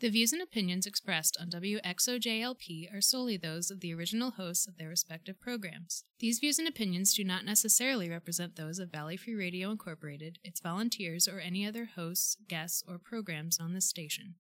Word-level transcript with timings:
The 0.00 0.10
views 0.10 0.32
and 0.32 0.40
opinions 0.40 0.86
expressed 0.86 1.36
on 1.40 1.50
WXOJLP 1.50 2.94
are 2.94 3.00
solely 3.00 3.36
those 3.36 3.68
of 3.68 3.80
the 3.80 3.92
original 3.92 4.30
hosts 4.30 4.68
of 4.68 4.78
their 4.78 4.88
respective 4.88 5.40
programs. 5.40 6.04
These 6.20 6.38
views 6.38 6.60
and 6.60 6.68
opinions 6.68 7.12
do 7.14 7.24
not 7.24 7.44
necessarily 7.44 8.08
represent 8.08 8.54
those 8.54 8.78
of 8.78 8.92
Valley 8.92 9.16
Free 9.16 9.34
Radio 9.34 9.72
Incorporated, 9.72 10.38
its 10.44 10.60
volunteers, 10.60 11.26
or 11.26 11.40
any 11.40 11.66
other 11.66 11.86
hosts, 11.96 12.36
guests, 12.46 12.84
or 12.86 13.00
programs 13.00 13.58
on 13.58 13.74
this 13.74 13.86
station. 13.86 14.36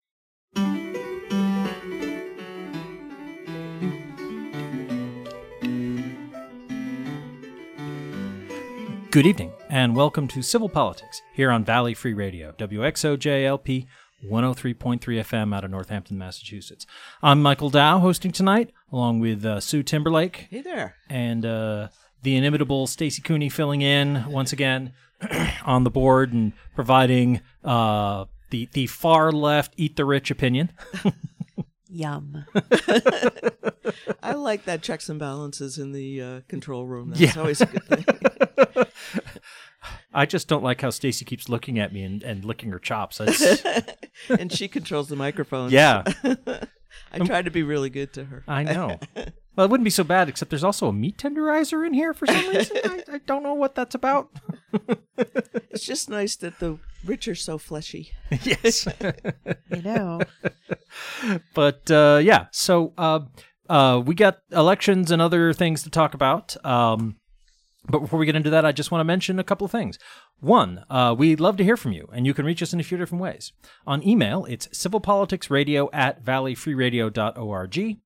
Good 9.12 9.26
evening, 9.26 9.52
and 9.70 9.94
welcome 9.94 10.26
to 10.26 10.42
Civil 10.42 10.68
Politics 10.68 11.22
here 11.32 11.52
on 11.52 11.64
Valley 11.64 11.94
Free 11.94 12.14
Radio, 12.14 12.50
WXOJLP 12.58 13.86
103.3 14.30 15.00
FM 15.00 15.54
out 15.54 15.64
of 15.64 15.70
Northampton, 15.70 16.16
Massachusetts. 16.18 16.86
I'm 17.22 17.42
Michael 17.42 17.70
Dow 17.70 17.98
hosting 17.98 18.32
tonight, 18.32 18.70
along 18.92 19.20
with 19.20 19.44
uh, 19.44 19.60
Sue 19.60 19.82
Timberlake 19.82 20.46
Hey 20.50 20.62
there. 20.62 20.96
and 21.08 21.44
uh, 21.44 21.88
the 22.22 22.36
inimitable 22.36 22.86
Stacy 22.86 23.22
Cooney 23.22 23.48
filling 23.48 23.82
in 23.82 24.24
once 24.30 24.52
again 24.52 24.92
on 25.66 25.84
the 25.84 25.90
board 25.90 26.32
and 26.32 26.52
providing 26.74 27.40
uh, 27.62 28.24
the, 28.50 28.68
the 28.72 28.86
far 28.86 29.30
left 29.32 29.74
eat 29.76 29.96
the 29.96 30.04
rich 30.04 30.30
opinion. 30.30 30.72
Yum. 31.88 32.44
I 34.22 34.32
like 34.32 34.64
that 34.64 34.82
checks 34.82 35.08
and 35.08 35.18
balances 35.20 35.78
in 35.78 35.92
the 35.92 36.20
uh, 36.20 36.40
control 36.48 36.86
room. 36.86 37.10
That's 37.10 37.20
Yeah. 37.20 37.40
always 37.40 37.60
a 37.60 37.66
good 37.66 37.84
thing. 37.84 38.04
I 40.14 40.26
just 40.26 40.48
don't 40.48 40.62
like 40.62 40.80
how 40.80 40.90
Stacy 40.90 41.24
keeps 41.24 41.48
looking 41.48 41.78
at 41.78 41.92
me 41.92 42.02
and, 42.02 42.22
and 42.22 42.44
licking 42.44 42.70
her 42.70 42.78
chops. 42.78 43.18
That's, 43.18 43.62
and 44.28 44.52
she 44.52 44.68
controls 44.68 45.08
the 45.08 45.16
microphone. 45.16 45.70
yeah, 45.70 46.04
I 47.12 47.18
try 47.18 47.42
to 47.42 47.50
be 47.50 47.62
really 47.62 47.90
good 47.90 48.12
to 48.14 48.24
her. 48.24 48.44
I 48.46 48.62
know. 48.62 48.98
Well, 49.56 49.66
it 49.66 49.70
wouldn't 49.70 49.84
be 49.84 49.90
so 49.90 50.02
bad, 50.02 50.28
except 50.28 50.50
there's 50.50 50.64
also 50.64 50.88
a 50.88 50.92
meat 50.92 51.16
tenderizer 51.16 51.86
in 51.86 51.94
here 51.94 52.12
for 52.12 52.26
some 52.26 52.48
reason. 52.48 52.76
I, 52.82 53.04
I 53.08 53.18
don't 53.18 53.44
know 53.44 53.54
what 53.54 53.76
that's 53.76 53.94
about. 53.94 54.28
It's 55.70 55.84
just 55.84 56.10
nice 56.10 56.34
that 56.34 56.58
the 56.58 56.80
rich 57.04 57.28
are 57.28 57.36
so 57.36 57.56
fleshy. 57.58 58.10
yes. 58.42 58.88
You 59.70 59.82
know. 59.82 60.22
but 61.54 61.88
uh, 61.88 62.20
yeah, 62.20 62.46
so 62.50 62.94
uh, 62.98 63.20
uh, 63.68 64.02
we 64.04 64.16
got 64.16 64.38
elections 64.50 65.12
and 65.12 65.22
other 65.22 65.52
things 65.52 65.84
to 65.84 65.90
talk 65.90 66.14
about. 66.14 66.56
Um, 66.66 67.14
but 67.86 68.00
before 68.00 68.18
we 68.18 68.26
get 68.26 68.36
into 68.36 68.50
that, 68.50 68.64
I 68.64 68.72
just 68.72 68.90
want 68.90 69.00
to 69.00 69.04
mention 69.04 69.38
a 69.38 69.44
couple 69.44 69.64
of 69.64 69.70
things. 69.70 69.98
One, 70.40 70.84
uh, 70.88 71.14
we'd 71.16 71.40
love 71.40 71.56
to 71.58 71.64
hear 71.64 71.76
from 71.76 71.92
you, 71.92 72.08
and 72.12 72.26
you 72.26 72.34
can 72.34 72.46
reach 72.46 72.62
us 72.62 72.72
in 72.72 72.80
a 72.80 72.84
few 72.84 72.96
different 72.96 73.22
ways. 73.22 73.52
On 73.86 74.06
email, 74.06 74.46
it's 74.46 74.68
civilpoliticsradio 74.68 75.88
at 75.92 76.24
valleyfreeradio.org, 76.24 77.96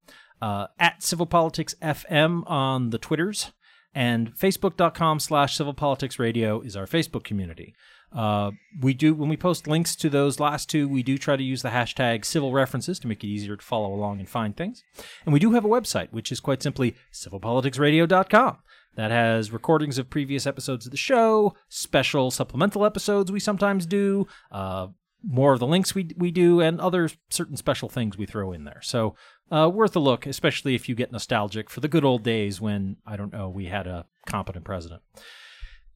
uh, 0.42 0.66
at 0.78 1.00
civilpoliticsfm 1.00 2.50
on 2.50 2.90
the 2.90 2.98
Twitters, 2.98 3.52
and 3.94 4.34
facebook.com 4.34 5.20
slash 5.20 5.56
civilpoliticsradio 5.56 6.64
is 6.64 6.76
our 6.76 6.86
Facebook 6.86 7.24
community. 7.24 7.74
Uh, 8.12 8.52
we 8.80 8.94
do 8.94 9.14
when 9.14 9.28
we 9.28 9.36
post 9.36 9.66
links 9.66 9.94
to 9.94 10.08
those 10.08 10.40
last 10.40 10.70
two, 10.70 10.88
we 10.88 11.02
do 11.02 11.18
try 11.18 11.36
to 11.36 11.42
use 11.42 11.62
the 11.62 11.68
hashtag 11.68 12.24
civil 12.24 12.52
references 12.52 12.98
to 12.98 13.06
make 13.06 13.22
it 13.22 13.26
easier 13.26 13.56
to 13.56 13.64
follow 13.64 13.92
along 13.92 14.18
and 14.18 14.28
find 14.28 14.56
things. 14.56 14.82
And 15.26 15.32
we 15.32 15.38
do 15.38 15.52
have 15.52 15.64
a 15.64 15.68
website, 15.68 16.08
which 16.10 16.32
is 16.32 16.40
quite 16.40 16.62
simply 16.62 16.96
civilpoliticsradio.com. 17.12 18.58
That 18.94 19.10
has 19.10 19.52
recordings 19.52 19.98
of 19.98 20.10
previous 20.10 20.46
episodes 20.46 20.86
of 20.86 20.90
the 20.90 20.96
show, 20.96 21.54
special 21.68 22.30
supplemental 22.30 22.84
episodes 22.84 23.30
we 23.30 23.40
sometimes 23.40 23.86
do, 23.86 24.26
uh, 24.50 24.88
more 25.22 25.52
of 25.52 25.60
the 25.60 25.66
links 25.66 25.94
we 25.94 26.10
we 26.16 26.30
do, 26.30 26.60
and 26.60 26.80
other 26.80 27.08
certain 27.30 27.56
special 27.56 27.88
things 27.88 28.18
we 28.18 28.26
throw 28.26 28.52
in 28.52 28.64
there. 28.64 28.80
So 28.82 29.14
uh, 29.50 29.70
worth 29.72 29.94
a 29.94 30.00
look, 30.00 30.26
especially 30.26 30.74
if 30.74 30.88
you 30.88 30.94
get 30.94 31.12
nostalgic 31.12 31.70
for 31.70 31.80
the 31.80 31.88
good 31.88 32.04
old 32.04 32.22
days 32.22 32.60
when 32.60 32.96
I 33.06 33.16
don't 33.16 33.32
know 33.32 33.48
we 33.48 33.66
had 33.66 33.86
a 33.86 34.06
competent 34.26 34.64
president. 34.64 35.02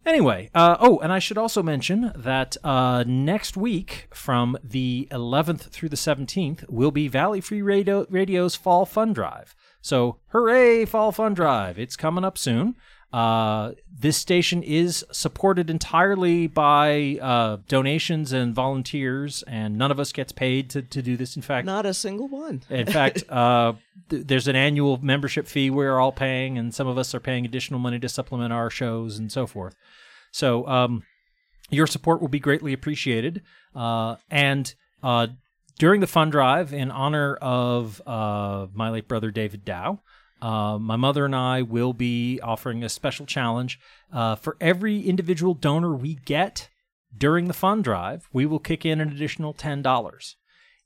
Anyway, 0.05 0.51
uh, 0.53 0.77
oh, 0.81 0.99
and 0.99 1.13
I 1.13 1.21
should 1.21 1.39
also 1.39 1.63
mention 1.63 2.11
that 2.17 2.57
uh, 2.65 3.05
next 3.07 3.57
week, 3.57 4.09
from 4.13 4.59
the 4.65 5.07
11th 5.13 5.71
through 5.71 5.91
the 5.91 5.97
17th, 5.97 6.69
will 6.69 6.91
be 6.91 7.07
Valley 7.07 7.41
Free 7.41 7.63
Radio, 7.63 8.05
Radio's 8.11 8.57
Fall 8.57 8.85
Fund 8.85 9.15
Drive. 9.15 9.55
So, 9.81 10.19
hooray, 10.29 10.87
Fall 10.87 11.13
Fund 11.13 11.37
Drive! 11.37 11.79
It's 11.79 11.97
coming 11.97 12.25
up 12.25 12.37
soon. 12.37 12.75
Uh, 13.13 13.73
this 13.99 14.17
station 14.17 14.63
is 14.63 15.05
supported 15.13 15.69
entirely 15.71 16.47
by 16.47 17.19
uh, 17.21 17.59
donations 17.69 18.33
and 18.33 18.55
volunteers, 18.55 19.45
and 19.47 19.77
none 19.77 19.91
of 19.91 20.01
us 20.01 20.13
gets 20.13 20.33
paid 20.33 20.71
to, 20.71 20.83
to 20.83 21.03
do 21.03 21.17
this. 21.17 21.37
In 21.37 21.43
fact, 21.43 21.67
Not 21.67 21.87
a 21.87 21.95
single 21.95 22.27
one. 22.29 22.63
in 22.71 22.87
fact, 22.87 23.23
uh, 23.29 23.75
th- 24.09 24.27
there's 24.27 24.49
an 24.49 24.57
annual 24.57 24.99
membership 25.03 25.47
fee 25.47 25.71
we're 25.71 25.99
all 25.99 26.13
paying, 26.13 26.59
and 26.59 26.75
some 26.75 26.89
of 26.89 26.97
us 26.99 27.15
are 27.15 27.21
paying 27.21 27.45
additional 27.45 27.79
money 27.79 27.99
to 28.01 28.09
supplement 28.09 28.53
our 28.53 28.71
shows 28.71 29.19
and 29.19 29.31
so 29.31 29.47
forth. 29.47 29.77
So, 30.31 30.67
um, 30.67 31.03
your 31.71 31.87
support 31.87 32.21
will 32.21 32.29
be 32.29 32.41
greatly 32.41 32.73
appreciated. 32.73 33.43
Uh, 33.75 34.17
and 34.31 34.75
uh, 35.03 35.29
during 35.79 36.01
the 36.01 36.07
fund 36.07 36.33
drive, 36.33 36.73
in 36.73 36.91
honor 36.91 37.35
of 37.37 38.01
uh, 38.07 38.67
my 38.75 38.91
late 38.91 39.09
brother 39.09 39.31
David 39.31 39.65
Dow, 39.65 40.01
uh, 40.43 40.79
my 40.79 40.97
mother 40.97 41.25
and 41.25 41.35
I 41.35 41.63
will 41.63 41.93
be 41.93 42.41
offering 42.43 42.85
a 42.85 42.89
special 42.91 43.25
challenge. 43.25 43.81
Uh, 44.13 44.35
for 44.35 44.57
every 44.61 45.01
individual 45.01 45.55
donor 45.55 45.95
we 45.95 46.17
get 46.17 46.69
during 47.17 47.47
the 47.47 47.55
fund 47.55 47.85
drive, 47.85 48.29
we 48.33 48.45
will 48.45 48.59
kick 48.59 48.85
in 48.85 49.01
an 49.01 49.11
additional 49.11 49.55
$10 49.55 50.35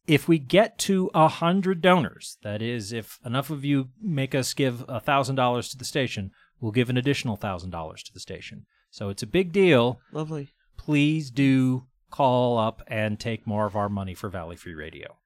if 0.06 0.28
we 0.28 0.38
get 0.38 0.78
to 0.78 1.10
a 1.14 1.28
hundred 1.28 1.80
donors, 1.80 2.38
that 2.42 2.62
is, 2.62 2.92
if 2.92 3.18
enough 3.24 3.50
of 3.50 3.64
you 3.64 3.88
make 4.00 4.34
us 4.34 4.54
give 4.54 4.84
a 4.88 5.00
thousand 5.00 5.34
dollars 5.34 5.68
to 5.70 5.76
the 5.76 5.84
station, 5.84 6.30
we'll 6.60 6.72
give 6.72 6.90
an 6.90 6.96
additional 6.96 7.36
thousand 7.36 7.70
dollars 7.70 8.02
to 8.04 8.12
the 8.12 8.20
station. 8.20 8.66
So 8.90 9.08
it's 9.08 9.22
a 9.22 9.26
big 9.26 9.52
deal. 9.52 10.00
Lovely. 10.12 10.50
Please 10.76 11.30
do 11.30 11.86
call 12.10 12.58
up 12.58 12.82
and 12.86 13.18
take 13.18 13.46
more 13.46 13.66
of 13.66 13.76
our 13.76 13.88
money 13.88 14.14
for 14.14 14.28
Valley 14.28 14.56
Free 14.56 14.74
Radio. 14.74 15.16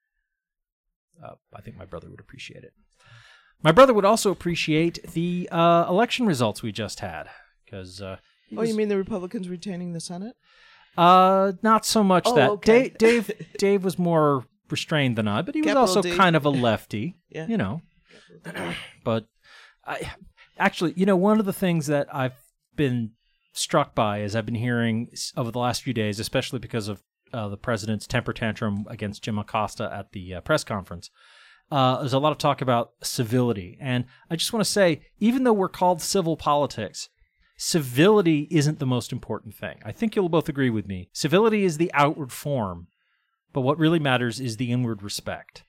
Uh, 1.23 1.35
I 1.55 1.61
think 1.61 1.77
my 1.77 1.85
brother 1.85 2.09
would 2.09 2.21
appreciate 2.21 2.65
it. 2.65 2.73
My 3.63 3.73
brother 3.73 3.93
would 3.93 4.05
also 4.05 4.31
appreciate 4.31 5.03
the 5.13 5.49
uh, 5.53 5.87
election 5.89 6.27
results 6.27 6.63
we 6.63 6.73
just 6.73 7.01
had 7.01 7.25
because. 7.65 8.01
Uh, 8.01 8.17
Oh, 8.57 8.63
you 8.63 8.75
mean 8.75 8.89
the 8.89 8.97
Republicans 8.97 9.49
retaining 9.49 9.93
the 9.93 10.01
Senate? 10.01 10.35
uh, 10.99 11.53
not 11.63 11.87
so 11.87 12.03
much 12.03 12.25
Oh, 12.27 12.35
that. 12.35 12.51
okay. 12.51 12.89
Dave, 12.89 12.99
Dave, 13.29 13.47
Dave 13.59 13.85
was 13.85 13.97
more 13.97 14.45
restrained 14.69 15.15
than 15.15 15.29
I, 15.29 15.43
but 15.43 15.55
he 15.55 15.63
was 15.63 15.77
also 15.77 16.03
D. 16.03 16.17
kind 16.17 16.35
of 16.35 16.45
a 16.45 16.51
lefty. 16.51 17.15
Yeah. 17.29 17.47
You 17.47 17.57
know, 17.59 17.83
but 19.05 19.27
I 19.87 20.11
actually, 20.59 20.95
you 20.97 21.07
know, 21.07 21.17
one 21.17 21.39
of 21.39 21.47
the 21.47 21.53
things 21.53 21.87
that 21.87 22.13
I've 22.13 22.35
been 22.75 23.13
struck 23.53 23.95
by 23.95 24.23
as 24.23 24.35
I've 24.35 24.47
been 24.47 24.57
hearing 24.57 25.11
over 25.37 25.53
the 25.53 25.61
last 25.61 25.83
few 25.85 25.95
days, 25.95 26.19
especially 26.19 26.59
because 26.59 26.89
of 26.89 27.01
uh, 27.33 27.47
the 27.49 27.57
president's 27.57 28.09
temper 28.09 28.33
tantrum 28.33 28.85
against 28.91 29.23
Jim 29.23 29.39
Acosta 29.39 29.89
at 29.95 30.11
the 30.11 30.35
uh, 30.35 30.41
press 30.41 30.65
conference. 30.65 31.09
Uh, 31.71 32.01
there's 32.01 32.13
a 32.13 32.19
lot 32.19 32.33
of 32.33 32.39
talk 32.39 32.61
about 32.61 32.93
civility. 33.03 33.79
And 33.81 34.07
I 34.29 34.37
just 34.37 34.53
want 34.53 34.65
to 34.65 34.71
say, 34.71 35.03
even 35.21 35.45
though 35.45 35.53
we're 35.53 35.69
called 35.69 36.03
civil 36.03 36.37
politics, 36.37 37.09
civility 37.57 38.49
isn't 38.51 38.79
the 38.79 38.87
most 38.87 39.13
important 39.13 39.55
thing. 39.55 39.79
I 39.85 39.93
think 39.93 40.17
you'll 40.17 40.29
both 40.29 40.49
agree 40.49 40.71
with 40.71 40.89
me. 40.89 41.11
Civility 41.13 41.65
is 41.65 41.77
the 41.77 41.91
outward 41.95 42.33
form, 42.33 42.89
but 43.53 43.61
what 43.61 43.79
really 43.79 44.01
matters 44.01 44.41
is 44.41 44.57
the 44.57 44.73
inward 44.73 45.03
respect. 45.03 45.65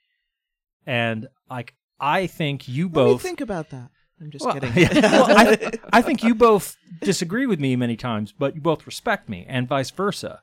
And 0.87 1.27
like 1.49 1.75
I 1.99 2.25
think 2.25 2.67
you 2.67 2.75
you 2.75 2.89
both 2.89 3.21
think 3.21 3.41
about 3.41 3.69
that? 3.69 3.91
I'm 4.19 4.31
just 4.31 4.45
well, 4.45 4.53
kidding. 4.55 4.73
yeah. 4.75 5.01
Well, 5.01 5.37
I, 5.37 5.71
I 5.93 6.01
think 6.01 6.23
you 6.23 6.33
both 6.33 6.75
disagree 7.01 7.45
with 7.45 7.59
me 7.59 7.75
many 7.75 7.95
times, 7.95 8.33
but 8.37 8.55
you 8.55 8.61
both 8.61 8.85
respect 8.85 9.29
me, 9.29 9.45
and 9.47 9.67
vice 9.67 9.91
versa. 9.91 10.41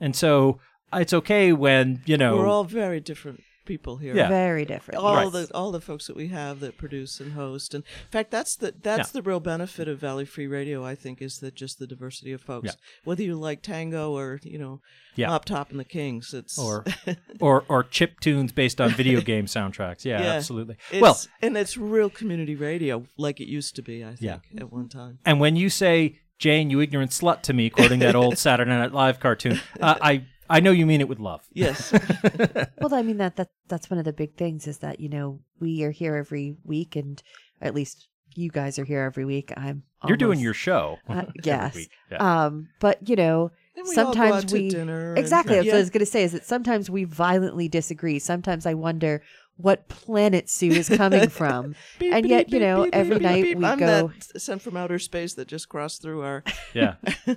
And 0.00 0.14
so 0.14 0.60
it's 0.92 1.12
okay 1.12 1.52
when 1.52 2.02
you 2.06 2.16
know. 2.16 2.36
We're 2.36 2.46
all 2.46 2.64
very 2.64 3.00
different 3.00 3.42
people 3.70 3.98
here. 3.98 4.16
Yeah. 4.16 4.28
Very 4.28 4.64
different. 4.64 4.98
all 5.00 5.14
Right. 5.14 5.30
the 5.32 5.48
all 5.54 5.70
the 5.70 5.80
folks 5.80 6.06
that 6.08 6.16
we 6.16 6.26
have 6.28 6.58
that 6.60 6.76
produce 6.76 7.20
and 7.20 7.32
host 7.34 7.72
and 7.74 7.84
in 7.84 8.10
fact 8.10 8.30
that's 8.32 8.56
the 8.56 8.74
that's 8.82 9.10
Yeah. 9.10 9.20
the 9.20 9.22
real 9.30 9.38
benefit 9.38 9.86
of 9.86 9.98
valley 10.00 10.24
free 10.24 10.48
radio 10.48 10.84
i 10.84 10.94
think 10.96 11.22
is 11.22 11.38
that 11.38 11.54
just 11.54 11.78
the 11.78 11.86
diversity 11.86 12.32
of 12.32 12.40
folks 12.40 12.66
Yeah. 12.66 12.72
whether 13.04 13.22
you 13.22 13.36
like 13.36 13.62
tango 13.62 14.04
or 14.18 14.40
you 14.42 14.58
know 14.58 14.80
Yeah. 15.14 15.28
mop 15.28 15.44
top 15.44 15.70
and 15.70 15.78
the 15.78 15.84
kings 15.84 16.34
it's 16.34 16.58
or 16.58 16.84
or 17.40 17.64
or 17.68 17.84
chip 17.84 18.18
tunes 18.20 18.50
based 18.52 18.80
on 18.80 18.90
video 18.90 19.20
game 19.32 19.46
soundtracks. 19.46 20.04
Yeah, 20.04 20.20
Yeah. 20.22 20.32
absolutely. 20.38 20.76
it's, 20.90 21.00
well, 21.00 21.16
and 21.42 21.56
it's 21.56 21.76
real 21.76 22.10
community 22.10 22.56
radio 22.56 23.04
like 23.16 23.40
it 23.40 23.48
used 23.48 23.76
to 23.76 23.82
be 23.82 24.02
i 24.04 24.14
think 24.16 24.20
Yeah. 24.54 24.60
at 24.62 24.72
one 24.72 24.88
time 24.88 25.18
and 25.24 25.38
when 25.40 25.54
you 25.56 25.70
say 25.70 26.18
Jane, 26.40 26.70
you 26.70 26.80
ignorant 26.80 27.10
slut 27.10 27.42
to 27.42 27.52
me, 27.52 27.68
quoting 27.68 27.98
that 28.00 28.16
old 28.16 28.38
Saturday 28.46 28.70
Night 28.70 28.92
Live 28.94 29.20
cartoon, 29.20 29.60
uh, 29.78 29.96
I 30.00 30.24
I 30.50 30.60
know 30.60 30.70
you 30.72 30.84
mean 30.84 31.00
it 31.00 31.08
with 31.08 31.18
love. 31.20 31.42
yes 31.52 31.92
Well, 32.80 32.92
I 32.92 33.02
mean 33.02 33.18
that 33.18 33.36
that 33.36 33.50
that's 33.68 33.88
one 33.88 33.98
of 33.98 34.04
the 34.04 34.12
big 34.12 34.36
things 34.36 34.66
is 34.66 34.78
that 34.78 35.00
you 35.00 35.08
know 35.08 35.40
we 35.60 35.82
are 35.84 35.90
here 35.92 36.16
every 36.16 36.56
week, 36.64 36.96
and 36.96 37.22
at 37.62 37.74
least 37.74 38.08
you 38.34 38.50
guys 38.50 38.78
are 38.78 38.84
here 38.84 39.02
every 39.02 39.24
week. 39.24 39.52
I'm 39.56 39.82
You're 40.06 40.16
doing 40.16 40.40
your 40.40 40.54
show. 40.54 40.98
Uh, 41.08 41.24
yes. 41.44 41.86
Yeah. 42.10 42.18
Um, 42.46 42.68
but 42.80 43.08
you 43.08 43.16
know, 43.16 43.50
And 43.76 43.86
we 43.88 43.96
all 43.96 44.04
go 44.06 44.12
sometimes 44.12 44.44
out 44.44 44.48
to 44.48 44.54
we 44.54 44.68
dinner 44.68 45.10
and- 45.10 45.18
exactly. 45.18 45.56
That's 45.56 45.66
what 45.66 45.74
I 45.76 45.78
was 45.78 45.90
going 45.90 46.00
to 46.06 46.06
say. 46.10 46.22
Is 46.24 46.32
that 46.32 46.44
sometimes 46.46 46.88
we 46.90 47.04
violently 47.04 47.68
disagree. 47.68 48.18
Sometimes 48.18 48.66
I 48.66 48.74
wonder 48.74 49.22
what 49.62 49.88
planet 49.88 50.48
Sue 50.50 50.70
is 50.70 50.88
coming 50.88 51.28
from, 51.40 51.74
Beep, 51.98 52.12
and 52.12 52.22
beep, 52.22 52.30
yet 52.30 52.50
you 52.52 52.60
know 52.60 52.84
beep, 52.84 52.94
every 52.94 53.16
beep, 53.16 53.22
night 53.22 53.42
beep. 53.42 53.58
we 53.58 53.64
I'm 53.64 53.78
go. 53.78 54.08
that 54.08 54.40
sent 54.40 54.62
from 54.62 54.76
outer 54.76 54.98
space 54.98 55.34
that 55.34 55.48
just 55.48 55.68
crossed 55.68 56.02
through 56.02 56.22
our. 56.22 56.44
Yeah. 56.74 56.94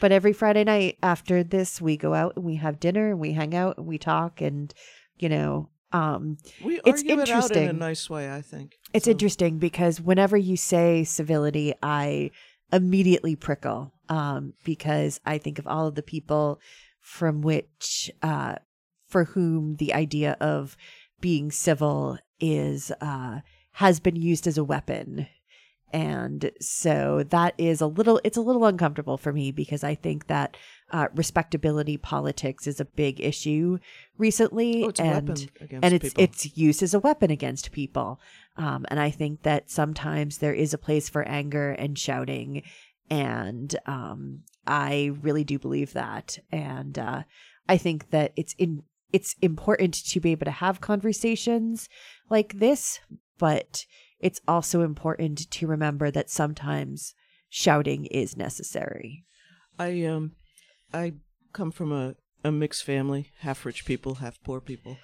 But 0.00 0.12
every 0.12 0.32
Friday 0.32 0.64
night 0.64 0.98
after 1.02 1.42
this, 1.42 1.80
we 1.80 1.96
go 1.96 2.12
out 2.14 2.34
and 2.36 2.44
we 2.44 2.56
have 2.56 2.78
dinner 2.78 3.08
and 3.10 3.18
we 3.18 3.32
hang 3.32 3.54
out 3.54 3.78
and 3.78 3.86
we 3.86 3.98
talk 3.98 4.40
and 4.40 4.72
you 5.18 5.28
know. 5.28 5.68
Um, 5.92 6.36
We 6.64 6.80
It's 6.84 7.00
argue 7.02 7.20
it 7.20 7.30
out 7.30 7.50
in 7.52 7.56
a 7.56 7.60
interesting. 7.62 7.78
nice 7.78 8.10
way, 8.10 8.30
I 8.30 8.42
think. 8.42 8.72
It's 8.92 9.04
So- 9.06 9.12
interesting 9.12 9.58
because 9.58 10.00
whenever 10.00 10.36
you 10.36 10.56
say 10.56 11.04
civility, 11.04 11.72
I 11.82 12.32
immediately 12.72 13.36
prickle 13.36 13.92
um, 14.08 14.52
because 14.64 15.20
I 15.24 15.38
think 15.38 15.58
of 15.58 15.66
all 15.66 15.86
of 15.86 15.94
the 15.94 16.02
people 16.02 16.60
from 17.00 17.40
which, 17.40 18.10
uh, 18.22 18.56
for 19.06 19.24
whom 19.24 19.76
the 19.76 19.94
idea 19.94 20.36
of 20.40 20.76
being 21.20 21.50
civil 21.50 22.18
is 22.40 22.92
uh, 23.00 23.40
has 23.72 24.00
been 24.00 24.16
used 24.16 24.46
as 24.46 24.58
a 24.58 24.64
weapon. 24.64 25.26
And 25.92 26.50
so 26.60 27.24
that 27.28 27.54
is 27.58 27.80
a 27.80 27.86
little, 27.86 28.20
it's 28.24 28.36
a 28.36 28.42
little 28.42 28.64
uncomfortable 28.64 29.16
for 29.16 29.32
me 29.32 29.52
because 29.52 29.84
I 29.84 29.94
think 29.94 30.26
that 30.26 30.56
uh, 30.90 31.08
respectability 31.14 31.96
politics 31.96 32.66
is 32.66 32.80
a 32.80 32.84
big 32.84 33.20
issue 33.20 33.78
recently. 34.18 34.84
Oh, 34.84 34.88
it's 34.88 35.00
a 35.00 35.04
and 35.04 35.28
weapon 35.28 35.50
and 35.82 35.94
it's 35.94 36.08
people. 36.10 36.24
it's 36.24 36.56
used 36.56 36.82
as 36.82 36.92
a 36.92 36.98
weapon 36.98 37.30
against 37.30 37.72
people. 37.72 38.20
Um, 38.56 38.84
and 38.88 38.98
I 38.98 39.10
think 39.10 39.42
that 39.42 39.70
sometimes 39.70 40.38
there 40.38 40.54
is 40.54 40.74
a 40.74 40.78
place 40.78 41.08
for 41.08 41.22
anger 41.22 41.70
and 41.70 41.98
shouting, 41.98 42.62
and 43.10 43.74
um, 43.86 44.40
I 44.66 45.12
really 45.22 45.44
do 45.44 45.58
believe 45.58 45.92
that. 45.92 46.38
And 46.50 46.98
uh, 46.98 47.22
I 47.68 47.76
think 47.76 48.10
that 48.10 48.32
it's 48.36 48.54
in 48.54 48.82
it's 49.12 49.34
important 49.40 49.94
to 49.94 50.20
be 50.20 50.32
able 50.32 50.46
to 50.46 50.50
have 50.50 50.80
conversations 50.80 51.88
like 52.28 52.58
this, 52.58 53.00
but 53.38 53.84
it's 54.20 54.40
also 54.48 54.82
important 54.82 55.50
to 55.50 55.66
remember 55.66 56.10
that 56.10 56.30
sometimes 56.30 57.14
shouting 57.48 58.06
is 58.06 58.36
necessary. 58.36 59.24
I 59.78 60.04
um, 60.04 60.32
I 60.92 61.14
come 61.52 61.70
from 61.70 61.92
a 61.92 62.16
a 62.44 62.52
mixed 62.52 62.84
family, 62.84 63.32
half 63.40 63.64
rich 63.64 63.84
people, 63.84 64.16
half 64.16 64.42
poor 64.42 64.60
people, 64.60 64.98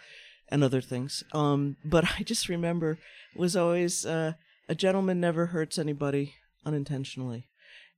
and 0.49 0.63
other 0.63 0.81
things. 0.81 1.25
Um, 1.33 1.77
but 1.85 2.05
I 2.19 2.23
just 2.23 2.49
remember 2.49 2.99
was 3.35 3.57
always 3.57 4.07
uh, 4.07 4.33
a 4.69 4.75
gentleman 4.75 5.21
never 5.21 5.47
hurts 5.47 5.79
anybody 5.79 6.35
unintentionally, 6.65 7.49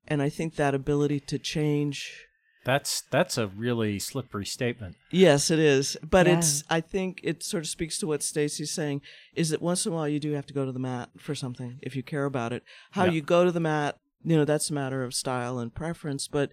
and 0.07 0.23
I 0.23 0.29
think 0.29 0.57
that 0.57 0.75
ability 0.75 1.21
to 1.21 1.39
change. 1.39 2.27
That's 2.65 3.03
that's 3.11 3.37
a 3.37 3.47
really 3.49 3.99
slippery 3.99 4.47
statement. 4.47 4.97
Yes, 5.11 5.51
it 5.51 5.59
is, 5.59 5.97
but 6.03 6.27
Yeah. 6.27 6.39
it's. 6.39 6.65
I 6.71 6.81
think 6.81 7.21
it 7.23 7.43
sort 7.43 7.63
of 7.65 7.69
speaks 7.69 7.99
to 7.99 8.07
what 8.07 8.23
Stacy's 8.23 8.71
saying. 8.73 9.03
Is 9.35 9.51
that 9.51 9.61
once 9.63 9.85
in 9.87 9.93
a 9.93 9.95
while 9.95 10.09
you 10.09 10.19
do 10.21 10.33
have 10.33 10.47
to 10.47 10.55
go 10.55 10.65
to 10.65 10.73
the 10.73 10.79
mat 10.79 11.11
for 11.19 11.35
something 11.35 11.79
if 11.83 11.95
you 11.95 12.03
care 12.03 12.25
about 12.25 12.53
it. 12.53 12.63
How 12.93 13.05
Yeah. 13.05 13.13
you 13.13 13.21
go 13.23 13.45
to 13.45 13.53
the 13.53 13.61
mat, 13.61 13.99
you 14.25 14.37
know, 14.37 14.45
that's 14.47 14.71
a 14.71 14.75
matter 14.75 15.03
of 15.05 15.13
style 15.15 15.59
and 15.59 15.75
preference. 15.75 16.27
But 16.27 16.53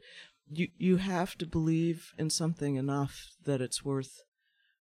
you 0.51 0.67
you 0.77 0.97
have 0.97 1.37
to 1.37 1.45
believe 1.45 2.11
in 2.17 2.29
something 2.29 2.75
enough 2.75 3.29
that 3.45 3.61
it's 3.61 3.85
worth 3.85 4.21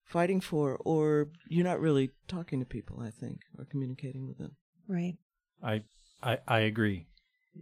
fighting 0.03 0.41
for, 0.41 0.77
or 0.83 1.29
you're 1.47 1.63
not 1.63 1.79
really 1.79 2.09
talking 2.27 2.59
to 2.59 2.65
people. 2.65 2.99
I 3.01 3.11
think, 3.11 3.41
or 3.57 3.65
communicating 3.65 4.27
with 4.27 4.39
them. 4.39 4.55
Right. 4.87 5.17
I 5.61 5.83
I, 6.23 6.39
I 6.47 6.59
agree. 6.61 7.05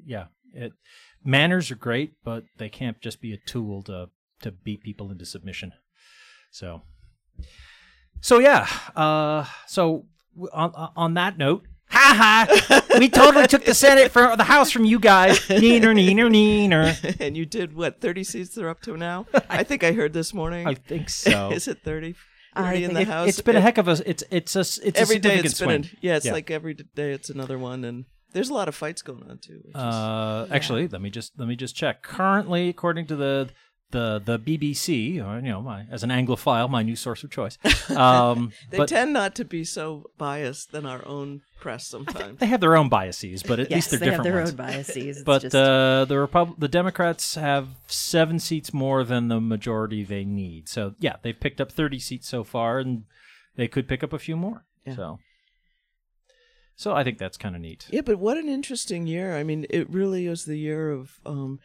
Yeah. 0.05 0.25
It 0.53 0.73
manners 1.23 1.71
are 1.71 1.75
great, 1.75 2.13
but 2.23 2.43
they 2.57 2.69
can't 2.69 2.99
just 3.01 3.21
be 3.21 3.33
a 3.33 3.37
tool 3.37 3.83
to 3.83 4.09
to 4.41 4.51
beat 4.51 4.81
people 4.81 5.11
into 5.11 5.25
submission. 5.25 5.73
So 6.51 6.83
So 8.21 8.39
yeah, 8.39 8.67
uh 8.95 9.45
so 9.67 10.05
on 10.53 10.71
on 10.95 11.13
that 11.15 11.37
note, 11.37 11.65
ha 11.89 12.45
ha, 12.47 12.81
we 12.99 13.09
totally 13.09 13.47
took 13.47 13.65
the 13.65 13.73
Senate 13.73 14.11
from 14.11 14.37
the 14.37 14.43
House 14.45 14.71
from 14.71 14.85
you 14.85 14.99
guys. 14.99 15.39
Neener 15.47 15.93
neener 15.93 16.29
neener. 16.31 17.17
and 17.19 17.35
you 17.37 17.45
did 17.45 17.75
what? 17.75 18.01
Thirty 18.01 18.23
seats 18.23 18.55
they're 18.55 18.69
up 18.69 18.81
to 18.83 18.97
now. 18.97 19.25
I 19.49 19.63
think 19.63 19.83
I 19.83 19.91
heard 19.91 20.13
this 20.13 20.33
morning. 20.33 20.65
I 20.67 20.73
think 20.75 21.09
so. 21.09 21.51
is 21.57 21.67
it 21.67 21.79
30? 21.83 22.15
I 22.55 22.71
30 22.71 22.83
in 22.83 22.85
think 22.87 22.93
the 22.95 23.01
It, 23.01 23.07
house. 23.07 23.25
has 23.27 23.41
been 23.41 23.55
a 23.55 23.61
heck 23.61 23.77
of 23.77 23.87
a 23.87 24.01
it's 24.09 24.23
it's 24.31 24.55
a 24.55 24.59
s- 24.61 24.79
it's 24.79 24.99
every 24.99 25.17
a 25.17 25.19
day 25.19 25.41
significant 25.41 25.45
it's 25.45 25.59
been. 25.59 25.83
swing. 25.83 25.97
A, 26.01 26.05
yeah, 26.05 26.15
it's 26.17 26.25
Yeah. 26.25 26.31
like 26.33 26.49
every 26.49 26.73
day 26.73 27.11
it's 27.11 27.29
another 27.29 27.59
one, 27.59 27.83
and 27.83 28.05
there's 28.33 28.49
a 28.49 28.53
lot 28.53 28.67
of 28.67 28.75
fights 28.75 29.01
going 29.01 29.23
on 29.29 29.37
too. 29.39 29.59
Which 29.63 29.75
is, 29.75 29.81
Uh, 29.81 30.47
actually, 30.51 30.87
let 30.87 31.01
me 31.01 31.09
just 31.09 31.33
let 31.37 31.47
me 31.47 31.55
just 31.55 31.75
check. 31.75 32.03
Currently, 32.03 32.69
according 32.69 33.07
to 33.07 33.15
the 33.15 33.49
the 33.91 34.21
the 34.23 34.37
BBC, 34.37 35.21
or, 35.25 35.37
you 35.39 35.49
know, 35.49 35.61
my 35.61 35.85
as 35.89 36.03
an 36.03 36.09
Anglophile, 36.09 36.69
my 36.69 36.83
new 36.83 36.95
source 36.97 37.23
of 37.23 37.31
choice. 37.31 37.57
Um, 37.89 38.51
they 38.69 38.77
but 38.79 38.89
tend 38.89 39.13
not 39.13 39.33
to 39.35 39.45
be 39.45 39.63
so 39.63 40.11
biased 40.17 40.73
than 40.73 40.85
our 40.85 41.07
own 41.07 41.41
press 41.61 41.87
sometimes. 41.87 42.37
they 42.39 42.45
have 42.47 42.59
their 42.59 42.75
own 42.75 42.89
biases, 42.89 43.43
but 43.43 43.59
at 43.61 43.71
yes, 43.71 43.75
least 43.77 43.89
they're 43.91 43.99
they 43.99 44.05
have 44.07 44.23
different 44.23 44.23
their 44.25 44.35
ones. 44.41 44.49
own 44.51 44.55
biases. 44.57 45.23
But 45.25 45.41
just- 45.43 45.55
uh, 45.55 46.03
the 46.05 46.19
Repub- 46.19 46.59
the 46.59 46.67
Democrats 46.67 47.35
have 47.35 47.69
seven 47.87 48.39
seats 48.39 48.73
more 48.73 49.05
than 49.05 49.29
the 49.29 49.39
majority 49.39 50.03
they 50.03 50.25
need. 50.25 50.67
So 50.67 50.95
yeah, 50.99 51.15
they've 51.21 51.39
picked 51.39 51.61
up 51.61 51.71
thirty 51.71 51.97
seats 51.99 52.27
so 52.27 52.43
far, 52.43 52.79
and 52.79 53.05
they 53.55 53.69
could 53.69 53.87
pick 53.87 54.03
up 54.03 54.11
a 54.11 54.19
few 54.19 54.35
more. 54.35 54.65
Yeah. 54.85 54.95
So, 54.97 55.19
so 56.77 56.93
I 56.95 57.03
think 57.03 57.17
that's 57.17 57.37
kind 57.37 57.55
of 57.55 57.61
neat. 57.61 57.87
yeah, 57.91 58.01
but 58.01 58.17
what 58.19 58.37
an 58.37 58.47
interesting 58.47 59.05
year. 59.07 59.35
I 59.35 59.43
mean, 59.43 59.65
it 59.69 59.89
really 59.89 60.27
was 60.29 60.45
the 60.45 60.57
year 60.57 60.89
of 60.91 61.19
um, 61.25 61.59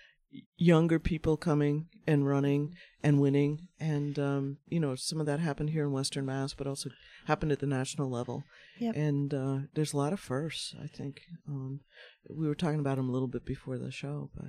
younger 0.56 0.98
people 0.98 1.36
coming 1.36 1.86
and 2.06 2.26
running 2.26 2.74
and 3.02 3.20
winning, 3.20 3.68
and 3.78 4.18
um, 4.18 4.56
you 4.66 4.80
know 4.80 4.94
some 4.96 5.20
of 5.20 5.26
that 5.26 5.38
happened 5.40 5.70
here 5.70 5.84
in 5.84 5.92
Western 5.92 6.26
Mass, 6.26 6.54
but 6.54 6.66
also 6.66 6.90
happened 7.26 7.52
at 7.52 7.60
the 7.60 7.66
national 7.66 8.10
level. 8.10 8.42
Yep. 8.80 8.96
And 8.96 9.34
uh, 9.34 9.58
there's 9.74 9.92
a 9.92 9.96
lot 9.98 10.12
of 10.12 10.18
firsts. 10.20 10.74
I 10.82 10.88
think 10.88 11.20
um, 11.46 11.80
we 12.28 12.48
were 12.48 12.54
talking 12.56 12.80
about 12.80 12.96
them 12.96 13.08
a 13.08 13.12
little 13.12 13.28
bit 13.28 13.44
before 13.44 13.78
the 13.78 13.92
show, 13.92 14.30
but 14.34 14.46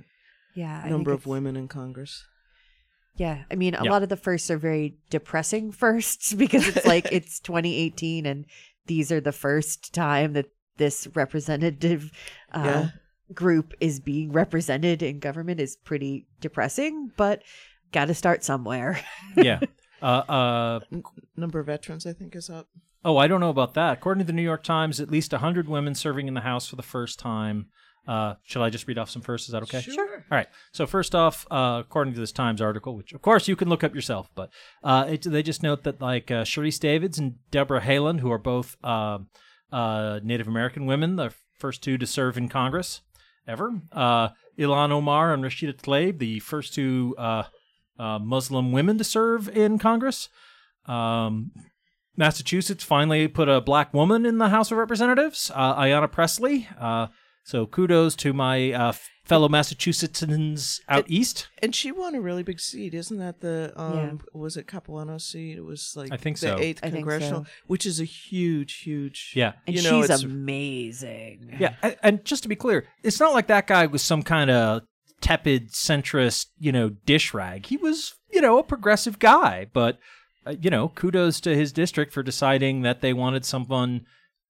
yeah, 0.56 0.80
I 0.82 0.88
a 0.88 0.90
number 0.90 1.10
think 1.12 1.20
of 1.20 1.26
women 1.26 1.56
in 1.56 1.68
Congress. 1.68 2.24
Yeah, 3.16 3.44
I 3.50 3.54
mean, 3.54 3.74
a 3.76 3.84
Yeah. 3.84 3.90
lot 3.92 4.02
of 4.02 4.08
the 4.08 4.16
firsts 4.16 4.50
are 4.50 4.58
very 4.58 4.96
depressing 5.10 5.70
firsts 5.84 6.32
because 6.34 6.66
it's 6.66 6.84
like 6.86 7.06
it's 7.12 7.38
2018 7.40 8.26
and 8.26 8.44
these 8.86 9.12
are 9.12 9.20
the 9.20 9.30
first 9.32 9.94
time 9.94 10.32
that 10.32 10.46
this 10.76 11.06
representative 11.14 12.10
uh, 12.52 12.62
Yeah. 12.64 12.88
group 13.32 13.74
is 13.80 14.00
being 14.00 14.32
represented 14.32 15.02
in 15.02 15.18
government 15.18 15.60
is 15.60 15.76
pretty 15.76 16.26
depressing, 16.40 17.12
but 17.16 17.42
got 17.92 18.06
to 18.06 18.14
start 18.14 18.44
somewhere. 18.44 19.00
yeah. 19.36 19.60
Uh, 20.02 20.04
uh, 20.06 20.80
N- 20.92 21.02
number 21.36 21.60
of 21.60 21.66
veterans, 21.66 22.06
I 22.06 22.12
think, 22.12 22.34
is 22.36 22.50
up. 22.50 22.68
Oh, 23.04 23.16
I 23.18 23.26
don't 23.26 23.40
know 23.40 23.50
about 23.50 23.74
that. 23.74 23.98
According 23.98 24.20
to 24.20 24.26
the 24.26 24.32
New 24.32 24.42
York 24.42 24.62
Times, 24.62 25.00
at 25.00 25.10
least 25.10 25.32
100 25.32 25.68
women 25.68 25.94
serving 25.94 26.26
in 26.28 26.34
the 26.34 26.40
House 26.40 26.66
for 26.66 26.76
the 26.76 26.82
first 26.82 27.18
time. 27.18 27.66
Uh, 28.06 28.34
shall 28.42 28.62
I 28.62 28.68
just 28.68 28.86
read 28.86 28.98
off 28.98 29.08
some 29.08 29.22
first? 29.22 29.46
Is 29.48 29.52
that 29.52 29.62
okay? 29.62 29.80
Sure. 29.80 30.16
All 30.30 30.36
right. 30.36 30.48
So 30.72 30.86
first 30.86 31.14
off, 31.14 31.46
uh, 31.50 31.82
according 31.84 32.12
to 32.14 32.20
this 32.20 32.32
Times 32.32 32.60
article, 32.60 32.94
which 32.96 33.14
of 33.14 33.22
course 33.22 33.48
you 33.48 33.56
can 33.56 33.70
look 33.70 33.82
up 33.82 33.94
yourself, 33.94 34.28
but 34.34 34.50
uh, 34.82 35.06
it, 35.08 35.22
they 35.22 35.42
just 35.42 35.62
note 35.62 35.84
that 35.84 36.02
like 36.02 36.30
uh, 36.30 36.44
Sharice 36.44 36.78
Davids 36.78 37.18
and 37.18 37.36
Debra 37.50 37.80
Haaland, 37.80 38.20
who 38.20 38.30
are 38.30 38.36
both 38.38 38.76
uh, 39.74 40.20
Native 40.22 40.46
American 40.46 40.86
women, 40.86 41.16
the 41.16 41.34
first 41.58 41.82
two 41.82 41.98
to 41.98 42.06
serve 42.06 42.38
in 42.38 42.48
Congress 42.48 43.00
ever. 43.46 43.80
Uh, 43.90 44.28
Ilhan 44.58 44.92
Omar 44.92 45.34
and 45.34 45.42
Rashida 45.42 45.74
Tlaib, 45.74 46.18
the 46.18 46.38
first 46.38 46.74
two 46.74 47.14
uh, 47.18 47.44
uh, 47.98 48.20
Muslim 48.20 48.70
women 48.70 48.98
to 48.98 49.04
serve 49.04 49.48
in 49.48 49.78
Congress. 49.78 50.28
Um, 50.86 51.50
Massachusetts 52.16 52.84
finally 52.84 53.26
put 53.26 53.48
a 53.48 53.60
black 53.60 53.92
woman 53.92 54.24
in 54.24 54.38
the 54.38 54.50
House 54.50 54.70
of 54.70 54.78
Representatives, 54.78 55.50
uh, 55.52 55.74
Ayanna 55.74 56.10
Pressley. 56.10 56.68
Uh, 56.78 57.08
so 57.42 57.66
kudos 57.66 58.14
to 58.16 58.32
my 58.32 58.72
fellow 59.24 59.48
Massachusettsans 59.48 60.80
out 60.88 61.04
east. 61.08 61.48
And 61.62 61.74
she 61.74 61.90
won 61.92 62.14
a 62.14 62.20
really 62.20 62.42
big 62.42 62.60
seat, 62.60 62.94
isn't 62.94 63.18
that 63.18 63.40
the 63.40 63.72
um 63.76 63.94
Yeah. 63.96 64.12
was 64.40 64.56
it 64.56 64.66
Capuano 64.66 65.18
seat? 65.18 65.56
It 65.56 65.64
was 65.64 65.92
like 65.96 66.12
I 66.12 66.16
think 66.16 66.38
the 66.38 66.48
so. 66.48 66.58
eighth 66.58 66.80
I 66.82 66.90
think 66.90 67.06
congressional, 67.06 67.44
so. 67.44 67.50
which 67.66 67.86
is 67.86 68.00
a 68.00 68.04
huge, 68.04 68.80
huge 68.80 69.32
Yeah. 69.34 69.52
And 69.66 69.76
you 69.76 69.82
know, 69.82 70.02
she's 70.02 70.22
amazing. 70.22 71.56
Yeah, 71.58 71.74
a- 71.82 72.04
and 72.04 72.24
just 72.24 72.42
to 72.42 72.48
be 72.48 72.56
clear, 72.56 72.86
it's 73.02 73.20
not 73.20 73.32
like 73.32 73.46
that 73.48 73.66
guy 73.66 73.86
was 73.86 74.02
some 74.02 74.22
kind 74.22 74.50
of 74.50 74.82
tepid 75.20 75.70
centrist, 75.72 76.46
you 76.58 76.72
know, 76.72 76.90
dish 76.90 77.32
rag. 77.32 77.66
He 77.66 77.76
was, 77.76 78.14
you 78.30 78.40
know, 78.40 78.58
a 78.58 78.62
progressive 78.62 79.18
guy, 79.18 79.66
but 79.72 79.98
uh, 80.46 80.54
you 80.60 80.68
know, 80.68 80.88
kudos 80.90 81.40
to 81.40 81.56
his 81.56 81.72
district 81.72 82.12
for 82.12 82.22
deciding 82.22 82.82
that 82.82 83.00
they 83.00 83.14
wanted 83.14 83.44
someone 83.46 84.04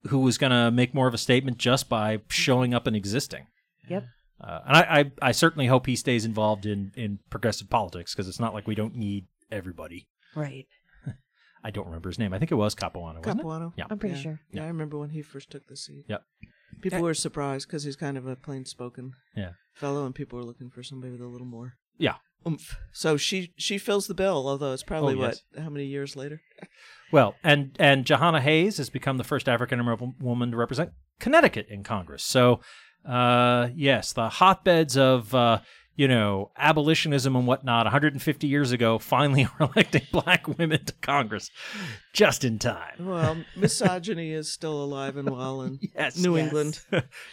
who 0.09 0.19
was 0.19 0.37
going 0.37 0.51
to 0.51 0.69
make 0.69 0.93
more 0.93 1.07
of 1.07 1.13
a 1.13 1.17
statement 1.17 1.57
just 1.57 1.87
by 1.87 2.19
showing 2.27 2.73
up 2.73 2.85
and 2.85 2.95
existing. 2.95 3.47
Yep. 3.89 4.05
Uh, 4.41 4.59
and 4.67 4.77
I, 4.77 4.81
I, 4.81 5.11
I 5.29 5.31
certainly 5.31 5.67
hope 5.67 5.85
he 5.85 5.95
stays 5.95 6.25
involved 6.25 6.65
in, 6.65 6.91
in 6.95 7.19
progressive 7.29 7.69
politics 7.69 8.13
because 8.13 8.27
it's 8.27 8.39
not 8.39 8.53
like 8.53 8.67
we 8.67 8.75
don't 8.75 8.95
need 8.95 9.27
everybody. 9.51 10.07
Right. 10.35 10.65
I 11.63 11.71
don't 11.71 11.85
remember 11.85 12.09
his 12.09 12.19
name. 12.19 12.33
I 12.33 12.39
think 12.39 12.51
it 12.51 12.55
was 12.55 12.75
Capuano, 12.75 13.21
Capuano. 13.21 13.73
Yeah. 13.77 13.85
I'm 13.89 13.97
pretty 13.97 14.15
yeah. 14.15 14.21
sure. 14.21 14.39
Yeah, 14.51 14.63
I 14.63 14.67
remember 14.67 14.97
when 14.97 15.11
he 15.11 15.21
first 15.21 15.49
took 15.49 15.67
the 15.67 15.77
seat. 15.77 16.05
Yep. 16.09 16.23
People 16.81 17.01
were 17.01 17.13
surprised 17.13 17.67
because 17.67 17.83
he's 17.85 17.95
kind 17.95 18.17
of 18.17 18.27
a 18.27 18.35
plain-spoken 18.35 19.13
Yeah. 19.35 19.51
fellow, 19.73 20.05
and 20.05 20.13
people 20.13 20.37
were 20.37 20.45
looking 20.45 20.69
for 20.69 20.83
somebody 20.83 21.11
with 21.11 21.21
a 21.21 21.27
little 21.27 21.47
more. 21.47 21.75
Yeah. 21.97 22.15
oomph. 22.45 22.77
So 22.91 23.15
she 23.15 23.53
she 23.57 23.77
fills 23.77 24.07
the 24.07 24.13
bill, 24.13 24.47
although 24.47 24.73
it's 24.73 24.83
probably 24.83 25.15
Oh, 25.15 25.21
yes. 25.21 25.43
what 25.53 25.63
how 25.63 25.69
many 25.69 25.85
years 25.85 26.15
later? 26.15 26.41
Well, 27.11 27.35
and 27.43 27.75
and 27.79 28.03
Jahana 28.03 28.41
Hayes 28.41 28.77
has 28.77 28.89
become 28.89 29.17
the 29.17 29.23
first 29.23 29.47
African 29.47 29.79
American 29.79 30.15
woman 30.19 30.51
to 30.51 30.57
represent 30.57 30.89
Connecticut 31.19 31.67
in 31.69 31.83
Congress. 31.83 32.23
So, 32.23 32.59
uh, 33.07 33.69
yes, 33.75 34.13
the 34.13 34.29
hotbeds 34.29 34.97
of 34.97 35.33
uh, 35.35 35.59
you 35.95 36.07
know 36.09 36.51
abolitionism 36.57 37.35
and 37.35 37.47
whatnot, 37.47 37.85
150 37.85 38.47
years 38.47 38.71
ago, 38.71 38.99
finally 38.99 39.45
are 39.59 39.69
electing 39.75 40.01
black 40.11 40.47
women 40.57 40.83
to 40.85 40.93
Congress, 41.01 41.49
just 42.13 42.43
in 42.43 42.59
time. 42.59 42.95
Well, 42.99 43.37
misogyny 43.55 44.31
is 44.31 44.51
still 44.51 44.83
alive 44.83 45.15
and 45.17 45.29
well 45.29 45.61
in 45.61 45.79
Yes. 45.95 46.17
New 46.17 46.35
Yes. 46.35 46.45
England 46.45 46.81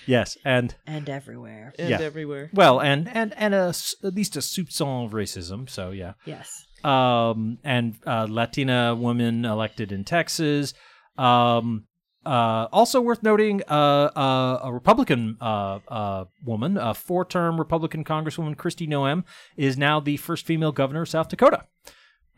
Yes, 0.07 0.37
and 0.45 0.75
And 0.87 1.09
everywhere. 1.09 1.73
and 1.79 1.91
Yeah. 1.91 2.01
everywhere. 2.01 2.51
well, 2.53 2.81
and 2.81 3.09
and 3.09 3.35
and 3.37 3.55
a 3.55 3.69
s 3.71 3.95
at 4.05 4.15
least 4.15 4.37
a 4.37 4.41
soupçon 4.41 5.07
of 5.07 5.13
racism. 5.13 5.69
So 5.69 5.91
yeah. 5.91 6.13
Yes. 6.25 6.65
um, 6.85 7.59
and 7.65 7.95
uh, 8.07 8.27
Latina 8.29 8.95
woman 8.95 9.45
elected 9.45 9.93
in 9.93 10.05
Texas. 10.05 10.75
Um, 11.19 11.87
uh, 12.25 12.69
also 12.73 13.01
worth 13.01 13.23
noting, 13.23 13.63
uh, 13.69 14.11
uh, 14.17 14.61
a 14.65 14.73
Republican 14.73 15.37
uh, 15.41 15.79
uh, 15.89 16.25
woman, 16.45 16.77
a 16.77 16.95
four-term 16.95 17.59
Republican 17.59 18.05
Congresswoman, 18.05 18.57
Kristi 18.57 18.89
Noem, 18.89 19.25
is 19.57 19.77
now 19.77 20.01
the 20.01 20.17
first 20.17 20.47
female 20.47 20.73
governor 20.73 21.03
of 21.03 21.09
South 21.09 21.29
Dakota, 21.29 21.65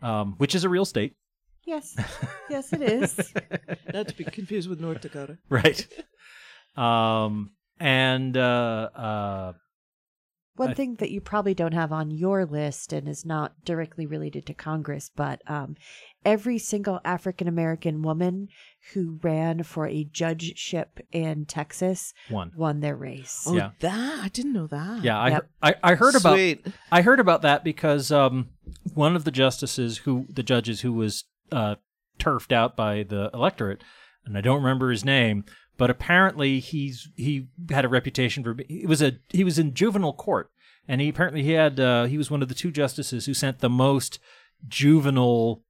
um, 0.02 0.34
which 0.38 0.54
is 0.54 0.64
a 0.64 0.68
real 0.68 0.84
state, 0.84 1.16
Yes. 1.66 1.96
yes, 2.50 2.72
it 2.74 2.82
is. 2.82 3.32
Not 3.92 4.08
to 4.08 4.14
be 4.14 4.24
confused 4.24 4.68
with 4.68 4.80
North 4.80 5.00
Dakota. 5.00 5.38
right? 5.48 5.86
um, 6.76 7.52
and 7.80 8.36
uh, 8.36 8.90
uh, 8.94 9.52
One 10.56 10.70
I- 10.70 10.74
thing 10.74 10.94
that 10.96 11.10
you 11.10 11.20
probably 11.20 11.54
don't 11.54 11.74
have 11.74 11.90
on 11.92 12.10
your 12.10 12.44
list 12.46 12.92
and 12.92 13.08
is 13.08 13.24
not 13.26 13.64
directly 13.64 14.06
related 14.06 14.46
to 14.46 14.54
Congress, 14.54 15.10
but 15.14 15.42
um, 15.50 15.74
every 16.24 16.58
single 16.58 17.00
African 17.04 17.48
American 17.48 18.02
woman 18.02 18.48
who 18.92 19.18
ran 19.22 19.62
for 19.64 19.86
a 19.88 20.04
judgeship 20.04 21.00
in 21.10 21.44
Texas 21.46 22.14
one. 22.28 22.52
won 22.56 22.80
their 22.80 22.94
race. 22.96 23.44
Oh, 23.48 23.56
Yeah. 23.56 23.70
that 23.80 24.20
I 24.22 24.28
didn't 24.28 24.52
know 24.52 24.66
that. 24.68 25.02
Yeah, 25.02 25.18
I, 25.18 25.28
Yep. 25.30 25.50
I 25.62 25.74
I 25.82 25.94
heard 25.94 26.14
about 26.14 26.34
Sweet. 26.34 26.66
I 26.92 27.02
heard 27.02 27.18
about 27.20 27.42
that 27.42 27.64
because 27.64 28.12
um, 28.12 28.50
one 28.94 29.16
of 29.16 29.24
the 29.24 29.30
justices 29.32 29.98
who 29.98 30.26
the 30.28 30.42
judges 30.44 30.82
who 30.82 30.92
was 30.92 31.24
uh, 31.50 31.74
turfed 32.18 32.52
out 32.52 32.76
by 32.76 33.02
the 33.02 33.28
electorate, 33.34 33.82
and 34.24 34.38
I 34.38 34.40
don't 34.40 34.62
remember 34.62 34.90
his 34.90 35.04
name, 35.04 35.44
but 35.76 35.90
apparently 35.90 36.60
he's 36.60 37.08
he 37.16 37.48
had 37.70 37.84
a 37.84 37.88
reputation 37.88 38.42
for 38.44 38.56
it 38.68 38.88
was 38.88 39.02
a 39.02 39.12
he 39.30 39.44
was 39.44 39.58
in 39.58 39.74
juvenile 39.74 40.12
court, 40.12 40.50
and 40.88 41.00
he 41.00 41.08
apparently 41.08 41.42
he 41.42 41.52
had 41.52 41.78
uh, 41.80 42.04
he 42.04 42.18
was 42.18 42.30
one 42.30 42.42
of 42.42 42.48
the 42.48 42.54
two 42.54 42.70
justices 42.70 43.26
who 43.26 43.34
sent 43.34 43.58
the 43.60 43.68
most 43.70 44.18
juvenile 44.68 45.62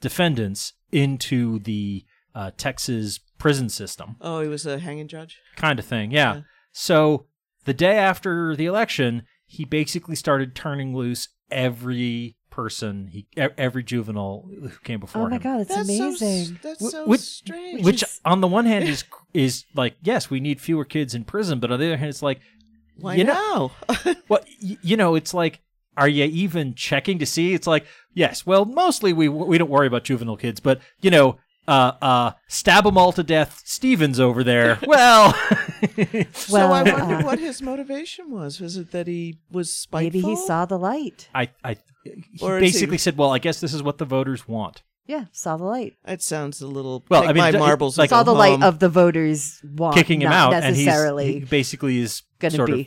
defendants 0.00 0.72
into 0.90 1.58
the 1.60 2.04
uh, 2.34 2.50
Texas 2.56 3.18
prison 3.38 3.68
system 3.68 4.16
Oh, 4.20 4.40
he 4.40 4.48
was 4.48 4.66
a 4.66 4.78
hanging 4.78 5.08
judge. 5.08 5.38
kind 5.56 5.78
of 5.78 5.84
thing. 5.84 6.10
Yeah. 6.10 6.34
Yeah. 6.34 6.40
So 6.72 7.26
the 7.64 7.74
day 7.74 7.96
after 7.98 8.54
the 8.56 8.66
election, 8.66 9.24
he 9.46 9.64
basically 9.64 10.16
started 10.16 10.54
turning 10.54 10.94
loose 10.96 11.28
every 11.50 12.36
person, 12.52 13.08
he 13.08 13.26
e- 13.36 13.48
every 13.58 13.82
juvenile 13.82 14.48
who 14.48 14.68
came 14.84 15.00
before 15.00 15.22
him. 15.22 15.26
Oh 15.26 15.30
my 15.30 15.36
him. 15.36 15.42
God, 15.42 15.60
it's 15.62 15.74
That's 15.74 15.88
so 15.96 16.04
amazing. 16.08 16.58
that's 16.62 16.80
Wh- 16.86 16.90
so 16.90 17.06
which- 17.08 17.20
strange. 17.20 17.84
Which, 17.84 18.04
on 18.24 18.40
the 18.40 18.46
one 18.46 18.66
hand, 18.66 18.84
is 18.88 19.02
is 19.34 19.64
like 19.74 19.96
yes, 20.02 20.30
we 20.30 20.38
need 20.38 20.60
fewer 20.60 20.84
kids 20.84 21.14
in 21.14 21.24
prison, 21.24 21.58
but 21.58 21.72
on 21.72 21.80
the 21.80 21.86
other 21.86 21.96
hand, 21.96 22.10
it's 22.10 22.22
like 22.22 22.40
Why 23.00 23.16
you 23.16 23.24
know, 23.24 23.72
now? 23.88 24.14
well, 24.28 24.44
y- 24.62 24.78
you 24.82 24.96
know, 24.96 25.16
it's 25.16 25.34
like. 25.34 25.60
Are 25.94 26.08
you 26.08 26.24
even 26.24 26.72
checking 26.74 27.18
to 27.18 27.26
see? 27.26 27.52
It's 27.52 27.66
like, 27.66 27.84
yes, 28.14 28.46
well, 28.46 28.64
mostly 28.64 29.12
we 29.12 29.28
we 29.28 29.58
don't 29.58 29.68
worry 29.68 29.86
about 29.86 30.04
juvenile 30.04 30.38
kids, 30.38 30.58
but 30.58 30.80
you 31.02 31.10
know, 31.10 31.36
uh, 31.68 31.92
uh, 32.00 32.30
stab 32.48 32.84
them 32.84 32.96
all 32.96 33.12
to 33.12 33.22
death, 33.22 33.60
Stevens 33.66 34.18
over 34.18 34.42
there. 34.42 34.78
Well, 34.86 35.34
so 36.32 36.56
I 36.56 36.70
wonder 36.70 36.92
uh, 36.94 37.22
what 37.24 37.38
his 37.38 37.60
motivation 37.60 38.30
was. 38.30 38.58
Was 38.58 38.78
it 38.78 38.90
that 38.92 39.06
he 39.06 39.36
was 39.50 39.70
spiteful? 39.70 40.20
Maybe 40.20 40.20
he 40.22 40.34
saw 40.46 40.64
the 40.64 40.78
light. 40.78 41.28
I, 41.34 41.50
I, 41.62 41.76
he 42.04 42.24
Or 42.40 42.58
is 42.58 42.62
he- 42.62 42.66
basically 42.72 42.98
said, 42.98 43.16
"Well, 43.16 43.30
I 43.32 43.38
guess 43.38 43.60
this 43.60 43.74
is 43.74 43.82
what 43.82 43.98
the 43.98 44.04
voters 44.04 44.46
want." 44.48 44.82
Yeah, 45.06 45.24
saw 45.32 45.56
the 45.56 45.64
light. 45.64 45.94
That 46.04 46.22
sounds 46.22 46.60
a 46.60 46.66
little. 46.68 47.04
Well, 47.08 47.22
take 47.22 47.30
I 47.30 47.32
mean, 47.32 47.42
my 47.42 47.50
d- 47.52 47.58
marbles. 47.58 47.98
like- 47.98 48.10
and 48.12 48.18
saw 48.18 48.22
go 48.24 48.32
the 48.32 48.38
light 48.38 48.52
home. 48.52 48.62
of 48.62 48.78
the 48.78 48.88
voters 48.88 49.60
want, 49.64 49.96
kicking 49.96 50.22
him 50.22 50.30
not 50.30 50.52
out, 50.54 50.62
and 50.62 50.76
he's 50.76 50.86
necessarily 50.86 51.40
he 51.40 51.44
basically 51.44 51.98
is 51.98 52.22
going 52.38 52.52
to 52.52 52.56
sort 52.56 52.70
be. 52.70 52.80
of. 52.82 52.86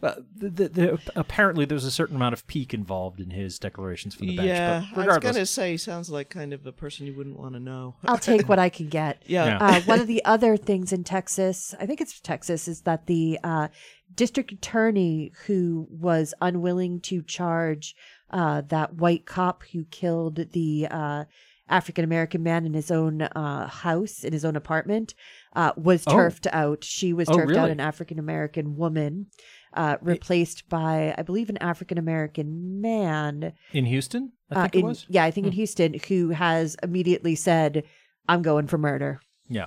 Well, 0.00 0.16
the, 0.36 0.50
the, 0.50 0.68
the, 0.68 0.98
apparently, 1.16 1.64
there's 1.64 1.84
a 1.84 1.90
certain 1.90 2.16
amount 2.16 2.34
of 2.34 2.46
pique 2.46 2.74
involved 2.74 3.20
in 3.20 3.30
his 3.30 3.58
declarations 3.58 4.14
from 4.14 4.26
the 4.26 4.36
bench. 4.36 4.48
Yeah, 4.48 4.80
but 4.80 5.00
I 5.02 5.06
was 5.06 5.06
regardless, 5.06 5.32
gonna 5.36 5.46
say 5.46 5.70
he 5.70 5.76
sounds 5.78 6.10
like 6.10 6.28
kind 6.28 6.52
of 6.52 6.66
a 6.66 6.72
person 6.72 7.06
you 7.06 7.14
wouldn't 7.16 7.38
want 7.38 7.54
to 7.54 7.60
know. 7.60 7.94
I'll 8.04 8.18
take 8.18 8.46
what 8.46 8.58
I 8.58 8.68
can 8.68 8.88
get. 8.90 9.22
yeah. 9.26 9.46
Yeah. 9.46 9.58
uh, 9.60 9.80
one 9.82 10.00
of 10.00 10.06
the 10.06 10.22
other 10.26 10.58
things 10.58 10.92
in 10.92 11.04
Texas, 11.04 11.74
I 11.80 11.86
think 11.86 12.02
it's 12.02 12.20
Texas, 12.20 12.68
is 12.68 12.82
that 12.82 13.06
the 13.06 13.38
uh, 13.42 13.68
district 14.14 14.52
attorney 14.52 15.32
who 15.46 15.86
was 15.90 16.34
unwilling 16.42 17.00
to 17.02 17.22
charge 17.22 17.94
uh, 18.34 18.60
that 18.68 18.94
white 18.96 19.24
cop 19.24 19.62
who 19.72 19.84
killed 19.84 20.36
the 20.52 20.86
uh, 20.90 21.24
African 21.68 22.04
American 22.04 22.42
man 22.42 22.66
in 22.66 22.74
his 22.74 22.90
own 22.90 23.22
uh, 23.22 23.66
house, 23.68 24.22
in 24.22 24.32
his 24.34 24.44
own 24.44 24.56
apartment, 24.56 25.14
uh, 25.56 25.72
was 25.76 26.04
Oh. 26.06 26.12
turfed 26.12 26.46
out. 26.52 26.84
She 26.84 27.14
was 27.14 27.26
Oh, 27.30 27.38
turfed 27.38 27.56
out 27.56 27.70
an 27.70 27.80
African 27.80 28.18
American 28.18 28.76
woman, 28.76 29.26
uh, 29.72 29.96
replaced 30.02 30.68
by, 30.68 31.14
I 31.16 31.22
believe, 31.22 31.48
an 31.48 31.56
African 31.58 31.96
American 31.96 32.82
man. 32.82 33.52
in 33.72 33.86
Houston, 33.86 34.32
I 34.50 34.64
uh, 34.64 34.68
in, 34.74 34.80
it 34.80 34.84
was. 34.84 35.06
Yeah, 35.08 35.24
I 35.24 35.30
think 35.30 35.46
in 35.46 35.52
Hmm. 35.52 35.56
Houston, 35.56 35.94
who 36.08 36.28
has 36.30 36.76
immediately 36.82 37.34
said, 37.34 37.84
"I'm 38.28 38.42
going 38.42 38.66
for 38.66 38.76
murder." 38.76 39.20
Yeah. 39.48 39.66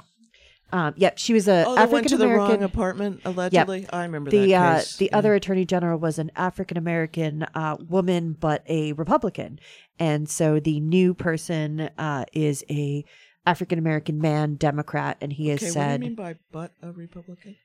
Um, 0.71 0.93
yep, 0.97 1.17
she 1.17 1.33
was 1.33 1.47
a 1.47 1.65
Oh, 1.65 1.77
African 1.77 2.09
to 2.09 2.17
the 2.17 2.27
wrong 2.27 2.49
American. 2.49 2.63
apartment 2.63 3.21
allegedly. 3.25 3.87
I 3.91 4.03
remember 4.03 4.31
The 4.31 4.47
that 4.51 4.61
uh, 4.61 4.81
the 4.97 5.09
Yeah. 5.11 5.17
other 5.17 5.33
attorney 5.33 5.65
general 5.65 5.97
was 5.97 6.19
an 6.19 6.31
African 6.35 6.77
American 6.77 7.43
uh, 7.55 7.77
woman, 7.87 8.35
but 8.39 8.63
a 8.67 8.91
Republican, 8.93 9.59
and 9.99 10.27
so 10.29 10.59
the 10.59 10.79
new 10.81 11.13
person 11.13 11.89
uh, 11.97 12.25
is 12.33 12.65
a 12.69 13.05
African 13.45 13.79
American 13.79 14.19
man, 14.19 14.55
Democrat, 14.55 15.17
and 15.21 15.31
he 15.31 15.47
has 15.47 15.61
Okay, 15.61 15.67
what 15.67 15.73
said, 15.73 16.01
do 16.01 16.05
you 16.05 16.09
mean 16.11 16.15
by 16.15 16.35
but 16.51 16.73
a 16.81 16.91
Republican? 16.91 17.55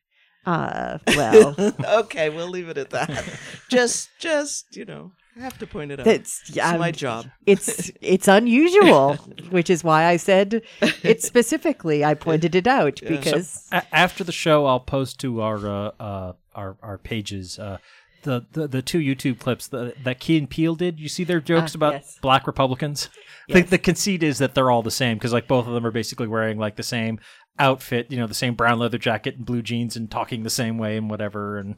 uh, 0.46 0.98
"Well, 1.16 1.56
okay, 1.84 2.30
we'll 2.30 2.48
leave 2.48 2.68
it 2.68 2.78
at 2.78 2.90
that. 2.90 3.10
just, 3.68 4.10
just 4.20 4.76
you 4.76 4.84
know, 4.84 5.12
I 5.36 5.40
have 5.40 5.58
to 5.60 5.66
point 5.66 5.90
it 5.92 5.98
out. 6.00 6.04
that's 6.04 6.42
it's 6.48 6.56
yeah, 6.56 6.76
my 6.76 6.90
job. 6.90 7.26
It's 7.46 7.90
it's 8.00 8.28
unusual, 8.28 9.14
which 9.50 9.70
is 9.70 9.82
why 9.82 10.04
I 10.04 10.16
said 10.18 10.62
it 11.02 11.22
specifically. 11.32 12.04
I 12.04 12.14
pointed 12.14 12.54
it 12.54 12.66
out 12.66 13.00
Yeah. 13.02 13.08
because 13.10 13.66
A- 13.72 13.82
after 13.94 14.24
the 14.24 14.32
show, 14.32 14.66
I'll 14.66 14.80
post 14.80 15.18
to 15.20 15.40
our 15.40 15.66
uh, 15.66 15.90
uh, 15.98 16.32
our 16.54 16.76
our 16.82 16.98
pages 16.98 17.58
uh, 17.58 17.78
the, 18.24 18.44
the 18.52 18.68
the 18.68 18.82
two 18.82 18.98
YouTube 18.98 19.38
clips 19.38 19.68
that 19.68 20.04
that 20.04 20.20
Key 20.20 20.36
and 20.38 20.50
Peele 20.50 20.74
did. 20.74 21.00
You 21.00 21.08
see 21.08 21.24
their 21.24 21.40
jokes 21.40 21.74
Ah, 21.74 21.78
about 21.78 21.92
yes. 21.94 22.18
black 22.20 22.46
Republicans. 22.46 23.08
The, 23.48 23.62
the 23.62 23.78
conceit 23.78 24.22
is 24.22 24.38
that 24.38 24.54
they're 24.54 24.70
all 24.70 24.82
the 24.82 24.90
same 24.90 25.16
because 25.18 25.32
like 25.32 25.48
both 25.48 25.66
of 25.66 25.72
them 25.74 25.84
are 25.86 25.90
basically 25.90 26.28
wearing 26.28 26.58
like 26.58 26.76
the 26.76 26.82
same 26.82 27.18
outfit, 27.58 28.10
you 28.10 28.16
know, 28.18 28.26
the 28.26 28.34
same 28.34 28.54
brown 28.54 28.78
leather 28.78 28.98
jacket 28.98 29.36
and 29.36 29.44
blue 29.46 29.62
jeans 29.62 29.96
and 29.96 30.10
talking 30.10 30.42
the 30.42 30.50
same 30.50 30.78
way 30.78 30.96
and 30.96 31.10
whatever. 31.10 31.58
And 31.58 31.76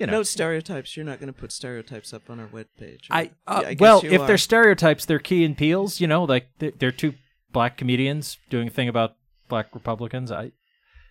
you 0.00 0.06
know, 0.06 0.12
No 0.12 0.22
stereotypes. 0.22 0.96
You're 0.96 1.06
not 1.06 1.20
going 1.20 1.32
to 1.32 1.38
put 1.38 1.52
stereotypes 1.52 2.12
up 2.12 2.30
on 2.30 2.40
our 2.40 2.46
webpage. 2.46 3.04
I, 3.10 3.30
uh, 3.46 3.60
Yeah, 3.62 3.68
I 3.68 3.76
well, 3.78 4.00
if 4.04 4.20
are. 4.20 4.26
they're 4.26 4.38
stereotypes, 4.38 5.04
they're 5.04 5.18
Key 5.18 5.44
and 5.44 5.56
Peele's. 5.56 6.00
You 6.00 6.06
know, 6.06 6.24
like 6.24 6.48
they're, 6.58 6.72
they're 6.76 6.90
two 6.90 7.14
black 7.52 7.76
comedians 7.76 8.38
doing 8.48 8.68
a 8.68 8.70
thing 8.70 8.88
about 8.88 9.16
black 9.48 9.74
Republicans. 9.74 10.32
I 10.32 10.52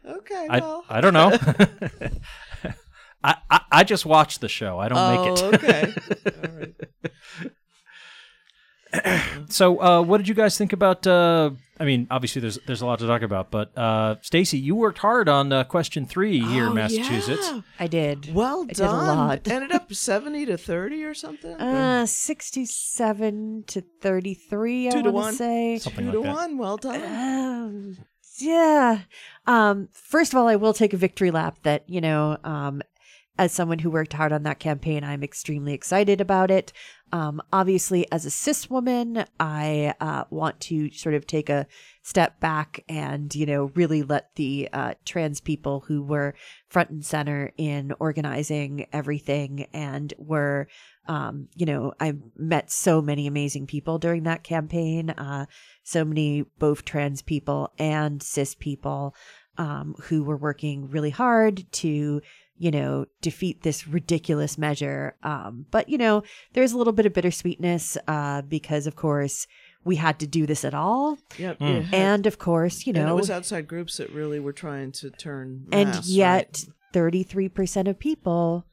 okay, 0.06 0.48
I, 0.50 0.60
well, 0.60 0.86
I 0.90 1.02
don't 1.02 1.14
know. 1.14 1.32
I, 3.24 3.36
I 3.50 3.62
I 3.72 3.84
just 3.84 4.06
watch 4.06 4.40
the 4.40 4.50
show. 4.50 4.80
I 4.80 4.90
don't 4.90 4.98
oh, 4.98 5.12
make 5.12 5.28
it. 5.30 5.64
okay, 5.64 5.94
all 6.44 6.60
right. 6.60 6.76
So, 9.50 9.80
uh, 9.82 10.02
what 10.02 10.18
did 10.18 10.28
you 10.28 10.34
guys 10.34 10.58
think 10.58 10.74
about? 10.74 11.06
Uh, 11.06 11.52
I 11.80 11.86
mean, 11.86 12.08
obviously, 12.12 12.42
there's 12.42 12.60
there's 12.68 12.82
a 12.82 12.86
lot 12.86 13.00
to 13.00 13.08
talk 13.08 13.22
about, 13.22 13.52
but 13.52 13.78
uh, 13.78 14.16
Stacy, 14.22 14.58
you 14.60 14.76
worked 14.76 14.98
hard 14.98 15.30
on 15.30 15.54
uh, 15.54 15.64
question 15.64 16.06
three 16.06 16.40
here 16.40 16.66
in 16.66 16.72
Oh, 16.72 16.74
Massachusetts. 16.74 17.48
yeah. 17.50 17.62
I 17.80 17.88
did. 17.88 18.34
Well 18.34 18.64
I 18.64 18.74
did 18.74 18.80
a 18.80 18.84
done. 18.84 19.18
lot. 19.18 19.48
Ended 19.48 19.72
up 19.72 19.94
seventy 19.94 20.46
to 20.46 20.58
thirty 20.58 21.04
or 21.06 21.14
something. 21.14 21.54
Uh, 21.54 22.06
sixty-seven 22.06 23.64
to 23.68 23.82
thirty-three. 24.02 24.88
I 24.88 24.92
Two 24.92 25.04
to 25.04 25.12
want 25.12 25.24
one. 25.26 25.32
to 25.34 25.38
say. 25.38 25.78
Something 25.80 26.12
Two 26.12 26.18
like 26.20 26.24
to 26.24 26.28
that. 26.30 26.36
one. 26.36 26.58
Well 26.58 26.78
done. 26.78 27.02
Um, 27.04 27.98
yeah. 28.40 29.00
Um, 29.48 29.90
first 29.92 30.34
of 30.34 30.40
all, 30.40 30.48
I 30.48 30.56
will 30.56 30.74
take 30.74 30.94
a 30.94 30.98
victory 30.98 31.32
lap 31.32 31.58
that, 31.64 31.90
you 31.90 32.00
know, 32.02 32.38
um, 32.44 32.82
as 33.40 33.54
someone 33.54 33.80
who 33.80 33.90
worked 33.90 34.12
hard 34.12 34.34
on 34.34 34.44
that 34.44 34.60
campaign, 34.60 35.02
I'm 35.02 35.24
extremely 35.24 35.74
excited 35.74 36.20
about 36.20 36.52
it. 36.52 36.74
Um, 37.14 37.42
obviously, 37.54 38.06
as 38.12 38.26
a 38.26 38.30
cis 38.30 38.70
woman, 38.70 39.24
I 39.40 39.94
uh, 40.02 40.26
want 40.30 40.60
to 40.60 40.92
sort 40.92 41.16
of 41.16 41.26
take 41.26 41.50
a 41.50 41.66
step 42.04 42.42
back 42.42 42.84
and, 42.90 43.34
you 43.34 43.46
know, 43.46 43.72
really 43.76 44.04
let 44.04 44.36
the 44.36 44.68
uh, 44.74 44.96
trans 45.06 45.40
people 45.40 45.86
who 45.88 46.04
were 46.04 46.36
front 46.68 46.90
and 46.90 47.04
center 47.04 47.54
in 47.56 47.94
organizing 47.98 48.88
everything 48.92 49.68
and 49.72 50.14
were, 50.18 50.68
um, 51.08 51.48
you 51.56 51.66
know, 51.66 51.94
I 51.98 52.16
met 52.36 52.70
so 52.70 53.02
many 53.02 53.26
amazing 53.26 53.68
people 53.68 54.00
during 54.00 54.24
that 54.24 54.44
campaign, 54.44 55.12
uh, 55.12 55.46
so 55.84 56.04
many 56.04 56.44
both 56.60 56.84
trans 56.84 57.22
people 57.22 57.72
and 57.80 58.22
cis 58.22 58.54
people 58.54 59.16
um, 59.58 59.96
who 60.04 60.24
were 60.24 60.38
working 60.38 60.90
really 60.90 61.10
hard 61.10 61.70
to 61.74 62.22
you 62.60 62.70
know, 62.70 63.06
defeat 63.22 63.64
this 63.64 63.88
ridiculous 63.88 64.58
measure. 64.58 65.16
Um, 65.24 65.66
but, 65.72 65.90
you 65.90 65.98
know, 65.98 66.24
there's 66.54 66.74
a 66.74 66.78
little 66.78 66.94
bit 66.94 67.06
of 67.06 67.14
bittersweetness 67.14 67.98
uh, 68.08 68.42
because, 68.44 68.86
of 68.86 68.96
course, 68.96 69.48
we 69.86 69.96
had 69.96 70.20
to 70.20 70.28
do 70.28 70.46
this 70.46 70.66
at 70.66 70.74
all. 70.74 71.18
Yep. 71.38 71.60
Mm. 71.60 71.94
And, 71.94 72.28
of 72.28 72.38
course, 72.38 72.86
you 72.86 72.94
and 72.94 73.06
know, 73.06 73.14
it 73.14 73.16
was 73.16 73.32
outside 73.32 73.68
groups 73.68 73.98
that 73.98 74.12
really 74.12 74.40
were 74.40 74.54
trying 74.54 74.92
to 74.94 75.10
turn. 75.10 75.68
and 75.72 75.90
mass, 75.90 76.08
yet 76.08 76.66
right? 76.94 77.14
33% 77.16 77.88
of 77.88 77.98
people 77.98 78.66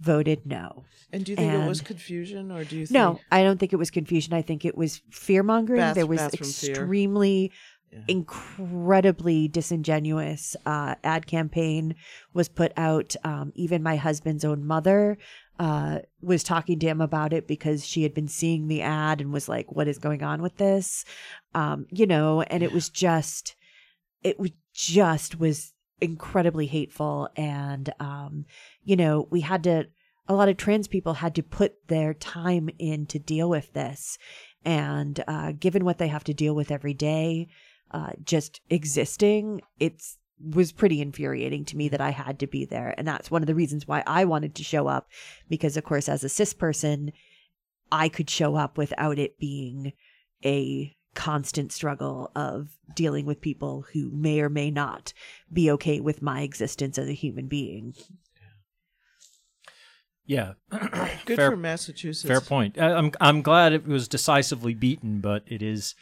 voted 0.00 0.44
no. 0.44 0.84
And 1.12 1.24
do 1.24 1.32
you 1.32 1.36
think 1.36 1.54
it 1.54 1.66
was 1.68 1.80
confusion, 1.80 2.50
or 2.50 2.64
do 2.64 2.76
you 2.76 2.86
think 2.86 2.94
No, 2.94 3.18
I 3.32 3.42
don't 3.42 3.58
think 3.58 3.72
it 3.72 3.76
was 3.76 3.90
confusion. 3.90 4.34
I 4.34 4.42
think 4.42 4.64
it 4.64 4.76
was 4.76 5.00
fear 5.10 5.42
mongering. 5.42 5.94
There 5.94 6.06
was 6.06 6.20
bathroom 6.20 6.50
fear. 6.50 6.70
extremely, 6.70 7.52
Yeah. 7.90 8.00
incredibly 8.06 9.48
disingenuous 9.48 10.54
uh, 10.66 10.96
ad 11.02 11.26
campaign 11.26 11.94
was 12.34 12.48
put 12.48 12.72
out. 12.76 13.16
Um, 13.24 13.50
even 13.54 13.82
my 13.82 13.96
husband's 13.96 14.44
own 14.44 14.66
mother 14.66 15.16
uh, 15.58 16.00
was 16.20 16.42
talking 16.42 16.78
to 16.78 16.86
him 16.86 17.00
about 17.00 17.32
it 17.32 17.48
because 17.48 17.86
she 17.86 18.02
had 18.02 18.14
been 18.14 18.28
seeing 18.28 18.68
the 18.68 18.82
ad 18.82 19.20
and 19.20 19.32
was 19.32 19.48
like, 19.48 19.72
"What 19.72 19.88
is 19.88 19.98
going 19.98 20.22
on 20.22 20.42
with 20.42 20.56
this?" 20.56 21.04
Um, 21.54 21.86
you 21.90 22.06
know, 22.06 22.42
and 22.42 22.62
it 22.62 22.72
was 22.72 22.88
just, 22.88 23.56
it 24.22 24.38
was 24.38 24.50
just 24.72 25.40
was 25.40 25.72
incredibly 26.00 26.66
hateful, 26.66 27.28
and 27.36 27.92
um, 28.00 28.44
you 28.84 28.96
know, 28.96 29.26
we 29.30 29.40
had 29.40 29.64
to. 29.64 29.88
A 30.30 30.34
lot 30.34 30.50
of 30.50 30.58
trans 30.58 30.88
people 30.88 31.14
had 31.14 31.34
to 31.36 31.42
put 31.42 31.88
their 31.88 32.12
time 32.12 32.68
in 32.78 33.06
to 33.06 33.18
deal 33.18 33.48
with 33.48 33.72
this, 33.72 34.18
and 34.64 35.24
uh, 35.26 35.52
given 35.52 35.84
what 35.84 35.98
they 35.98 36.08
have 36.08 36.24
to 36.24 36.34
deal 36.34 36.54
with 36.54 36.70
every 36.70 36.92
day, 36.92 37.48
uh, 37.90 38.10
just 38.24 38.60
existing, 38.70 39.60
it's 39.78 40.18
was 40.40 40.70
pretty 40.72 41.00
infuriating 41.00 41.64
to 41.64 41.76
me 41.76 41.88
that 41.88 42.00
I 42.00 42.10
had 42.10 42.38
to 42.38 42.46
be 42.46 42.64
there. 42.64 42.94
And 42.96 43.06
that's 43.06 43.30
one 43.30 43.42
of 43.42 43.48
the 43.48 43.54
reasons 43.54 43.88
why 43.88 44.04
I 44.06 44.24
wanted 44.24 44.54
to 44.54 44.62
show 44.62 44.86
up 44.86 45.08
because 45.48 45.76
of 45.76 45.84
course 45.84 46.08
as 46.08 46.22
a 46.22 46.28
cis 46.28 46.52
person, 46.52 47.12
I 47.90 48.08
could 48.08 48.30
show 48.30 48.54
up 48.56 48.78
without 48.78 49.18
it 49.18 49.38
being 49.38 49.92
a 50.44 50.94
constant 51.14 51.72
struggle 51.72 52.30
of 52.36 52.68
dealing 52.94 53.26
with 53.26 53.40
people 53.40 53.84
who 53.92 54.10
may 54.12 54.40
or 54.40 54.48
may 54.48 54.70
not 54.70 55.12
be 55.52 55.70
okay 55.72 55.98
with 55.98 56.22
my 56.22 56.42
existence 56.42 56.98
as 56.98 57.08
a 57.08 57.12
human 57.14 57.48
being. 57.48 57.94
Yeah. 60.26 60.52
good 61.24 61.36
fair, 61.36 61.50
for 61.50 61.56
Massachusetts? 61.56 62.28
fair 62.28 62.40
point. 62.40 62.78
I- 62.78 62.92
I'm 62.92 63.10
I'm 63.20 63.42
glad 63.42 63.72
it 63.72 63.86
was 63.86 64.06
decisively 64.06 64.74
beaten, 64.74 65.20
but 65.20 65.42
it 65.46 65.62
is, 65.62 65.94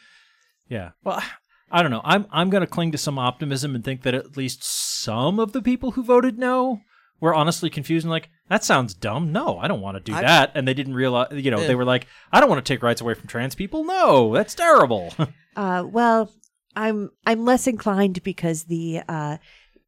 yeah. 0.69 0.91
Well, 1.03 1.23
I 1.71 1.81
don't 1.81 1.91
know. 1.91 2.01
I'm 2.03 2.25
I'm 2.31 2.49
going 2.49 2.61
to 2.61 2.67
cling 2.67 2.91
to 2.93 2.97
some 2.97 3.19
optimism 3.19 3.75
and 3.75 3.83
think 3.83 4.03
that 4.03 4.13
at 4.13 4.37
least 4.37 4.63
some 4.63 5.39
of 5.39 5.51
the 5.51 5.61
people 5.61 5.91
who 5.91 6.03
voted 6.03 6.37
no 6.39 6.81
were 7.19 7.33
honestly 7.33 7.69
confused 7.69 8.05
and 8.05 8.11
like 8.11 8.29
that 8.49 8.63
sounds 8.63 8.93
dumb. 8.93 9.31
No, 9.31 9.57
I 9.59 9.67
don't 9.67 9.81
want 9.81 9.97
to 9.97 10.03
do 10.11 10.13
I- 10.15 10.21
that. 10.21 10.51
And 10.55 10.67
they 10.67 10.73
didn't 10.73 10.93
realize, 10.93 11.27
you 11.33 11.51
know, 11.51 11.59
Yeah. 11.61 11.67
they 11.67 11.75
were 11.75 11.83
like, 11.85 12.07
I 12.31 12.39
don't 12.39 12.49
want 12.49 12.63
to 12.65 12.73
take 12.73 12.83
rights 12.83 13.01
away 13.01 13.13
from 13.15 13.27
trans 13.27 13.55
people. 13.55 13.83
No, 13.83 14.33
that's 14.33 14.55
terrible. 14.55 15.13
Uh, 15.57 15.83
well, 15.89 16.31
I'm 16.75 17.09
I'm 17.25 17.43
less 17.43 17.65
inclined 17.65 18.21
because 18.21 18.65
the 18.65 19.01
uh, 19.09 19.37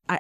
I, 0.10 0.20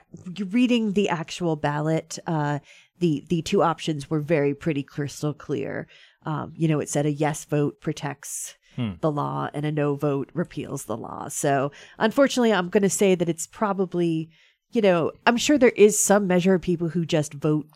reading 0.51 0.93
the 0.93 1.09
actual 1.09 1.55
ballot, 1.55 2.19
uh, 2.27 2.59
the 2.99 3.25
the 3.29 3.41
two 3.41 3.63
options 3.63 4.11
were 4.11 4.19
very 4.19 4.53
pretty 4.53 4.83
crystal 4.83 5.33
clear. 5.33 5.87
Um, 6.23 6.53
you 6.55 6.67
know, 6.67 6.79
it 6.79 6.87
said 6.87 7.07
a 7.07 7.11
yes 7.11 7.45
vote 7.45 7.81
protects 7.81 8.53
Hmm. 8.79 8.91
the 9.01 9.12
law 9.12 9.50
and 9.53 9.65
a 9.65 9.71
no 9.74 9.95
vote 9.95 10.29
repeals 10.33 10.86
the 10.86 10.95
law. 10.95 11.27
So, 11.27 11.71
unfortunately, 11.98 12.53
I'm 12.53 12.69
going 12.69 12.83
to 12.83 12.89
say 12.89 13.13
that 13.13 13.27
it's 13.27 13.45
probably, 13.45 14.29
you 14.71 14.81
know, 14.81 15.12
I'm 15.27 15.36
sure 15.36 15.57
there 15.57 15.69
is 15.75 16.00
some 16.00 16.27
measure 16.27 16.53
of 16.53 16.62
people 16.62 16.88
who 16.88 17.06
just 17.06 17.34
vote 17.34 17.67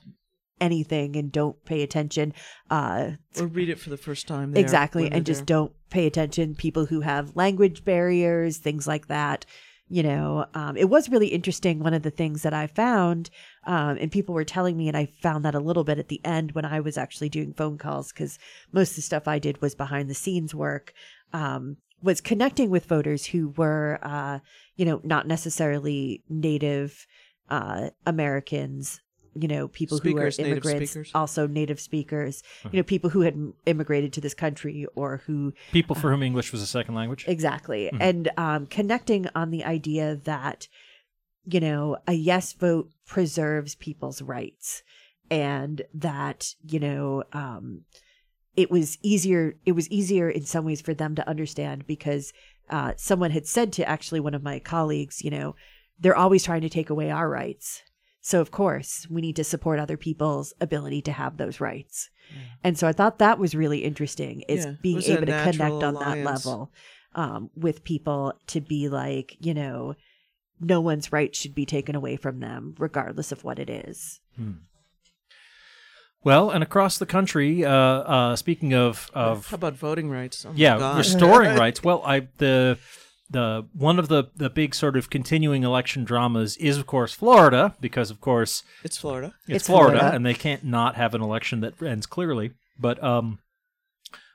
anything 0.61 1.17
and 1.17 1.29
don't 1.29 1.63
pay 1.65 1.81
attention. 1.81 2.33
Uh, 2.69 3.11
Or 3.37 3.47
read 3.47 3.67
it 3.69 3.79
for 3.79 3.89
the 3.89 3.97
first 3.97 4.27
time. 4.29 4.51
there 4.53 4.61
exactly 4.61 5.11
and 5.11 5.25
just 5.25 5.41
there. 5.41 5.57
don't 5.57 5.73
pay 5.89 6.07
attention 6.07 6.55
people 6.55 6.85
who 6.85 7.01
have 7.01 7.35
language 7.35 7.83
barriers 7.83 8.57
things 8.57 8.87
like 8.87 9.07
that 9.07 9.45
you 9.89 10.03
know 10.03 10.45
um, 10.53 10.77
it 10.77 10.89
was 10.89 11.09
really 11.09 11.27
interesting 11.27 11.79
one 11.79 11.93
of 11.93 12.03
the 12.03 12.11
things 12.11 12.41
that 12.41 12.53
i 12.53 12.67
found 12.67 13.29
um, 13.65 13.97
and 13.99 14.11
people 14.11 14.33
were 14.33 14.43
telling 14.43 14.77
me 14.77 14.87
and 14.87 14.97
i 14.97 15.05
found 15.05 15.43
that 15.43 15.55
a 15.55 15.59
little 15.59 15.83
bit 15.83 15.99
at 15.99 16.07
the 16.07 16.21
end 16.25 16.53
when 16.53 16.65
i 16.65 16.79
was 16.79 16.97
actually 16.97 17.29
doing 17.29 17.53
phone 17.53 17.77
calls 17.77 18.11
because 18.11 18.39
most 18.71 18.91
of 18.91 18.95
the 18.97 19.01
stuff 19.01 19.27
i 19.27 19.39
did 19.39 19.61
was 19.61 19.75
behind 19.75 20.09
the 20.09 20.15
scenes 20.15 20.55
work 20.55 20.93
um, 21.33 21.77
was 22.01 22.21
connecting 22.21 22.69
with 22.69 22.85
voters 22.85 23.25
who 23.27 23.49
were 23.49 23.99
uh, 24.03 24.39
you 24.75 24.85
know 24.85 25.01
not 25.03 25.27
necessarily 25.27 26.23
native 26.29 27.05
uh, 27.49 27.89
americans 28.05 29.01
you 29.35 29.47
know 29.47 29.67
people 29.67 29.97
Speakers, 29.97 30.37
who 30.37 30.43
are 30.43 30.45
native 30.45 30.63
immigrants 30.65 30.91
speakers. 30.91 31.11
also 31.15 31.47
native 31.47 31.79
speakers 31.79 32.43
you 32.71 32.77
know 32.77 32.83
people 32.83 33.09
who 33.09 33.21
had 33.21 33.35
immigrated 33.65 34.13
to 34.13 34.21
this 34.21 34.33
country 34.33 34.85
or 34.95 35.17
who 35.25 35.53
people 35.71 35.95
for 35.95 36.11
whom 36.11 36.23
English 36.23 36.51
was 36.51 36.61
a 36.61 36.67
second 36.67 36.95
language. 36.95 37.25
exactly 37.27 37.89
Mhm. 37.91 37.97
and 38.01 38.31
um 38.37 38.65
connecting 38.67 39.27
on 39.35 39.49
the 39.51 39.63
idea 39.63 40.15
that 40.23 40.67
you 41.45 41.59
know 41.59 41.97
a 42.07 42.13
yes 42.13 42.53
vote 42.53 42.91
preserves 43.05 43.75
people's 43.75 44.21
rights 44.21 44.83
and 45.31 45.81
that 45.93 46.53
you 46.67 46.79
know 46.79 47.23
um 47.33 47.81
it 48.55 48.69
was 48.69 48.97
easier 49.01 49.55
it 49.65 49.71
was 49.71 49.89
easier 49.89 50.29
in 50.29 50.45
some 50.45 50.63
ways 50.65 50.81
for 50.81 50.93
them 50.93 51.15
to 51.15 51.27
understand 51.27 51.87
because 51.87 52.33
uh 52.69 52.93
someone 52.97 53.31
had 53.31 53.47
said 53.47 53.73
to 53.73 53.87
actually 53.89 54.19
one 54.19 54.33
of 54.35 54.43
my 54.43 54.59
colleagues 54.59 55.23
you 55.23 55.31
know 55.31 55.55
they're 55.99 56.15
always 56.15 56.43
trying 56.43 56.61
to 56.61 56.69
take 56.69 56.89
away 56.89 57.09
our 57.11 57.29
rights 57.29 57.81
so 58.25 58.39
of 58.41 58.49
course 58.49 59.05
we 59.09 59.21
need 59.21 59.35
to 59.35 59.43
support 59.43 59.77
other 59.79 59.97
people's 59.97 60.53
ability 60.59 61.01
to 61.01 61.11
have 61.11 61.37
those 61.37 61.59
rights 61.59 62.09
and 62.63 62.77
so 62.79 62.87
i 62.87 62.93
thought 62.93 63.19
that 63.19 63.37
was 63.37 63.53
really 63.53 63.83
interesting 63.83 64.41
is 64.47 64.65
Yeah, 64.65 64.73
being 64.81 65.01
able 65.03 65.25
to 65.27 65.43
connect 65.43 65.59
natural 65.59 65.83
on 65.85 65.93
that 65.95 66.23
level 66.25 66.71
um, 67.15 67.51
with 67.55 67.83
people 67.83 68.33
to 68.47 68.59
be 68.61 68.89
like 68.89 69.35
you 69.39 69.53
know 69.53 69.95
no 70.59 70.79
one's 70.81 71.11
rights 71.11 71.37
should 71.37 71.53
be 71.53 71.65
taken 71.65 71.95
away 71.95 72.15
from 72.15 72.39
them 72.39 72.73
regardless 72.79 73.31
of 73.31 73.43
what 73.43 73.59
it 73.59 73.69
is 73.69 74.19
Well, 76.23 76.49
and 76.51 76.63
across 76.63 76.97
the 76.97 77.05
country, 77.05 77.65
uh, 77.65 77.69
uh, 77.69 78.35
speaking 78.37 78.73
of 78.73 79.11
of 79.13 79.47
How 79.49 79.55
about 79.55 79.73
voting 79.73 80.09
rights? 80.09 80.45
Oh 80.45 80.53
yeah, 80.55 80.77
God. 80.77 80.97
restoring 80.97 81.53
rights. 81.63 81.83
Well, 81.83 82.01
I 82.05 82.27
the 82.37 82.77
the 83.33 83.67
one 83.73 83.99
of 83.99 84.07
the 84.07 84.25
the 84.35 84.49
big 84.49 84.73
sort 84.73 84.95
of 84.95 85.09
continuing 85.09 85.63
election 85.63 86.03
dramas 86.05 86.55
is 86.57 86.77
of 86.77 86.87
course 86.87 87.13
Florida 87.13 87.75
because 87.81 88.09
of 88.09 88.21
course 88.21 88.63
It's 88.83 88.97
Florida. 88.97 89.33
it's, 89.47 89.57
It's 89.57 89.67
Florida, 89.67 89.97
Florida. 89.99 90.15
and 90.15 90.25
they 90.25 90.33
can't 90.33 90.63
not 90.63 90.95
have 90.95 91.13
an 91.13 91.21
election 91.21 91.59
that 91.61 91.81
ends 91.81 92.05
clearly. 92.05 92.51
But 92.79 93.03
um, 93.03 93.39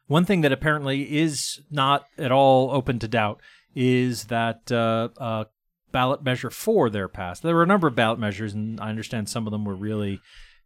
one 0.07 0.25
thing 0.25 0.43
that 0.43 0.53
apparently 0.53 1.19
is 1.19 1.61
not 1.71 2.05
at 2.17 2.31
all 2.33 2.71
open 2.71 2.99
to 3.01 3.09
doubt 3.09 3.41
is 3.75 4.25
that 4.27 4.71
uh, 4.71 5.09
uh, 5.19 5.45
ballot 5.93 6.23
measure 6.23 6.51
four 6.51 6.89
there 6.91 7.09
passed. 7.09 7.43
There 7.43 7.55
were 7.55 7.63
a 7.63 7.67
number 7.67 7.87
of 7.89 7.95
ballot 7.95 8.19
measures, 8.19 8.53
and 8.55 8.81
I 8.81 8.89
understand 8.91 9.29
some 9.29 9.47
of 9.47 9.51
them 9.51 9.65
were 9.65 9.75
really 9.75 10.21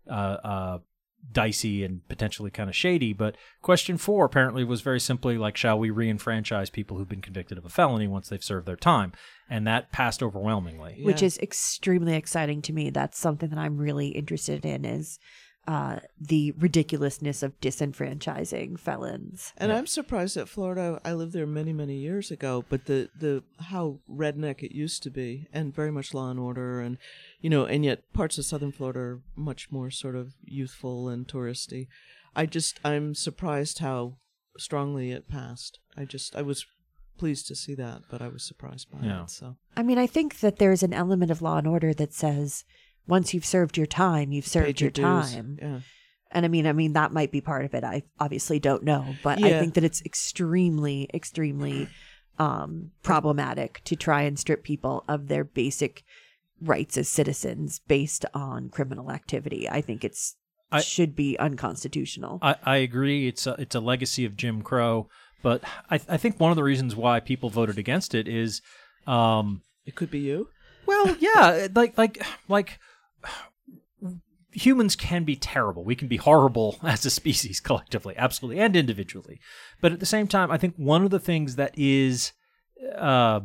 uh, 0.09 0.13
uh, 0.13 0.79
dicey 1.31 1.85
and 1.85 2.07
potentially 2.09 2.51
kind 2.51 2.69
of 2.69 2.77
shady. 2.77 3.13
But 3.13 3.37
question 3.63 3.97
four 3.97 4.25
apparently 4.25 4.65
was 4.65 4.81
very 4.81 5.01
simply 5.01 5.39
like, 5.39 5.57
shall 5.57 5.79
we 5.79 5.91
re-enfranchise 5.91 6.71
people 6.71 6.97
who've 6.97 7.09
been 7.09 7.21
convicted 7.21 7.59
of 7.59 7.65
a 7.65 7.69
felony 7.69 8.09
once 8.09 8.29
they've 8.29 8.43
served 8.43 8.67
their 8.67 8.77
time? 8.77 9.13
And 9.49 9.67
that 9.67 9.93
passed 9.93 10.23
overwhelmingly. 10.23 11.01
which 11.03 11.23
is 11.23 11.39
extremely 11.39 12.15
exciting 12.15 12.63
to 12.63 12.73
me 12.73 12.89
that's 12.91 13.19
something 13.19 13.51
that 13.51 13.59
i'm 13.59 13.77
really 13.77 14.09
interested 14.09 14.65
in 14.65 14.85
is 14.85 15.19
uh, 15.69 16.01
the 16.21 16.51
ridiculousness 16.59 17.43
of 17.43 17.59
disenfranchising 17.61 18.79
felons 18.79 19.53
And 19.57 19.71
Yeah. 19.71 19.79
I'm 19.79 19.87
surprised 19.87 20.37
that 20.37 20.49
Florida. 20.49 21.01
I 21.05 21.13
lived 21.13 21.33
there 21.33 21.47
many, 21.47 21.73
many 21.73 21.97
years 21.99 22.31
ago, 22.31 22.65
but 22.69 22.87
the 22.87 23.11
the 23.19 23.43
how 23.61 24.01
redneck 24.11 24.63
it 24.63 24.73
used 24.75 25.03
to 25.05 25.11
be, 25.11 25.47
and 25.53 25.75
very 25.75 25.93
much 25.93 26.15
law 26.15 26.31
and 26.31 26.41
order, 26.41 26.81
and 26.81 26.99
you 27.41 27.49
know, 27.51 27.65
and 27.65 27.85
yet 27.85 28.13
parts 28.13 28.39
of 28.39 28.45
southern 28.45 28.73
Florida 28.73 28.99
are 29.01 29.23
much 29.37 29.71
more 29.71 29.91
sort 29.91 30.17
of 30.17 30.35
youthful 30.45 31.09
and 31.09 31.29
touristy. 31.29 31.87
I 32.35 32.47
just 32.47 32.81
I'm 32.85 33.15
surprised 33.15 33.79
how 33.79 34.17
strongly 34.59 35.11
it 35.13 35.29
passed. 35.29 35.79
I 35.97 36.05
just 36.05 36.35
I 36.35 36.43
was 36.43 36.67
pleased 37.19 37.47
to 37.49 37.55
see 37.55 37.75
that, 37.77 38.03
but 38.11 38.21
I 38.21 38.29
was 38.29 38.43
surprised 38.43 38.91
by 38.91 39.07
Yeah. 39.07 39.23
it. 39.25 39.31
So 39.31 39.57
I 39.77 39.83
mean, 39.83 39.99
I 39.99 40.07
think 40.09 40.41
that 40.41 40.57
there's 40.59 40.83
an 40.83 40.93
element 40.93 41.31
of 41.31 41.41
law 41.43 41.59
and 41.59 41.69
order 41.69 41.95
that 41.95 42.13
says 42.13 42.65
once 43.07 43.35
you've 43.35 43.45
served 43.45 43.77
your 43.77 43.87
time, 43.87 44.33
you've 44.33 44.47
served 44.47 44.67
Paid 44.67 44.81
your, 44.81 44.91
time. 44.91 45.59
Yeah. 45.61 45.81
And 46.31 46.45
I 46.45 46.49
mean, 46.49 46.67
I 46.67 46.73
mean 46.73 46.95
that 46.95 47.13
might 47.13 47.31
be 47.31 47.41
part 47.41 47.65
of 47.65 47.75
it. 47.75 47.85
I 47.85 48.03
obviously 48.19 48.59
don't 48.59 48.85
know, 48.85 49.05
but 49.23 49.43
I 49.43 49.61
think 49.61 49.75
that 49.75 49.85
it's 49.85 50.03
extremely, 50.03 51.09
extremely 51.13 51.89
um, 52.39 52.91
problematic 53.03 53.83
to 53.85 53.97
try 53.97 54.23
and 54.23 54.39
strip 54.39 54.65
people 54.65 55.05
of 55.09 55.29
their 55.29 55.45
basic 55.45 56.05
rights 56.61 56.97
as 56.97 57.09
citizens 57.09 57.81
based 57.87 58.25
on 58.33 58.71
criminal 58.71 59.11
activity. 59.11 59.69
I 59.69 59.81
think 59.83 60.05
it's 60.05 60.37
I- 60.71 60.81
should 60.81 61.15
be 61.15 61.39
unconstitutional. 61.39 62.39
I, 62.41 62.55
I 62.65 62.77
agree. 62.79 63.29
It's 63.29 63.47
a, 63.47 63.55
it's 63.59 63.75
a 63.75 63.81
legacy 63.81 64.25
of 64.25 64.37
Jim 64.37 64.63
Crow, 64.63 65.09
but 65.43 65.63
I, 65.91 65.97
I 66.09 66.17
think 66.17 66.41
one 66.41 66.51
of 66.51 66.57
the 66.57 66.63
reasons 66.65 66.97
why 66.97 67.21
people 67.21 67.51
voted 67.51 67.77
against 67.79 68.15
it 68.15 68.27
is, 68.27 68.63
um, 69.07 69.61
It 69.85 69.97
could 69.97 70.11
be 70.11 70.21
you. 70.21 70.49
well, 70.87 71.15
yeah, 71.21 71.69
like 71.75 71.99
like 71.99 72.25
like 72.49 72.79
humans 74.53 74.97
can 74.97 75.25
be 75.25 75.37
terrible. 75.37 75.85
We 75.85 75.97
can 75.97 76.09
be 76.09 76.19
horrible 76.19 76.79
as 76.83 77.05
a 77.05 77.11
species 77.11 77.61
collectively, 77.61 78.15
absolutely, 78.17 78.63
and 78.63 78.77
individually. 78.77 79.41
But 79.81 79.93
at 79.93 80.01
the 80.01 80.07
same 80.07 80.29
time, 80.29 80.51
I 80.51 80.59
think 80.59 80.75
one 80.77 81.05
of 81.05 81.11
the 81.11 81.21
things 81.21 81.57
that 81.57 81.77
is, 81.77 82.33
uh, 82.97 83.41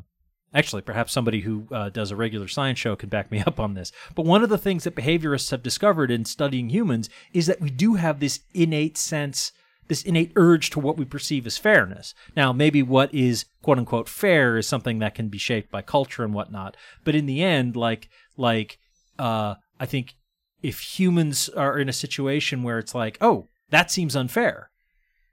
actually, 0.53 0.81
perhaps 0.81 1.13
somebody 1.13 1.41
who 1.41 1.67
uh, 1.71 1.89
does 1.89 2.11
a 2.11 2.15
regular 2.15 2.47
science 2.47 2.79
show 2.79 2.95
could 2.95 3.09
back 3.09 3.31
me 3.31 3.43
up 3.47 3.59
on 3.59 3.73
this. 3.73 3.91
But 4.15 4.25
one 4.25 4.43
of 4.43 4.49
the 4.49 4.57
things 4.57 4.83
that 4.83 4.95
behaviorists 4.95 5.51
have 5.51 5.63
discovered 5.63 6.11
in 6.11 6.25
studying 6.25 6.69
humans 6.69 7.09
is 7.33 7.47
that 7.47 7.61
we 7.61 7.69
do 7.69 7.95
have 7.95 8.19
this 8.19 8.41
innate 8.53 8.97
sense. 8.97 9.51
This 9.87 10.03
innate 10.03 10.33
urge 10.35 10.69
to 10.71 10.81
what 10.81 10.97
we 10.97 11.05
perceive 11.05 11.47
as 11.47 11.57
fairness. 11.57 12.13
Now, 12.35 12.51
maybe 12.51 12.83
what 12.83 13.13
is 13.13 13.45
quote 13.61 13.77
unquote 13.77 14.09
fair 14.09 14.57
is 14.57 14.67
something 14.67 14.99
that 14.99 15.15
can 15.15 15.29
be 15.29 15.37
shaped 15.37 15.71
by 15.71 15.81
culture 15.81 16.25
and 16.25 16.33
whatnot. 16.33 16.75
But 17.05 17.15
in 17.15 17.25
the 17.25 17.41
end, 17.41 17.77
like, 17.77 18.09
like, 18.35 18.79
uh, 19.17 19.55
I 19.79 19.85
think 19.85 20.15
if 20.61 20.79
humans 20.99 21.49
are 21.49 21.77
in 21.77 21.89
a 21.89 21.93
situation 21.93 22.63
where 22.63 22.79
it's 22.79 22.95
like, 22.95 23.17
oh, 23.21 23.47
that 23.69 23.91
seems 23.91 24.15
unfair, 24.15 24.71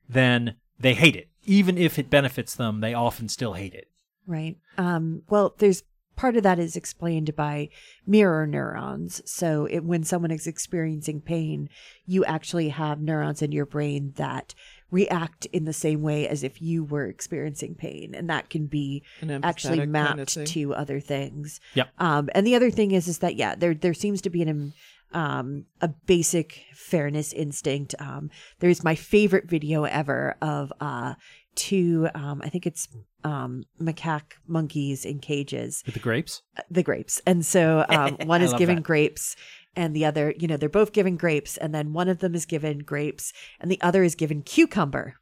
then 0.09 0.57
they 0.79 0.95
hate 0.95 1.17
it. 1.17 1.29
Even 1.45 1.79
if 1.79 1.99
it 1.99 2.11
benefits 2.11 2.55
them, 2.55 2.81
they 2.81 2.95
often 2.95 3.29
still 3.29 3.55
hate 3.55 3.75
it. 3.75 3.89
Right. 4.27 4.57
Um, 4.79 5.23
well, 5.29 5.55
there's 5.59 5.83
part 6.17 6.37
of 6.37 6.43
that 6.43 6.59
is 6.59 6.77
explained 6.77 7.35
by 7.37 7.69
mirror 8.07 8.47
neurons. 8.47 9.21
So 9.25 9.67
it, 9.67 9.85
when 9.85 10.05
someone 10.05 10.31
is 10.31 10.47
experiencing 10.47 11.21
pain, 11.21 11.69
you 12.07 12.25
actually 12.25 12.71
have 12.71 13.01
neurons 13.01 13.43
in 13.43 13.53
your 13.53 13.67
brain 13.67 14.13
that 14.17 14.55
react 14.95 15.47
in 15.47 15.65
the 15.65 15.73
same 15.73 16.03
way 16.03 16.29
as 16.29 16.43
if 16.45 16.63
you 16.63 16.85
were 16.85 17.07
experiencing 17.07 17.75
pain, 17.75 18.15
and 18.15 18.31
that 18.31 18.49
can 18.49 18.67
be 18.67 19.03
actually 19.43 19.79
empathetic 19.79 19.81
kind 19.81 19.93
mapped 19.93 20.37
of 20.37 20.45
to 20.47 20.75
other 20.75 21.01
things. 21.01 21.61
Yep. 21.75 21.89
Um, 21.99 22.31
and 22.35 22.47
the 22.47 22.55
other 22.55 22.71
thing 22.71 22.93
is, 22.93 23.09
is 23.09 23.19
that 23.19 23.35
yeah, 23.37 23.55
there 23.55 23.75
there 23.75 23.95
seems 23.95 24.21
to 24.23 24.31
be 24.31 24.43
an 24.43 24.73
um, 25.13 25.67
a 25.81 25.89
basic 25.89 26.65
fairness 26.75 27.33
instinct. 27.33 27.95
Um, 27.99 28.31
there's 28.61 28.85
my 28.85 28.95
favorite 28.95 29.49
video 29.49 29.85
ever 29.85 30.37
of 30.43 30.73
uh, 30.81 31.15
two, 31.55 32.09
um, 32.15 32.41
I 32.45 32.49
think 32.49 32.67
it's 32.67 32.89
um, 33.23 33.65
macaque 33.81 34.33
monkeys 34.47 35.05
in 35.05 35.21
cages, 35.21 35.83
With 35.87 35.95
the 35.95 36.01
grapes? 36.01 36.43
the 36.71 36.83
grapes. 36.83 37.23
And 37.27 37.45
so 37.47 37.85
um, 37.89 38.17
one 38.27 38.43
is 38.43 38.51
love 38.53 38.59
given 38.59 38.77
that. 38.77 38.85
grapes 38.85 39.37
and 39.77 39.95
the 39.95 40.05
other, 40.05 40.35
you 40.39 40.47
know, 40.47 40.57
they're 40.57 40.69
both 40.69 40.93
given 40.93 41.17
grapes. 41.17 41.57
And 41.57 41.75
then 41.75 41.93
one 41.93 42.09
of 42.09 42.19
them 42.21 42.35
is 42.35 42.47
given 42.47 42.79
grapes 42.81 43.33
and 43.61 43.71
the 43.71 43.81
other 43.81 44.03
is 44.05 44.15
given 44.15 44.43
cucumber. 44.43 45.15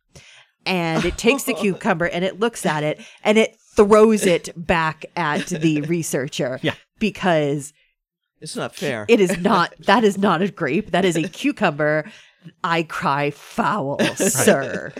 And 0.66 1.04
it 1.04 1.18
takes 1.18 1.44
the 1.44 1.54
cucumber 1.60 2.06
and 2.06 2.24
it 2.24 2.38
looks 2.38 2.64
at 2.66 2.82
it 2.84 3.00
and 3.24 3.38
it 3.38 3.56
throws 3.76 4.26
it 4.26 4.50
back 4.56 5.06
at 5.16 5.46
the 5.46 5.80
researcher. 5.88 6.58
Yeah. 6.62 6.74
Because 6.98 7.72
It's 8.40 8.54
not 8.56 8.74
fair. 8.74 9.06
it 9.08 9.20
is 9.20 9.38
not, 9.38 9.74
that 9.86 10.04
is 10.04 10.18
not 10.18 10.42
a 10.42 10.50
grape. 10.50 10.90
That 10.90 11.04
is 11.04 11.16
a 11.16 11.28
cucumber. 11.28 12.04
I 12.62 12.82
cry 12.82 13.30
foul, 13.30 13.98
sir. 14.16 14.92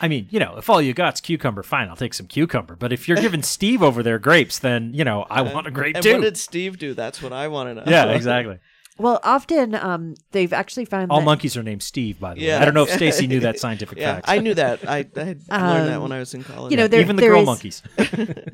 I 0.00 0.08
mean, 0.08 0.26
you 0.30 0.40
know, 0.40 0.56
if 0.56 0.68
all 0.70 0.80
you 0.82 0.92
got's 0.94 1.20
cucumber, 1.20 1.62
fine, 1.62 1.88
I'll 1.88 1.96
take 1.96 2.14
some 2.14 2.26
cucumber. 2.26 2.76
But 2.76 2.92
if 2.92 3.08
you're 3.08 3.16
giving 3.16 3.42
Steve 3.56 3.82
over 3.82 4.02
there 4.02 4.18
grapes, 4.18 4.58
then, 4.58 4.92
you 4.94 5.04
know, 5.04 5.26
I 5.30 5.42
want 5.42 5.66
a 5.66 5.70
grape 5.70 5.96
and 5.96 6.02
too. 6.02 6.12
what 6.14 6.22
did 6.22 6.36
Steve 6.36 6.78
do? 6.78 6.94
That's 6.94 7.22
what 7.22 7.32
I 7.32 7.48
want 7.48 7.70
to 7.70 7.74
know. 7.74 7.82
yeah, 7.86 8.06
exactly. 8.12 8.58
Well, 8.98 9.20
often 9.24 9.74
um, 9.74 10.14
they've 10.30 10.54
actually 10.54 10.86
found 10.86 11.10
All 11.12 11.18
that 11.18 11.26
monkeys 11.26 11.54
are 11.54 11.62
named 11.62 11.82
Steve, 11.82 12.18
by 12.18 12.32
the 12.32 12.40
way. 12.40 12.54
I 12.54 12.64
don't 12.64 12.72
know 12.72 12.84
if 12.84 12.88
Stacy 12.90 13.26
knew 13.26 13.40
that 13.40 13.58
scientific 13.60 13.98
Yeah, 13.98 14.14
fact. 14.14 14.24
I 14.26 14.38
knew 14.38 14.54
that. 14.54 14.88
I, 14.88 15.00
I 15.00 15.00
had 15.02 15.16
learned 15.18 15.40
that 15.50 15.96
Um, 15.96 16.02
when 16.04 16.12
I 16.12 16.18
was 16.18 16.32
in 16.32 16.42
college. 16.42 16.70
you 16.70 16.78
know, 16.78 16.88
there- 16.88 17.02
Even 17.02 17.16
the 17.16 17.20
there 17.20 17.32
girl 17.32 17.42
is- 17.42 17.46
monkeys. 17.46 17.82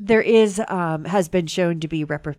there 0.01 0.19
is 0.21 0.61
um, 0.67 1.05
has 1.05 1.29
been 1.29 1.47
shown 1.47 1.79
to 1.79 1.87
be 1.87 2.03
repro- 2.05 2.35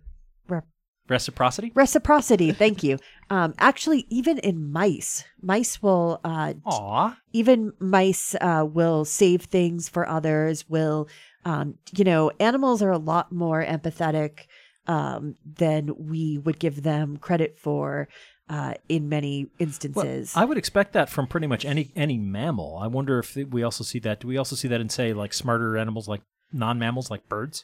rep- 0.47 0.67
Reciprocity? 1.07 1.71
reciprocity. 1.75 2.51
Thank 2.51 2.83
you. 2.83 2.97
Um, 3.29 3.53
actually, 3.57 4.05
even 4.09 4.37
in 4.39 4.71
mice, 4.71 5.23
mice 5.41 5.81
will 5.81 6.19
uh, 6.23 6.53
Aw. 6.65 7.17
even 7.33 7.73
mice 7.79 8.35
uh, 8.41 8.65
will 8.67 9.05
save 9.05 9.43
things 9.43 9.89
for 9.89 10.07
others. 10.07 10.67
Will 10.69 11.07
um, 11.45 11.77
you 11.95 12.03
know? 12.03 12.31
Animals 12.39 12.81
are 12.81 12.91
a 12.91 12.97
lot 12.97 13.31
more 13.31 13.63
empathetic 13.63 14.47
um, 14.87 15.35
than 15.45 15.91
we 15.97 16.37
would 16.39 16.59
give 16.59 16.83
them 16.83 17.17
credit 17.17 17.57
for 17.57 18.07
uh, 18.49 18.73
in 18.89 19.09
many 19.09 19.45
Well, 19.45 19.51
instances. 19.59 20.33
I 20.35 20.45
would 20.45 20.57
expect 20.57 20.93
that 20.93 21.09
from 21.09 21.27
pretty 21.27 21.47
much 21.47 21.65
any 21.65 21.91
any 21.95 22.17
mammal. 22.17 22.77
I 22.81 22.87
wonder 22.87 23.19
if 23.19 23.35
we 23.35 23.63
also 23.63 23.83
see 23.83 23.99
that. 23.99 24.19
Do 24.19 24.27
we 24.27 24.37
also 24.37 24.55
see 24.55 24.67
that 24.67 24.81
in 24.81 24.89
say 24.89 25.13
like 25.13 25.33
smarter 25.33 25.77
animals 25.77 26.07
like 26.07 26.21
non-mammals 26.51 27.09
like 27.09 27.27
birds? 27.29 27.63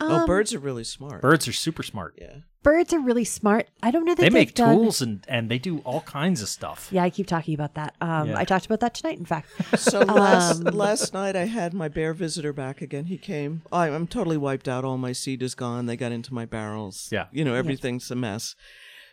Oh, 0.00 0.16
Um, 0.20 0.26
birds 0.26 0.54
are 0.54 0.58
really 0.58 0.84
smart. 0.84 1.22
Birds 1.22 1.46
are 1.48 1.52
super 1.52 1.82
smart. 1.82 2.14
Yeah. 2.20 2.36
birds 2.62 2.92
are 2.92 3.00
really 3.00 3.24
smart. 3.24 3.68
I 3.82 3.90
don't 3.90 4.04
know 4.04 4.14
that 4.14 4.22
They 4.22 4.28
make 4.30 4.54
done- 4.54 4.76
tools 4.76 5.00
and 5.00 5.24
and 5.28 5.50
they 5.50 5.58
do 5.58 5.78
all 5.78 6.02
kinds 6.02 6.42
of 6.42 6.48
stuff. 6.48 6.88
Yeah, 6.92 7.02
I 7.04 7.10
keep 7.10 7.26
talking 7.26 7.54
about 7.54 7.74
that. 7.74 7.94
Um, 8.02 8.28
Yeah. 8.28 8.38
I 8.38 8.44
talked 8.44 8.66
about 8.66 8.80
that 8.80 8.94
tonight, 8.94 9.18
in 9.18 9.24
fact. 9.24 9.48
So 9.78 10.00
last 10.00 10.66
Um, 10.66 10.74
last 10.76 11.14
night 11.14 11.36
I 11.36 11.46
had 11.46 11.72
my 11.72 11.88
bear 11.88 12.12
visitor 12.12 12.52
back 12.52 12.82
again. 12.82 13.06
He 13.06 13.16
came. 13.16 13.62
I, 13.72 13.88
I'm 13.88 14.06
totally 14.06 14.36
wiped 14.36 14.68
out. 14.68 14.84
All 14.84 14.98
my 14.98 15.12
seed 15.12 15.42
is 15.42 15.54
gone. 15.54 15.86
They 15.86 15.96
got 15.96 16.12
into 16.12 16.34
my 16.34 16.44
barrels. 16.44 17.08
Yeah. 17.10 17.26
You 17.32 17.44
know 17.46 17.54
everything's 17.54 18.10
a 18.10 18.14
mess. 18.14 18.54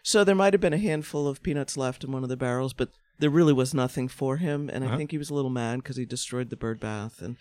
So 0.03 0.23
there 0.23 0.35
might 0.35 0.53
have 0.53 0.61
been 0.61 0.73
a 0.73 0.77
handful 0.91 1.27
of 1.27 1.41
peanuts 1.41 1.75
left 1.77 2.03
in 2.03 2.11
one 2.11 2.23
of 2.23 2.29
the 2.29 2.37
barrels, 2.37 2.73
but 2.73 2.89
there 3.19 3.29
really 3.29 3.53
was 3.53 3.73
nothing 3.73 4.07
for 4.09 4.37
him. 4.37 4.69
And 4.71 4.83
I 4.83 4.87
Uh-huh. 4.87 4.97
think 4.97 5.11
he 5.11 5.17
was 5.17 5.29
a 5.29 5.33
little 5.33 5.49
mad 5.49 5.77
because 5.77 5.95
he 5.97 6.05
destroyed 6.05 6.49
the 6.49 6.55
bird 6.55 6.79
bath. 6.81 7.21
And 7.21 7.35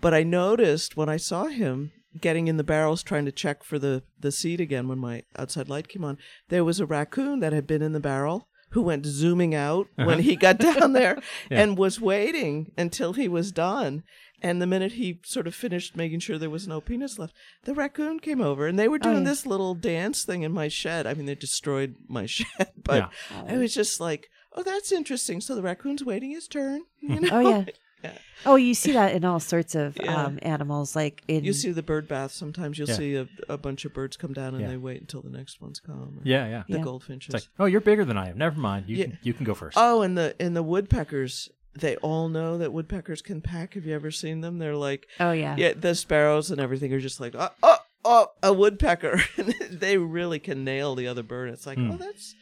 but 0.00 0.14
I 0.14 0.22
noticed 0.22 0.96
when 0.96 1.08
I 1.08 1.16
saw 1.18 1.46
him 1.46 1.90
getting 2.20 2.48
in 2.48 2.56
the 2.56 2.64
barrels 2.64 3.02
trying 3.02 3.24
to 3.24 3.32
check 3.32 3.62
for 3.62 3.78
the 3.78 4.02
the 4.18 4.32
seed 4.32 4.60
again 4.60 4.88
when 4.88 4.98
my 4.98 5.22
outside 5.36 5.68
light 5.68 5.88
came 5.88 6.04
on, 6.04 6.18
there 6.48 6.64
was 6.64 6.80
a 6.80 6.86
raccoon 6.86 7.40
that 7.40 7.52
had 7.52 7.66
been 7.66 7.82
in 7.82 7.92
the 7.92 8.00
barrel. 8.00 8.48
Who 8.72 8.82
went 8.82 9.06
zooming 9.06 9.54
out 9.54 9.86
uh-huh. 9.96 10.06
when 10.06 10.18
he 10.18 10.36
got 10.36 10.58
down 10.58 10.92
there 10.92 11.22
Yeah. 11.50 11.62
and 11.62 11.78
was 11.78 12.02
waiting 12.02 12.70
until 12.76 13.14
he 13.14 13.26
was 13.26 13.50
done. 13.50 14.02
And 14.42 14.60
the 14.60 14.66
minute 14.66 14.92
he 14.92 15.20
sort 15.24 15.46
of 15.46 15.54
finished 15.54 15.96
making 15.96 16.20
sure 16.20 16.36
there 16.36 16.50
was 16.50 16.68
no 16.68 16.82
peanuts 16.82 17.18
left, 17.18 17.34
the 17.64 17.72
raccoon 17.72 18.20
came 18.20 18.42
over 18.42 18.66
and 18.66 18.78
they 18.78 18.86
were 18.86 18.98
doing 18.98 19.24
yeah. 19.24 19.30
this 19.30 19.46
little 19.46 19.74
dance 19.74 20.22
thing 20.22 20.42
in 20.42 20.52
my 20.52 20.68
shed. 20.68 21.06
I 21.06 21.14
mean, 21.14 21.24
they 21.24 21.34
destroyed 21.34 21.96
my 22.08 22.26
shed, 22.26 22.72
but 22.76 23.10
Yeah. 23.30 23.44
I 23.54 23.56
was 23.56 23.72
just 23.72 24.00
like, 24.00 24.28
oh, 24.54 24.62
that's 24.62 24.92
interesting. 24.92 25.40
So 25.40 25.54
the 25.54 25.62
raccoon's 25.62 26.04
waiting 26.04 26.32
his 26.32 26.46
turn. 26.46 26.82
You 27.00 27.16
hmm. 27.16 27.24
know? 27.24 27.30
Oh 27.32 27.40
yeah. 27.40 27.64
Yeah. 28.04 28.12
Oh, 28.46 28.54
you 28.56 28.74
see 28.74 28.92
that 28.92 29.14
in 29.14 29.24
all 29.24 29.40
sorts 29.40 29.74
of 29.74 29.96
Yeah. 30.02 30.14
um, 30.26 30.38
animals, 30.42 30.94
like 30.94 31.22
in 31.26 31.44
You 31.44 31.52
see 31.52 31.72
the 31.72 31.82
bird 31.82 32.06
bath. 32.06 32.30
Sometimes 32.32 32.78
you'll 32.78 32.88
Yeah. 32.88 32.94
see 32.94 33.14
a, 33.16 33.28
a 33.48 33.58
bunch 33.58 33.84
of 33.84 33.92
birds 33.92 34.16
come 34.16 34.32
down 34.32 34.54
and 34.54 34.60
Yeah. 34.62 34.68
they 34.68 34.76
wait 34.76 35.00
until 35.00 35.22
the 35.22 35.30
next 35.30 35.60
ones 35.60 35.80
come. 35.80 36.20
Yeah, 36.22 36.46
yeah. 36.46 36.62
The 36.68 36.78
Yeah. 36.78 36.84
goldfinches. 36.84 37.34
It's 37.34 37.44
like, 37.46 37.50
oh, 37.58 37.64
you're 37.66 37.80
bigger 37.80 38.04
than 38.04 38.16
I 38.16 38.28
am. 38.30 38.38
Never 38.38 38.60
mind. 38.60 38.84
You 38.88 38.96
Yeah. 38.96 39.04
can 39.06 39.18
you 39.22 39.34
can 39.34 39.44
go 39.44 39.54
first. 39.54 39.76
Oh, 39.80 40.02
and 40.02 40.16
the 40.16 40.36
and 40.38 40.54
the 40.54 40.62
woodpeckers, 40.62 41.48
they 41.74 41.96
all 41.96 42.28
know 42.28 42.58
that 42.58 42.72
woodpeckers 42.72 43.20
can 43.22 43.40
pack. 43.40 43.74
Have 43.74 43.84
you 43.84 43.94
ever 43.94 44.10
seen 44.12 44.40
them? 44.40 44.58
They're 44.58 44.76
like, 44.76 45.08
Oh 45.18 45.32
yeah. 45.32 45.56
yeah, 45.58 45.72
the 45.74 45.94
sparrows 45.96 46.50
and 46.52 46.60
everything 46.60 46.92
are 46.92 47.00
just 47.00 47.18
like, 47.20 47.34
oh, 47.36 47.50
oh, 47.62 47.76
oh 48.04 48.28
a 48.42 48.52
woodpecker. 48.52 49.20
They 49.70 49.96
really 49.98 50.38
can 50.38 50.64
nail 50.64 50.94
the 50.94 51.06
other 51.08 51.22
bird. 51.24 51.50
It's 51.50 51.66
like, 51.66 51.78
Hmm. 51.78 51.90
oh, 51.92 51.96
that's 51.96 52.34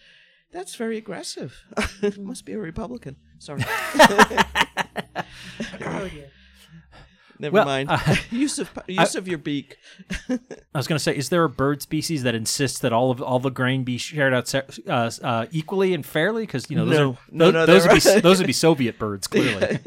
that's 0.52 0.74
very 0.76 0.96
aggressive. 0.98 1.62
Must 2.18 2.44
be 2.44 2.52
a 2.52 2.58
Republican. 2.58 3.16
Sorry. 3.38 3.62
Never 7.38 7.52
Well, 7.52 7.66
mind. 7.66 7.90
uh, 7.90 7.98
use 8.30 8.58
of 8.58 8.70
use 8.86 9.14
of 9.14 9.28
your 9.28 9.36
beak. 9.36 9.76
I 10.30 10.38
was 10.74 10.86
going 10.86 10.96
to 10.96 11.02
say, 11.02 11.14
is 11.14 11.28
there 11.28 11.44
a 11.44 11.50
bird 11.50 11.82
species 11.82 12.22
that 12.22 12.34
insists 12.34 12.78
that 12.78 12.94
all 12.94 13.10
of 13.10 13.20
all 13.20 13.38
the 13.38 13.50
grain 13.50 13.84
be 13.84 13.98
shared 13.98 14.32
out 14.32 14.54
uh, 14.54 15.10
uh, 15.22 15.44
equally 15.50 15.92
and 15.92 16.04
fairly? 16.04 16.44
Because 16.46 16.70
you 16.70 16.76
know, 16.78 16.86
those 16.86 16.94
No. 16.98 17.10
are, 17.10 17.18
No, 17.30 17.44
tho- 17.46 17.50
no, 17.50 17.66
those 17.66 17.82
would 17.86 17.92
be 17.94 18.00
they're- 18.00 18.20
those 18.22 18.38
would 18.38 18.46
be 18.46 18.54
Soviet 18.54 18.98
birds, 18.98 19.26
clearly. 19.28 19.78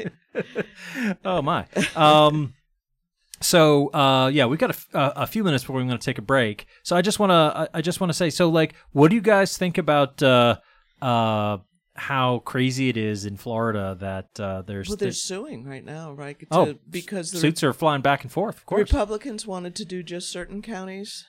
oh 1.24 1.42
my. 1.42 1.66
Um, 1.96 2.54
so 3.40 3.88
uh, 3.94 4.28
yeah, 4.32 4.46
we've 4.46 4.58
got 4.60 4.70
a, 4.70 4.74
f- 4.74 4.94
uh, 4.94 5.12
a 5.16 5.26
few 5.26 5.42
minutes 5.42 5.64
before 5.64 5.74
we're 5.76 5.82
going 5.86 5.98
to 5.98 6.04
take 6.04 6.18
a 6.18 6.22
break. 6.22 6.66
So 6.84 6.94
I 6.94 7.02
just 7.02 7.18
want 7.18 7.30
to 7.30 7.34
I, 7.74 7.78
I 7.78 7.82
just 7.82 8.00
want 8.00 8.10
to 8.10 8.14
say, 8.14 8.30
so 8.30 8.48
like, 8.48 8.74
what 8.92 9.08
do 9.08 9.16
you 9.16 9.22
guys 9.22 9.58
think 9.58 9.76
about 9.76 10.22
uh, 10.22 10.56
uh, 11.02 11.56
how 11.96 12.38
crazy 12.40 12.88
it 12.88 12.96
is 12.96 13.24
in 13.26 13.36
Florida 13.36 13.96
that 14.00 14.38
uh, 14.40 14.62
there's, 14.62 14.88
Well, 14.88 14.96
they're 14.96 15.06
there's 15.06 15.22
suing 15.22 15.64
right 15.64 15.84
now, 15.84 16.12
right? 16.12 16.38
To, 16.38 16.46
Oh, 16.50 16.74
because 16.88 17.30
the 17.32 17.38
suits 17.38 17.62
are 17.64 17.72
flying 17.72 18.00
back 18.02 18.22
and 18.22 18.30
forth? 18.32 18.58
Of 18.58 18.66
course. 18.66 18.80
Republicans 18.90 19.46
wanted 19.46 19.74
to 19.76 19.84
do 19.84 20.02
just 20.02 20.30
certain 20.30 20.62
counties 20.62 21.24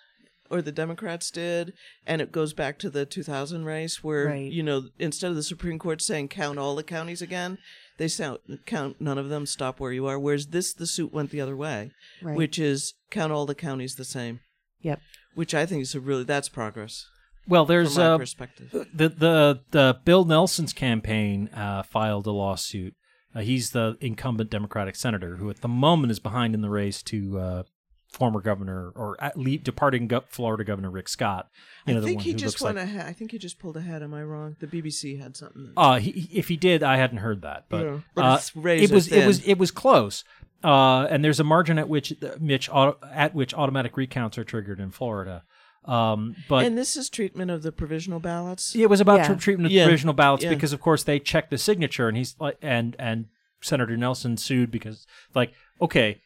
or 0.50 0.62
the 0.62 0.72
Democrats 0.72 1.32
did, 1.32 1.74
and 2.06 2.22
it 2.22 2.32
goes 2.32 2.54
back 2.54 2.78
to 2.80 2.90
the 2.90 3.06
2000 3.06 3.64
race 3.66 4.04
where 4.04 4.28
Right. 4.28 4.52
you 4.52 4.62
know 4.62 4.90
instead 5.00 5.30
of 5.30 5.36
the 5.36 5.44
Supreme 5.44 5.80
Court 5.80 6.02
saying 6.02 6.28
count 6.28 6.60
all 6.60 6.76
the 6.76 6.84
counties 6.84 7.22
again, 7.22 7.58
they 7.98 8.08
sound, 8.10 8.40
count 8.66 9.00
none 9.00 9.18
of 9.18 9.30
them, 9.30 9.46
stop 9.46 9.80
where 9.80 9.94
you 9.94 10.06
are. 10.08 10.20
Whereas 10.20 10.48
this, 10.48 10.74
the 10.74 10.88
suit 10.88 11.14
went 11.14 11.32
the 11.32 11.42
other 11.42 11.56
way, 11.56 11.92
Right. 12.22 12.36
which 12.36 12.60
is 12.60 12.94
count 13.10 13.32
all 13.32 13.46
the 13.46 13.56
counties 13.56 13.96
the 13.96 14.04
same, 14.06 14.42
Yep. 14.82 15.00
which 15.36 15.54
I 15.56 15.66
think 15.66 15.82
is 15.84 15.96
a 15.96 16.00
really 16.02 16.24
that's 16.26 16.50
progress 16.50 17.06
Well, 17.48 17.66
there's 17.66 17.98
uh, 17.98 18.18
perspective. 18.18 18.72
the 18.72 19.10
the 19.10 19.62
the 19.72 20.00
Bill 20.06 20.26
Nelson's 20.26 20.74
campaign 20.74 21.50
uh, 21.54 21.84
filed 21.84 22.28
a 22.28 22.32
lawsuit. 22.32 22.96
Uh, 23.34 23.42
he's 23.42 23.72
the 23.72 23.98
incumbent 24.02 24.50
Democratic 24.50 24.96
senator 24.96 25.38
who, 25.38 25.50
at 25.50 25.62
the 25.62 25.68
moment, 25.68 26.12
is 26.12 26.20
behind 26.20 26.54
in 26.54 26.62
the 26.62 26.70
race 26.70 27.02
to 27.04 27.40
uh, 27.40 27.64
former 28.12 28.42
governor 28.42 28.92
or 28.96 29.16
at 29.24 29.38
least 29.38 29.64
departing 29.64 30.08
go- 30.08 30.24
Florida 30.28 30.64
Governor 30.64 30.92
Rick 30.92 31.08
Scott. 31.08 31.50
You 31.88 31.96
know, 31.96 32.02
I 32.02 32.04
think 32.04 32.22
he 32.22 32.34
just 32.34 32.62
went 32.62 32.76
like- 32.76 32.86
ahead. 32.86 33.08
I 33.08 33.14
think 33.14 33.32
he 33.32 33.38
just 33.38 33.58
pulled 33.58 33.78
ahead. 33.78 34.04
Am 34.04 34.14
I 34.14 34.24
wrong? 34.24 34.58
The 34.60 34.68
BBC 34.68 35.20
had 35.22 35.38
something. 35.38 35.72
Uh, 35.78 36.00
he, 36.00 36.30
if 36.32 36.50
he 36.50 36.58
did, 36.58 36.84
I 36.84 36.98
hadn't 36.98 37.20
heard 37.20 37.42
that, 37.42 37.66
but, 37.70 37.86
Yeah, 37.86 38.00
but 38.14 38.24
uh, 38.26 38.40
it 38.66 38.92
was 38.92 39.08
it 39.08 39.26
was 39.26 39.42
it 39.44 39.58
was 39.58 39.72
close. 39.72 40.24
Uh, 40.64 41.08
and 41.10 41.24
there's 41.26 41.40
a 41.40 41.44
margin 41.44 41.80
at 41.80 41.90
which 41.90 42.14
Mitch 42.40 42.70
auto, 42.72 42.98
at 43.12 43.34
which 43.34 43.54
automatic 43.54 43.98
recounts 43.98 44.38
are 44.38 44.44
triggered 44.44 44.80
in 44.80 44.92
Florida. 44.92 45.44
Um, 45.86 46.36
but 46.48 46.66
and 46.66 46.78
this 46.78 46.96
is 46.96 47.10
treatment 47.10 47.50
of 47.50 47.64
the 47.64 47.72
provisional 47.72 48.20
ballots. 48.20 48.76
Yeah, 48.76 48.84
it 48.84 48.90
was 48.90 49.02
about 49.02 49.20
Yeah. 49.22 49.36
treatment 49.36 49.66
of 49.68 49.72
Yeah. 49.72 49.86
provisional 49.86 50.14
ballots 50.14 50.44
Yeah. 50.44 50.50
because, 50.52 50.74
of 50.74 50.80
course, 50.80 51.04
they 51.04 51.20
checked 51.20 51.50
the 51.50 51.58
signature, 51.58 52.08
and 52.08 52.16
he's 52.18 52.36
like, 52.40 52.58
and 52.62 52.96
and 53.00 53.26
Senator 53.62 53.98
Nelson 53.98 54.38
sued 54.38 54.70
because, 54.72 55.06
like, 55.36 55.54
okay, 55.82 56.22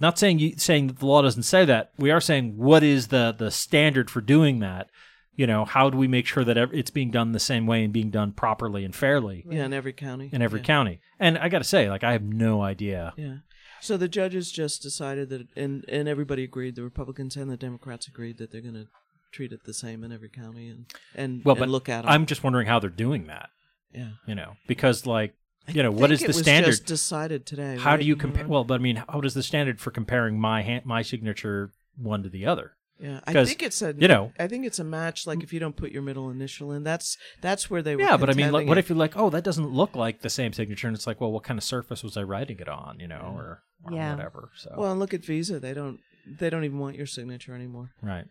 not 0.00 0.18
saying 0.18 0.38
you 0.38 0.54
saying 0.56 0.86
that 0.88 0.98
the 1.00 1.06
law 1.06 1.22
doesn't 1.22 1.42
say 1.44 1.64
that. 1.64 1.90
We 1.98 2.10
are 2.10 2.20
saying 2.20 2.56
what 2.56 2.82
is 2.82 3.08
the 3.08 3.34
the 3.36 3.50
standard 3.50 4.10
for 4.10 4.20
doing 4.20 4.60
that. 4.60 4.88
You 5.34 5.46
know, 5.46 5.64
how 5.64 5.88
do 5.88 5.96
we 5.96 6.06
make 6.08 6.26
sure 6.26 6.44
that 6.44 6.58
it's 6.58 6.90
being 6.90 7.10
done 7.10 7.32
the 7.32 7.40
same 7.40 7.66
way 7.66 7.82
and 7.84 7.92
being 7.92 8.10
done 8.10 8.32
properly 8.32 8.84
and 8.84 8.94
fairly 8.94 9.44
Yeah, 9.50 9.64
in 9.64 9.72
every 9.72 9.94
county. 9.94 10.28
in 10.30 10.42
every 10.42 10.60
yeah. 10.60 10.66
county? 10.66 11.00
And 11.18 11.38
I 11.38 11.48
got 11.48 11.58
to 11.58 11.64
say, 11.64 11.88
like, 11.88 12.04
I 12.04 12.12
have 12.12 12.22
no 12.22 12.62
idea. 12.62 13.14
Yeah. 13.16 13.36
So 13.82 13.96
the 13.96 14.06
judges 14.08 14.52
just 14.52 14.80
decided 14.80 15.28
that, 15.30 15.48
and 15.56 15.84
and 15.88 16.08
everybody 16.08 16.44
agreed. 16.44 16.76
The 16.76 16.84
Republicans 16.84 17.36
and 17.36 17.50
the 17.50 17.56
Democrats 17.56 18.06
agreed 18.06 18.38
that 18.38 18.52
they're 18.52 18.60
going 18.60 18.74
to 18.74 18.86
treat 19.32 19.52
it 19.52 19.64
the 19.64 19.74
same 19.74 20.04
in 20.04 20.12
every 20.12 20.28
county 20.28 20.68
and 20.68 20.86
and, 21.16 21.44
Well, 21.44 21.54
and 21.56 21.60
but 21.60 21.68
look 21.68 21.88
at 21.88 22.04
'em. 22.04 22.10
I'm 22.10 22.26
just 22.26 22.44
wondering 22.44 22.68
how 22.68 22.78
they're 22.78 22.90
doing 22.90 23.26
that. 23.26 23.50
yeah. 23.92 24.10
You 24.26 24.34
know, 24.36 24.56
because 24.68 25.04
like, 25.04 25.34
you 25.66 25.82
know, 25.82 25.90
what 25.90 26.10
think 26.10 26.12
is 26.12 26.22
it 26.22 26.26
the 26.26 26.28
was 26.28 26.38
standard? 26.38 26.70
Just 26.70 26.86
decided 26.86 27.44
today. 27.44 27.76
how 27.76 27.90
right? 27.92 28.00
do 28.00 28.06
you 28.06 28.14
compare? 28.16 28.46
Well, 28.46 28.62
but 28.64 28.74
I 28.74 28.78
mean, 28.82 29.02
how 29.08 29.20
does 29.20 29.34
the 29.34 29.42
standard 29.42 29.80
for 29.80 29.90
comparing 29.90 30.38
my 30.38 30.62
hand, 30.62 30.86
my 30.86 31.02
signature 31.02 31.70
one 31.96 32.22
to 32.22 32.28
the 32.28 32.46
other? 32.46 32.72
Yeah, 32.98 33.20
I 33.26 33.44
think 33.44 33.62
it's 33.62 33.82
a 33.82 33.94
you 33.98 34.06
know- 34.08 34.32
I 34.38 34.46
think 34.48 34.64
it's 34.66 34.78
a 34.78 34.84
match. 34.84 35.26
Like 35.26 35.42
if 35.42 35.52
you 35.52 35.58
don't 35.60 35.76
put 35.76 35.90
your 35.92 36.02
middle 36.02 36.30
initial 36.30 36.72
in, 36.72 36.84
that's 36.84 37.16
that's 37.40 37.68
where 37.70 37.82
they 37.82 37.96
were. 37.96 38.02
Yeah, 38.02 38.16
but 38.16 38.30
I 38.30 38.34
mean, 38.34 38.52
like, 38.52 38.66
what 38.68 38.78
if 38.78 38.88
you're 38.88 38.98
like, 38.98 39.16
oh, 39.16 39.30
that 39.30 39.42
doesn't 39.44 39.70
look 39.70 39.96
like 39.96 40.20
the 40.20 40.30
same 40.30 40.52
signature, 40.52 40.86
and 40.86 40.96
it's 40.96 41.06
like, 41.06 41.20
well, 41.20 41.32
what 41.32 41.42
kind 41.44 41.58
of 41.58 41.64
surface 41.64 42.02
was 42.04 42.16
I 42.16 42.22
writing 42.22 42.58
it 42.60 42.68
on? 42.68 43.00
You 43.00 43.08
know, 43.08 43.32
or, 43.36 43.62
or 43.84 43.92
Yeah. 43.92 44.14
whatever. 44.14 44.50
So 44.56 44.74
Well, 44.76 44.90
and 44.92 45.00
look 45.00 45.12
at 45.14 45.24
Visa. 45.24 45.58
They 45.58 45.74
don't. 45.74 45.98
They 46.38 46.50
don't 46.50 46.64
even 46.64 46.78
want 46.78 46.96
your 46.96 47.06
signature 47.06 47.54
anymore. 47.54 47.90
right. 48.00 48.26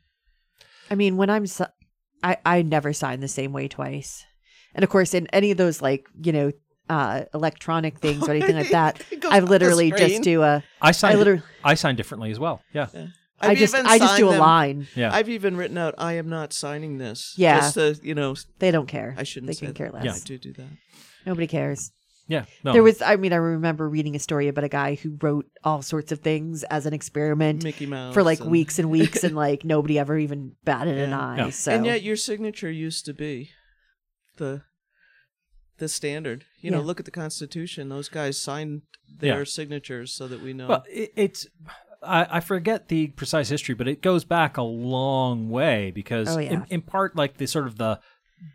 I 0.89 0.95
mean, 0.95 1.17
when 1.17 1.29
I'm, 1.29 1.45
si- 1.47 1.63
I 2.23 2.37
I 2.45 2.61
never 2.61 2.93
sign 2.93 3.19
the 3.19 3.27
same 3.27 3.51
way 3.53 3.67
twice, 3.67 4.23
and 4.75 4.83
of 4.83 4.89
course, 4.89 5.13
in 5.13 5.27
any 5.27 5.51
of 5.51 5.57
those 5.57 5.81
like 5.81 6.07
you 6.21 6.31
know, 6.31 6.51
uh, 6.89 7.23
electronic 7.33 7.99
things 7.99 8.27
or 8.27 8.31
anything 8.31 8.55
like 8.55 8.69
that, 8.79 9.01
I 9.29 9.39
literally 9.39 9.91
just 9.91 10.21
do 10.23 10.41
a. 10.43 10.63
I 10.81 10.91
sign. 10.91 11.13
I 11.13 11.15
literally, 11.15 11.43
I 11.63 11.73
signed 11.75 11.97
differently 11.97 12.31
as 12.31 12.39
well. 12.39 12.61
Yeah. 12.73 12.87
I 12.93 13.09
I've 13.49 13.57
just, 13.57 13.73
even 13.73 13.85
I 13.87 13.97
just 13.97 14.17
do 14.17 14.23
signed 14.27 14.35
a 14.37 14.39
line. 14.39 14.87
Yeah. 14.95 15.13
I've 15.13 15.29
even 15.29 15.55
written 15.57 15.77
out, 15.77 15.95
"I 15.97 16.13
am 16.13 16.29
not 16.29 16.53
signing 16.53 16.97
this." 16.97 17.33
Yeah. 17.37 17.59
Just 17.59 17.73
to, 17.75 17.99
you 18.03 18.15
know, 18.15 18.35
They 18.59 18.71
don't 18.71 18.87
care. 18.87 19.15
I 19.17 19.23
shouldn't 19.23 19.47
They 19.47 19.53
say 19.53 19.65
can 19.67 19.75
care 19.75 19.91
that. 19.91 20.03
less. 20.03 20.21
I 20.23 20.25
do 20.25 20.37
do 20.37 20.53
that. 20.53 20.67
Nobody 21.25 21.47
cares. 21.47 21.91
yeah. 22.27 22.45
No. 22.63 22.71
There 22.73 22.83
was, 22.83 23.01
I 23.01 23.15
mean, 23.17 23.33
I 23.33 23.37
remember 23.37 23.87
reading 23.89 24.15
a 24.15 24.19
story 24.19 24.47
about 24.47 24.63
a 24.63 24.69
guy 24.69 24.95
who 24.95 25.17
wrote 25.21 25.45
all 25.63 25.81
sorts 25.81 26.11
of 26.11 26.19
things 26.19 26.63
as 26.63 26.85
an 26.85 26.93
experiment 26.93 27.63
Mickey 27.63 27.85
Mouse 27.85 28.13
for 28.13 28.23
like 28.23 28.39
and- 28.39 28.49
weeks 28.51 28.79
and 28.79 28.89
weeks, 28.89 29.23
and 29.25 29.35
like 29.35 29.63
nobody 29.65 29.99
ever 29.99 30.17
even 30.17 30.53
batted 30.63 30.97
an 30.97 31.13
eye. 31.13 31.37
Yeah. 31.37 31.49
So 31.49 31.71
And 31.73 31.85
yet, 31.85 32.01
your 32.03 32.15
signature 32.15 32.71
used 32.71 33.05
to 33.05 33.13
be 33.13 33.49
the 34.37 34.61
the 35.77 35.87
standard. 35.89 36.45
You 36.59 36.69
know, 36.71 36.79
look 36.81 36.99
at 36.99 37.05
the 37.05 37.11
Constitution; 37.11 37.89
those 37.89 38.07
guys 38.07 38.39
signed 38.41 38.83
their 39.17 39.39
Yeah. 39.39 39.43
signatures 39.45 40.13
so 40.13 40.27
that 40.27 40.41
we 40.41 40.53
know. 40.53 40.67
Well, 40.67 40.83
it, 40.87 41.11
it's. 41.15 41.47
I, 42.03 42.37
I 42.37 42.39
forget 42.39 42.87
the 42.87 43.07
precise 43.07 43.49
history, 43.49 43.75
but 43.75 43.87
it 43.87 44.01
goes 44.01 44.23
back 44.23 44.57
a 44.57 44.61
long 44.63 45.49
way 45.49 45.91
because, 45.91 46.35
Oh, 46.35 46.39
yeah. 46.39 46.51
in, 46.53 46.65
in 46.69 46.81
part, 46.81 47.15
like 47.15 47.37
the 47.37 47.45
sort 47.47 47.67
of 47.67 47.77
the 47.77 47.99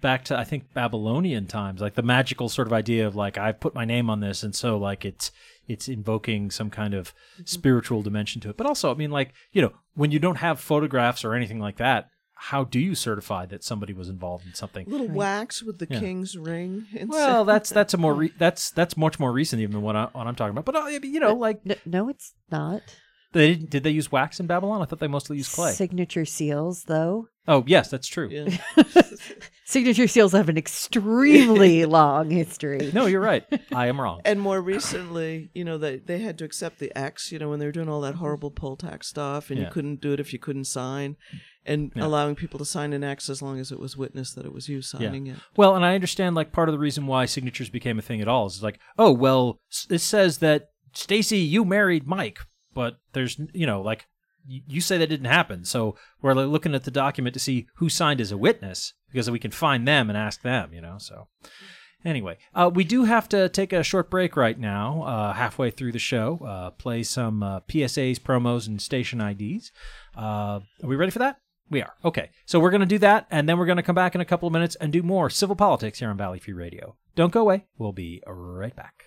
back 0.02 0.24
to 0.24 0.36
I 0.36 0.42
think 0.42 0.74
Babylonian 0.74 1.46
times, 1.46 1.80
like 1.80 1.94
the 1.94 2.02
magical 2.02 2.48
sort 2.48 2.66
of 2.66 2.72
idea 2.72 3.06
of 3.06 3.14
like 3.14 3.38
I've 3.38 3.60
put 3.60 3.72
my 3.74 3.84
name 3.84 4.10
on 4.10 4.18
this, 4.20 4.42
and 4.42 4.54
so 4.54 4.76
like 4.76 5.04
it's 5.04 5.30
it's 5.68 5.88
invoking 5.88 6.50
some 6.50 6.70
kind 6.70 6.92
of 6.94 7.14
Mm-hmm. 7.34 7.42
spiritual 7.46 8.02
dimension 8.02 8.40
to 8.42 8.50
it. 8.50 8.56
But 8.56 8.66
also, 8.66 8.90
I 8.90 8.94
mean, 8.94 9.10
like 9.12 9.32
you 9.52 9.62
know, 9.62 9.72
when 9.94 10.10
you 10.10 10.18
don't 10.18 10.36
have 10.36 10.58
photographs 10.58 11.24
or 11.24 11.34
anything 11.34 11.60
like 11.60 11.76
that, 11.76 12.08
how 12.34 12.64
do 12.64 12.80
you 12.80 12.94
certify 12.96 13.46
that 13.46 13.62
somebody 13.62 13.92
was 13.92 14.08
involved 14.08 14.44
in 14.46 14.54
something? 14.54 14.86
A 14.88 14.90
little 14.90 15.08
wax 15.08 15.62
with 15.62 15.78
the 15.78 15.86
Yeah. 15.88 16.00
king's 16.00 16.36
ring. 16.36 16.86
inside. 16.92 17.08
Well, 17.08 17.44
that's 17.44 17.70
that's 17.70 17.94
a 17.94 17.96
more 17.98 18.14
re- 18.22 18.32
that's 18.38 18.70
that's 18.72 18.96
much 18.96 19.20
more 19.20 19.30
recent 19.32 19.62
even 19.62 19.74
than 19.74 19.82
what, 19.82 19.94
I, 19.94 20.08
what 20.12 20.26
I'm 20.26 20.34
talking 20.34 20.50
about. 20.56 20.64
But 20.64 20.74
uh, 20.76 20.86
you 20.86 21.20
know, 21.20 21.34
like 21.34 21.64
no, 21.64 21.76
no, 21.86 22.08
it's 22.08 22.32
not. 22.50 22.82
They 23.32 23.54
didn't, 23.54 23.70
did 23.70 23.82
they 23.84 23.90
use 23.90 24.10
wax 24.12 24.40
in 24.40 24.46
Babylon? 24.46 24.82
I 24.82 24.84
thought 24.86 24.98
they 25.00 25.08
mostly 25.08 25.36
used 25.36 25.52
clay. 25.52 25.72
Signature 25.72 26.24
seals, 26.24 26.84
though. 26.84 27.28
Oh, 27.48 27.62
yes, 27.66 27.90
that's 27.90 28.08
true. 28.08 28.28
yeah. 28.30 28.56
Signature 29.64 30.06
seals 30.06 30.32
have 30.32 30.48
an 30.48 30.56
extremely 30.56 31.84
long 31.86 32.30
history. 32.30 32.90
No, 32.92 33.06
you're 33.06 33.20
right. 33.20 33.44
I 33.72 33.88
am 33.88 34.00
wrong. 34.00 34.20
And 34.24 34.40
more 34.40 34.60
recently, 34.60 35.50
you 35.54 35.64
know, 35.64 35.76
they 35.76 35.96
they 35.98 36.20
had 36.20 36.38
to 36.38 36.44
accept 36.44 36.78
the 36.78 36.96
X. 36.96 37.32
You 37.32 37.38
know, 37.40 37.48
when 37.50 37.58
they 37.58 37.66
were 37.66 37.72
doing 37.72 37.88
all 37.88 38.00
that 38.02 38.14
horrible 38.16 38.50
poll 38.50 38.76
tax 38.76 39.08
stuff, 39.08 39.50
and 39.50 39.58
Yeah. 39.58 39.66
you 39.66 39.70
couldn't 39.72 40.00
do 40.00 40.12
it 40.12 40.20
if 40.20 40.32
you 40.32 40.38
couldn't 40.38 40.64
sign, 40.66 41.16
and 41.64 41.90
Yeah. 41.96 42.04
allowing 42.06 42.36
people 42.36 42.58
to 42.58 42.64
sign 42.64 42.92
an 42.92 43.02
X 43.04 43.28
as 43.28 43.42
long 43.42 43.58
as 43.58 43.72
it 43.72 43.80
was 43.80 43.96
witnessed 43.96 44.36
that 44.36 44.46
it 44.46 44.52
was 44.52 44.68
you 44.68 44.76
Yeah. 44.76 44.82
signing 44.82 45.26
it. 45.26 45.36
Well, 45.56 45.74
and 45.74 45.84
I 45.84 45.94
understand 45.94 46.36
like 46.36 46.52
part 46.52 46.68
of 46.68 46.72
the 46.72 46.78
reason 46.78 47.06
why 47.06 47.26
signatures 47.26 47.68
became 47.70 47.98
a 47.98 48.02
thing 48.02 48.20
at 48.20 48.28
all 48.28 48.46
is 48.46 48.62
like, 48.62 48.78
oh, 48.98 49.12
well, 49.12 49.60
s- 49.72 49.86
it 49.90 49.98
says 50.00 50.38
that 50.38 50.68
Stacy, 50.94 51.38
you 51.38 51.64
married 51.64 52.06
Mike, 52.06 52.38
but 52.76 52.98
there's 53.14 53.40
you 53.54 53.66
know 53.66 53.80
like 53.80 54.06
you 54.46 54.80
say 54.80 54.98
that 54.98 55.08
didn't 55.08 55.26
happen. 55.26 55.64
So 55.64 55.96
we're 56.22 56.34
looking 56.34 56.74
at 56.74 56.84
the 56.84 56.90
document 56.92 57.34
to 57.34 57.40
see 57.40 57.66
who 57.76 57.88
signed 57.88 58.20
as 58.20 58.30
a 58.30 58.36
witness 58.36 58.92
because 59.10 59.28
we 59.28 59.40
can 59.40 59.50
find 59.50 59.88
them 59.88 60.08
and 60.08 60.16
ask 60.16 60.42
them. 60.42 60.72
You 60.72 60.82
know, 60.82 60.98
so. 60.98 61.26
Anyway, 62.04 62.36
uh, 62.54 62.70
we 62.72 62.84
do 62.84 63.02
have 63.02 63.28
to 63.28 63.48
take 63.48 63.72
a 63.72 63.82
short 63.82 64.10
break 64.10 64.36
right 64.36 64.60
now, 64.60 65.02
uh, 65.02 65.32
halfway 65.32 65.72
through 65.72 65.90
the 65.90 65.98
show, 65.98 66.38
uh, 66.46 66.70
play 66.70 67.02
some 67.02 67.42
uh, 67.42 67.58
PSAs, 67.60 68.20
promos, 68.20 68.68
and 68.68 68.80
station 68.80 69.20
IDs. 69.20 69.72
Uh, 70.16 70.60
are 70.60 70.86
we 70.86 70.94
ready 70.94 71.10
for 71.10 71.18
that? 71.18 71.40
We 71.68 71.82
are. 71.82 71.94
Okay. 72.04 72.30
So 72.44 72.60
we're 72.60 72.70
going 72.70 72.82
to 72.82 72.86
do 72.86 72.98
that, 72.98 73.26
and 73.28 73.48
then 73.48 73.58
we're 73.58 73.66
going 73.66 73.78
to 73.78 73.82
come 73.82 73.96
back 73.96 74.14
in 74.14 74.20
a 74.20 74.26
couple 74.26 74.46
of 74.46 74.52
minutes 74.52 74.76
and 74.76 74.92
do 74.92 75.02
more 75.02 75.28
civil 75.30 75.56
politics 75.56 75.98
here 75.98 76.10
on 76.10 76.16
Valley 76.16 76.38
Free 76.38 76.54
Radio. 76.54 76.94
Don't 77.16 77.32
go 77.32 77.40
away. 77.40 77.64
We'll 77.76 77.92
be 77.92 78.22
right 78.28 78.76
back. 78.76 79.06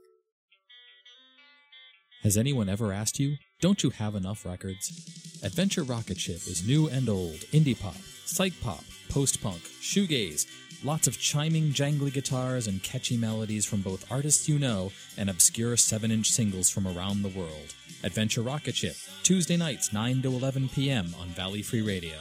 Has 2.23 2.37
anyone 2.37 2.69
ever 2.69 2.93
asked 2.93 3.19
you, 3.19 3.37
don't 3.61 3.81
you 3.81 3.89
have 3.89 4.13
enough 4.13 4.45
records? 4.45 5.39
Adventure 5.43 5.81
Rocket 5.81 6.19
Ship 6.19 6.35
is 6.35 6.67
new 6.67 6.87
and 6.87 7.09
old, 7.09 7.39
indie 7.51 7.79
pop, 7.79 7.95
psych 8.25 8.53
pop, 8.61 8.83
post 9.09 9.41
punk, 9.41 9.61
shoegaze, 9.81 10.45
lots 10.83 11.07
of 11.07 11.17
chiming, 11.17 11.71
jangly 11.71 12.13
guitars 12.13 12.67
and 12.67 12.83
catchy 12.83 13.17
melodies 13.17 13.65
from 13.65 13.81
both 13.81 14.11
artists 14.11 14.47
you 14.47 14.59
know 14.59 14.91
and 15.17 15.31
obscure 15.31 15.75
7 15.75 16.11
inch 16.11 16.29
singles 16.29 16.69
from 16.69 16.87
around 16.87 17.23
the 17.23 17.29
world. 17.29 17.73
Adventure 18.03 18.43
Rocket 18.43 18.75
Ship, 18.75 18.95
Tuesday 19.23 19.57
nights 19.57 19.91
9 19.91 20.21
to 20.21 20.27
11 20.27 20.69
p.m. 20.69 21.15
on 21.19 21.29
Valley 21.29 21.63
Free 21.63 21.81
Radio. 21.81 22.19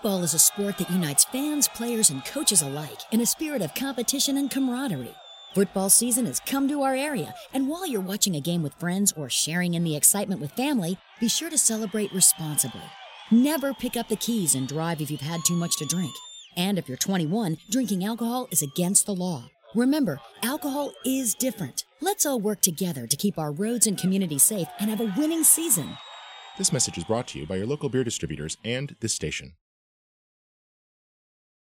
Football 0.00 0.22
is 0.22 0.32
a 0.32 0.38
sport 0.38 0.78
that 0.78 0.88
unites 0.88 1.24
fans, 1.24 1.68
players, 1.68 2.08
and 2.08 2.24
coaches 2.24 2.62
alike 2.62 3.00
in 3.10 3.20
a 3.20 3.26
spirit 3.26 3.60
of 3.60 3.74
competition 3.74 4.38
and 4.38 4.50
camaraderie. 4.50 5.14
Football 5.54 5.90
season 5.90 6.24
has 6.24 6.40
come 6.40 6.66
to 6.68 6.80
our 6.80 6.94
area, 6.94 7.34
and 7.52 7.68
while 7.68 7.86
you're 7.86 8.00
watching 8.00 8.34
a 8.34 8.40
game 8.40 8.62
with 8.62 8.72
friends 8.80 9.12
or 9.14 9.28
sharing 9.28 9.74
in 9.74 9.84
the 9.84 9.94
excitement 9.94 10.40
with 10.40 10.52
family, 10.52 10.96
be 11.20 11.28
sure 11.28 11.50
to 11.50 11.58
celebrate 11.58 12.14
responsibly. 12.14 12.80
Never 13.30 13.74
pick 13.74 13.94
up 13.94 14.08
the 14.08 14.16
keys 14.16 14.54
and 14.54 14.66
drive 14.66 15.02
if 15.02 15.10
you've 15.10 15.20
had 15.20 15.44
too 15.44 15.54
much 15.54 15.76
to 15.76 15.84
drink. 15.84 16.14
And 16.56 16.78
if 16.78 16.88
you're 16.88 16.96
21, 16.96 17.58
drinking 17.70 18.02
alcohol 18.02 18.48
is 18.50 18.62
against 18.62 19.04
the 19.04 19.14
law. 19.14 19.50
Remember, 19.74 20.18
alcohol 20.42 20.94
is 21.04 21.34
different. 21.34 21.84
Let's 22.00 22.24
all 22.24 22.40
work 22.40 22.62
together 22.62 23.06
to 23.06 23.16
keep 23.18 23.38
our 23.38 23.52
roads 23.52 23.86
and 23.86 23.98
community 23.98 24.38
safe 24.38 24.68
and 24.78 24.88
have 24.88 25.02
a 25.02 25.12
winning 25.18 25.44
season. 25.44 25.98
This 26.56 26.72
message 26.72 26.96
is 26.96 27.04
brought 27.04 27.26
to 27.28 27.38
you 27.38 27.46
by 27.46 27.56
your 27.56 27.66
local 27.66 27.90
beer 27.90 28.02
distributors 28.02 28.56
and 28.64 28.96
this 29.00 29.12
station. 29.12 29.52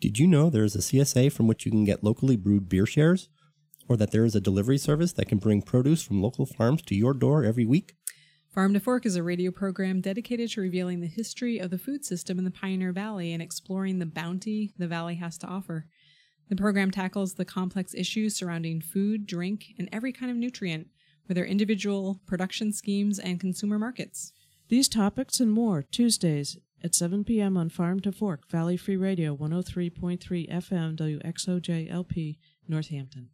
Did 0.00 0.18
you 0.18 0.26
know 0.26 0.48
there 0.48 0.64
is 0.64 0.74
a 0.74 0.78
CSA 0.78 1.30
from 1.30 1.46
which 1.46 1.66
you 1.66 1.70
can 1.70 1.84
get 1.84 2.02
locally 2.02 2.34
brewed 2.34 2.70
beer 2.70 2.86
shares? 2.86 3.28
Or 3.86 3.98
that 3.98 4.12
there 4.12 4.24
is 4.24 4.34
a 4.34 4.40
delivery 4.40 4.78
service 4.78 5.12
that 5.12 5.28
can 5.28 5.36
bring 5.36 5.60
produce 5.60 6.02
from 6.02 6.22
local 6.22 6.46
farms 6.46 6.80
to 6.82 6.94
your 6.94 7.12
door 7.12 7.44
every 7.44 7.66
week? 7.66 7.96
Farm 8.54 8.72
to 8.72 8.80
Fork 8.80 9.04
is 9.04 9.16
a 9.16 9.22
radio 9.22 9.50
program 9.50 10.00
dedicated 10.00 10.50
to 10.52 10.62
revealing 10.62 11.00
the 11.00 11.06
history 11.06 11.58
of 11.58 11.70
the 11.70 11.76
food 11.76 12.04
system 12.04 12.38
in 12.38 12.44
the 12.44 12.50
Pioneer 12.50 12.92
Valley 12.92 13.34
and 13.34 13.42
exploring 13.42 13.98
the 13.98 14.06
bounty 14.06 14.72
the 14.78 14.88
valley 14.88 15.16
has 15.16 15.36
to 15.38 15.46
offer. 15.46 15.86
The 16.48 16.56
program 16.56 16.90
tackles 16.90 17.34
the 17.34 17.44
complex 17.44 17.92
issues 17.94 18.34
surrounding 18.34 18.80
food, 18.80 19.26
drink, 19.26 19.66
and 19.78 19.88
every 19.92 20.12
kind 20.12 20.30
of 20.30 20.38
nutrient, 20.38 20.86
with 21.28 21.34
their 21.36 21.44
individual 21.44 22.20
production 22.26 22.72
schemes 22.72 23.18
and 23.18 23.38
consumer 23.38 23.78
markets. 23.78 24.32
These 24.68 24.88
topics 24.88 25.40
and 25.40 25.52
more, 25.52 25.82
Tuesdays 25.82 26.56
at 26.82 26.94
7 26.94 27.24
p.m. 27.24 27.56
on 27.56 27.68
Farm 27.68 28.00
to 28.00 28.12
Fork, 28.12 28.48
Valley 28.50 28.76
Free 28.76 28.96
Radio, 28.96 29.36
103.3 29.36 30.20
FM, 30.50 30.96
WXOJLP, 30.96 32.36
Northampton. 32.68 33.30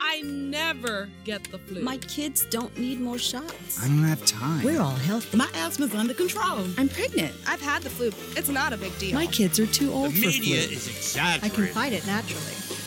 I 0.00 0.20
never 0.22 1.08
get 1.24 1.44
the 1.44 1.58
flu. 1.58 1.80
My 1.80 1.96
kids 1.96 2.44
don't 2.50 2.76
need 2.78 3.00
more 3.00 3.18
shots. 3.18 3.82
I 3.82 3.86
don't 3.88 4.02
have 4.04 4.24
time. 4.26 4.62
We're 4.62 4.80
all 4.80 4.90
healthy. 4.90 5.36
My 5.38 5.48
asthma's 5.54 5.94
under 5.94 6.12
control. 6.12 6.66
I'm 6.76 6.88
pregnant. 6.88 7.32
I've 7.46 7.62
had 7.62 7.82
the 7.82 7.88
flu. 7.88 8.08
It's 8.36 8.48
not 8.48 8.72
a 8.72 8.76
big 8.76 8.96
deal. 8.98 9.14
My 9.14 9.26
kids 9.26 9.58
are 9.58 9.66
too 9.66 9.90
old 9.92 10.12
the 10.12 10.20
for 10.20 10.26
media 10.26 10.62
flu. 10.62 10.76
is 10.76 10.88
exaggerating. 10.88 11.50
I 11.50 11.66
can 11.66 11.74
fight 11.74 11.92
it 11.92 12.06
naturally. 12.06 12.82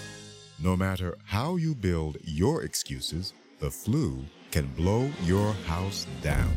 No 0.61 0.75
matter 0.75 1.17
how 1.25 1.55
you 1.55 1.73
build 1.73 2.17
your 2.23 2.63
excuses, 2.63 3.33
the 3.59 3.71
flu 3.71 4.23
can 4.51 4.67
blow 4.73 5.09
your 5.23 5.53
house 5.67 6.05
down. 6.21 6.53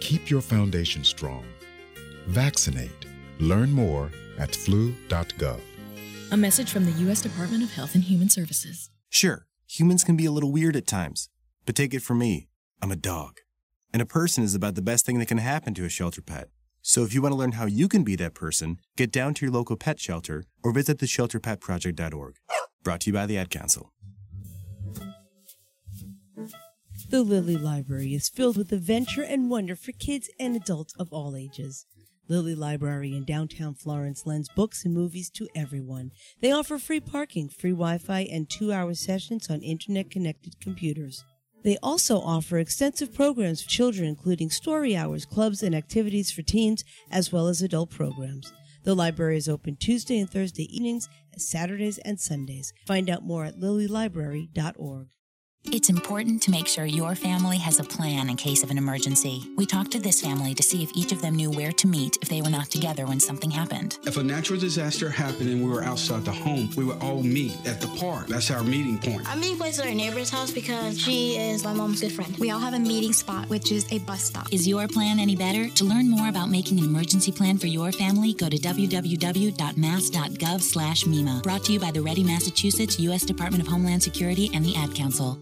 Keep 0.00 0.30
your 0.30 0.40
foundation 0.40 1.04
strong. 1.04 1.44
Vaccinate. 2.26 3.06
Learn 3.40 3.70
more 3.72 4.10
at 4.38 4.54
flu.gov. 4.54 5.60
A 6.30 6.36
message 6.36 6.70
from 6.70 6.84
the 6.84 6.92
U.S. 7.02 7.22
Department 7.22 7.62
of 7.62 7.72
Health 7.72 7.94
and 7.94 8.04
Human 8.04 8.28
Services. 8.28 8.90
Sure, 9.08 9.46
humans 9.66 10.04
can 10.04 10.16
be 10.16 10.26
a 10.26 10.30
little 10.30 10.52
weird 10.52 10.76
at 10.76 10.86
times, 10.86 11.30
but 11.64 11.74
take 11.74 11.94
it 11.94 12.02
from 12.02 12.18
me, 12.18 12.48
I'm 12.82 12.92
a 12.92 12.96
dog. 12.96 13.38
And 13.92 14.02
a 14.02 14.06
person 14.06 14.44
is 14.44 14.54
about 14.54 14.74
the 14.74 14.82
best 14.82 15.06
thing 15.06 15.18
that 15.18 15.28
can 15.28 15.38
happen 15.38 15.72
to 15.74 15.84
a 15.84 15.88
shelter 15.88 16.20
pet. 16.20 16.48
So 16.82 17.02
if 17.02 17.14
you 17.14 17.22
want 17.22 17.32
to 17.32 17.36
learn 17.36 17.52
how 17.52 17.66
you 17.66 17.88
can 17.88 18.04
be 18.04 18.16
that 18.16 18.34
person, 18.34 18.78
get 18.96 19.10
down 19.10 19.34
to 19.34 19.46
your 19.46 19.52
local 19.52 19.76
pet 19.76 19.98
shelter 19.98 20.44
or 20.62 20.72
visit 20.72 20.98
theshelterpetproject.org. 20.98 22.34
Brought 22.82 23.00
to 23.00 23.10
you 23.10 23.14
by 23.14 23.26
the 23.26 23.38
Ad 23.38 23.50
Council. 23.50 23.92
The 27.10 27.22
Lilly 27.22 27.56
Library 27.56 28.12
is 28.12 28.28
filled 28.28 28.58
with 28.58 28.70
adventure 28.70 29.22
and 29.22 29.48
wonder 29.48 29.74
for 29.74 29.92
kids 29.92 30.28
and 30.38 30.54
adults 30.54 30.92
of 30.98 31.10
all 31.10 31.36
ages. 31.36 31.86
Lilly 32.28 32.54
Library 32.54 33.16
in 33.16 33.24
downtown 33.24 33.74
Florence 33.74 34.26
lends 34.26 34.50
books 34.54 34.84
and 34.84 34.92
movies 34.92 35.30
to 35.30 35.48
everyone. 35.56 36.10
They 36.42 36.52
offer 36.52 36.76
free 36.76 37.00
parking, 37.00 37.48
free 37.48 37.70
Wi 37.70 37.96
Fi, 37.96 38.28
and 38.30 38.46
two 38.50 38.74
hour 38.74 38.92
sessions 38.92 39.48
on 39.48 39.62
internet 39.62 40.10
connected 40.10 40.60
computers. 40.60 41.24
They 41.64 41.78
also 41.82 42.20
offer 42.20 42.58
extensive 42.58 43.14
programs 43.14 43.62
for 43.62 43.70
children, 43.70 44.06
including 44.06 44.50
story 44.50 44.94
hours, 44.94 45.24
clubs, 45.24 45.62
and 45.62 45.74
activities 45.74 46.30
for 46.30 46.42
teens, 46.42 46.84
as 47.10 47.32
well 47.32 47.48
as 47.48 47.62
adult 47.62 47.88
programs. 47.88 48.52
The 48.84 48.94
library 48.94 49.38
is 49.38 49.48
open 49.48 49.76
Tuesday 49.76 50.18
and 50.18 50.28
Thursday 50.28 50.64
evenings, 50.64 51.08
Saturdays 51.38 51.96
and 51.98 52.20
Sundays. 52.20 52.74
Find 52.86 53.08
out 53.08 53.24
more 53.24 53.46
at 53.46 53.58
lillylibrary.org. 53.58 55.08
It's 55.70 55.90
important 55.90 56.42
to 56.42 56.50
make 56.50 56.66
sure 56.66 56.86
your 56.86 57.14
family 57.14 57.58
has 57.58 57.78
a 57.78 57.84
plan 57.84 58.30
in 58.30 58.36
case 58.36 58.62
of 58.62 58.70
an 58.70 58.78
emergency. 58.78 59.44
We 59.56 59.66
talked 59.66 59.90
to 59.92 60.00
this 60.00 60.18
family 60.18 60.54
to 60.54 60.62
see 60.62 60.82
if 60.82 60.90
each 60.94 61.12
of 61.12 61.20
them 61.20 61.34
knew 61.36 61.50
where 61.50 61.72
to 61.72 61.86
meet 61.86 62.16
if 62.22 62.28
they 62.30 62.40
were 62.40 62.48
not 62.48 62.70
together 62.70 63.04
when 63.06 63.20
something 63.20 63.50
happened. 63.50 63.98
If 64.04 64.16
a 64.16 64.22
natural 64.22 64.58
disaster 64.58 65.10
happened 65.10 65.50
and 65.50 65.62
we 65.62 65.68
were 65.68 65.84
outside 65.84 66.24
the 66.24 66.32
home, 66.32 66.70
we 66.74 66.84
would 66.84 67.02
all 67.02 67.22
meet 67.22 67.52
at 67.66 67.82
the 67.82 67.88
park. 67.98 68.28
That's 68.28 68.50
our 68.50 68.64
meeting 68.64 68.98
point. 68.98 69.28
I'm 69.30 69.40
meeting 69.40 69.58
place 69.58 69.78
at 69.78 69.86
our 69.86 69.94
neighbor's 69.94 70.30
house 70.30 70.50
because 70.50 70.98
she 70.98 71.36
is 71.36 71.64
my 71.64 71.74
mom's 71.74 72.00
good 72.00 72.12
friend. 72.12 72.34
We 72.38 72.50
all 72.50 72.60
have 72.60 72.72
a 72.72 72.78
meeting 72.78 73.12
spot, 73.12 73.46
which 73.50 73.70
is 73.70 73.86
a 73.92 73.98
bus 74.00 74.24
stop. 74.24 74.50
Is 74.50 74.66
your 74.66 74.88
plan 74.88 75.20
any 75.20 75.36
better? 75.36 75.68
To 75.68 75.84
learn 75.84 76.08
more 76.08 76.28
about 76.28 76.48
making 76.48 76.78
an 76.78 76.84
emergency 76.86 77.30
plan 77.30 77.58
for 77.58 77.66
your 77.66 77.92
family, 77.92 78.32
go 78.32 78.48
to 78.48 78.56
www.mass.gov 78.56 79.52
slash 80.62 81.04
MEMA. 81.04 81.42
Brought 81.42 81.64
to 81.64 81.72
you 81.74 81.80
by 81.80 81.90
the 81.90 82.00
Ready 82.00 82.24
Massachusetts, 82.24 82.98
U.S. 83.00 83.22
Department 83.22 83.62
of 83.62 83.68
Homeland 83.68 84.02
Security, 84.02 84.50
and 84.54 84.64
the 84.64 84.74
Ad 84.74 84.94
Council. 84.94 85.38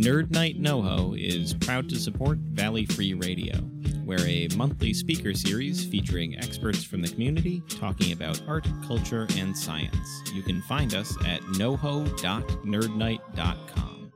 Nerd 0.00 0.30
Night 0.30 0.58
NoHo 0.58 1.14
is 1.20 1.52
proud 1.52 1.90
to 1.90 1.96
support 1.96 2.38
Valley 2.38 2.86
Free 2.86 3.12
Radio, 3.12 3.58
where 4.06 4.26
a 4.26 4.48
monthly 4.56 4.94
speaker 4.94 5.34
series 5.34 5.84
featuring 5.84 6.38
experts 6.38 6.82
from 6.82 7.02
the 7.02 7.08
community 7.08 7.62
talking 7.68 8.12
about 8.12 8.40
art, 8.48 8.66
culture, 8.86 9.26
and 9.36 9.54
science. 9.54 10.22
You 10.32 10.42
can 10.42 10.62
find 10.62 10.94
us 10.94 11.14
at 11.26 11.42
noho.nerdnight.com. 11.42 14.12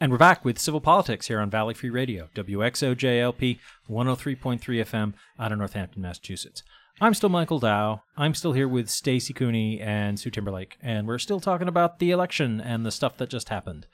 And 0.00 0.10
we're 0.10 0.18
back 0.18 0.44
with 0.44 0.58
Civil 0.58 0.80
Politics 0.80 1.28
here 1.28 1.38
on 1.38 1.50
Valley 1.50 1.74
Free 1.74 1.90
Radio, 1.90 2.30
WXOJLP 2.34 3.60
103.3 3.88 4.58
FM 4.58 5.14
out 5.38 5.52
of 5.52 5.58
Northampton, 5.58 6.02
Massachusetts. 6.02 6.64
I'm 7.00 7.14
still 7.14 7.28
Michael 7.28 7.58
Dow. 7.58 8.02
I'm 8.16 8.34
still 8.34 8.52
here 8.52 8.68
with 8.68 8.88
Stacy 8.88 9.32
Cooney 9.32 9.80
and 9.80 10.18
Sue 10.18 10.30
Timberlake, 10.30 10.76
and 10.80 11.06
we're 11.06 11.18
still 11.18 11.40
talking 11.40 11.68
about 11.68 11.98
the 11.98 12.10
election 12.10 12.60
and 12.60 12.86
the 12.86 12.92
stuff 12.92 13.16
that 13.16 13.30
just 13.30 13.48
happened. 13.48 13.86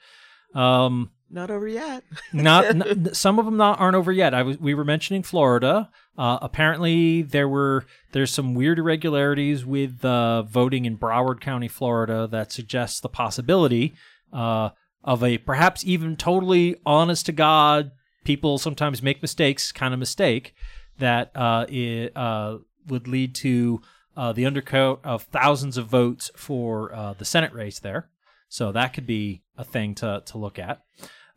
Um, 0.53 1.11
Not 1.29 1.49
over 1.49 1.67
yet. 1.67 2.03
not, 2.33 2.65
n- 2.65 3.13
some 3.13 3.39
of 3.39 3.45
them 3.45 3.57
not 3.57 3.79
aren't 3.79 3.95
over 3.95 4.11
yet. 4.11 4.33
I 4.33 4.43
was 4.43 4.59
we 4.59 4.73
were 4.73 4.83
mentioning 4.83 5.23
Florida. 5.23 5.89
Uh, 6.17 6.37
apparently 6.41 7.21
there 7.21 7.47
were 7.47 7.85
there's 8.11 8.31
some 8.31 8.53
weird 8.53 8.77
irregularities 8.77 9.65
with 9.65 10.03
uh, 10.03 10.43
voting 10.43 10.85
in 10.85 10.97
Broward 10.97 11.39
County, 11.39 11.69
Florida, 11.69 12.27
that 12.31 12.51
suggests 12.51 12.99
the 12.99 13.09
possibility 13.09 13.95
uh, 14.33 14.69
of 15.03 15.23
a 15.23 15.37
perhaps 15.39 15.85
even 15.85 16.15
totally 16.15 16.75
honest 16.85 17.25
to 17.27 17.31
God 17.31 17.91
people 18.23 18.57
sometimes 18.57 19.01
make 19.01 19.21
mistakes 19.21 19.71
kind 19.71 19.93
of 19.93 19.99
mistake 19.99 20.53
that 20.99 21.31
uh, 21.35 21.65
it, 21.69 22.15
uh, 22.15 22.57
would 22.87 23.07
lead 23.07 23.35
to 23.35 23.81
uh, 24.15 24.33
the 24.33 24.45
undercoat 24.45 24.99
of 25.03 25.23
thousands 25.23 25.77
of 25.77 25.87
votes 25.87 26.31
for 26.35 26.93
uh, 26.93 27.13
the 27.13 27.25
Senate 27.25 27.53
race 27.53 27.79
there. 27.79 28.09
So 28.49 28.71
that 28.71 28.93
could 28.93 29.07
be 29.07 29.43
a 29.57 29.63
thing 29.63 29.95
to 29.95 30.21
to 30.25 30.37
look 30.37 30.59
at. 30.59 30.81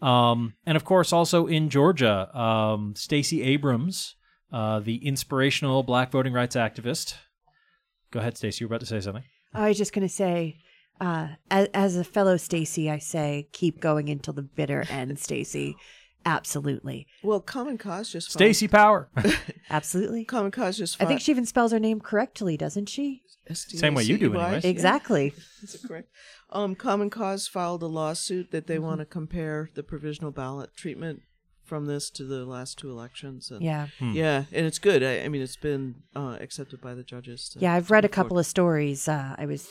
Um, 0.03 0.55
and 0.67 0.77
of 0.77 0.85
course, 0.85 1.13
also 1.13 1.47
in 1.47 1.71
Georgia, 1.71 2.37
um, 2.37 2.95
Stacey 2.97 3.43
Abrams, 3.43 4.17
uh, 4.53 4.81
the 4.81 4.97
inspirational 5.07 5.83
Black 5.83 6.11
voting 6.11 6.33
rights 6.33 6.57
activist. 6.57 7.15
Go 8.11 8.21
ahead, 8.21 8.37
Stacey. 8.37 8.65
You 8.65 8.69
were 8.69 8.75
about 8.75 8.81
to 8.81 8.87
say 8.87 9.01
something. 9.01 9.25
I 9.55 9.69
was 9.69 9.79
just 9.79 9.93
going 9.93 10.07
to 10.07 10.13
say, 10.13 10.59
uh, 11.01 11.29
as, 11.51 11.69
as 11.73 11.97
a 11.97 12.05
fellow 12.05 12.37
Stacy, 12.37 12.91
I 12.91 12.99
say 12.99 13.49
keep 13.53 13.81
going 13.81 14.09
until 14.11 14.35
the 14.35 14.43
bitter 14.43 14.85
end, 14.91 15.19
Stacy. 15.19 15.77
Absolutely. 16.27 17.07
Well, 17.23 17.41
Common 17.41 17.79
Cause 17.79 18.11
just 18.11 18.31
Stacy 18.33 18.69
Power. 18.69 19.09
Absolutely. 19.71 20.25
Common 20.25 20.51
Cause 20.51 20.77
just. 20.79 21.01
I 21.03 21.07
think 21.07 21.21
she 21.21 21.31
even 21.33 21.47
spells 21.47 21.73
her 21.73 21.79
name 21.81 22.01
correctly, 22.01 22.57
doesn't 22.57 22.87
she? 22.89 23.23
Same 23.53 23.95
way 23.95 24.05
you 24.05 24.17
do, 24.19 24.31
STACY, 24.31 24.43
anyways. 24.43 24.65
Exactly. 24.65 25.35
Is 25.63 25.75
it 25.75 25.87
correct? 25.87 26.09
Um, 26.51 26.75
Common 26.75 27.11
Cause 27.11 27.47
filed 27.47 27.83
a 27.83 27.87
lawsuit 27.87 28.51
that 28.53 28.65
Mm-hmm. 28.67 28.73
they 28.73 28.79
want 28.79 29.01
to 29.01 29.05
compare 29.07 29.71
the 29.75 29.83
provisional 29.83 30.31
ballot 30.31 30.71
treatment 30.77 31.21
from 31.63 31.87
this 31.87 32.11
to 32.11 32.25
the 32.25 32.45
last 32.45 32.79
two 32.79 32.91
elections. 32.91 33.51
And 33.51 33.63
Yeah. 33.63 33.89
Hmm. 33.99 34.13
Yeah, 34.13 34.45
and 34.53 34.67
it's 34.67 34.79
good. 34.79 35.03
I, 35.03 35.21
I 35.25 35.29
mean, 35.29 35.43
it's 35.43 35.57
been 35.57 35.97
uh, 36.15 36.37
accepted 36.41 36.81
by 36.81 36.95
the 36.95 37.03
judges. 37.03 37.49
To, 37.51 37.59
Yeah, 37.59 37.73
I've 37.75 37.91
read 37.91 38.05
a 38.05 38.09
couple 38.09 38.39
of 38.39 38.47
stories. 38.47 39.09
Uh, 39.09 39.35
I 39.39 39.47
was 39.47 39.69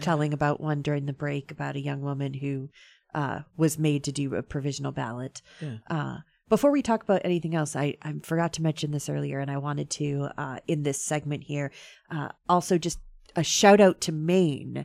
telling 0.00 0.32
about 0.32 0.60
one 0.60 0.80
during 0.82 1.06
the 1.06 1.12
break 1.12 1.50
about 1.50 1.76
a 1.76 1.80
young 1.80 2.00
woman 2.02 2.34
who 2.34 2.68
uh, 3.14 3.40
was 3.56 3.78
made 3.78 4.04
to 4.04 4.12
do 4.12 4.34
a 4.34 4.42
provisional 4.42 4.92
ballot. 4.92 5.42
Yeah. 5.60 5.76
Uh, 5.88 6.16
before 6.48 6.72
we 6.72 6.82
talk 6.82 7.02
about 7.02 7.22
anything 7.24 7.54
else, 7.54 7.76
I, 7.76 7.96
I 8.02 8.14
forgot 8.22 8.52
to 8.54 8.62
mention 8.62 8.90
this 8.90 9.08
earlier, 9.08 9.38
and 9.38 9.50
I 9.50 9.58
wanted 9.58 9.88
to, 9.90 10.30
uh, 10.36 10.58
in 10.66 10.82
this 10.82 11.00
segment 11.00 11.44
here, 11.44 11.70
uh, 12.10 12.30
also 12.48 12.76
just 12.76 12.98
a 13.36 13.44
shout 13.44 13.80
out 13.80 14.00
to 14.02 14.12
Maine 14.12 14.84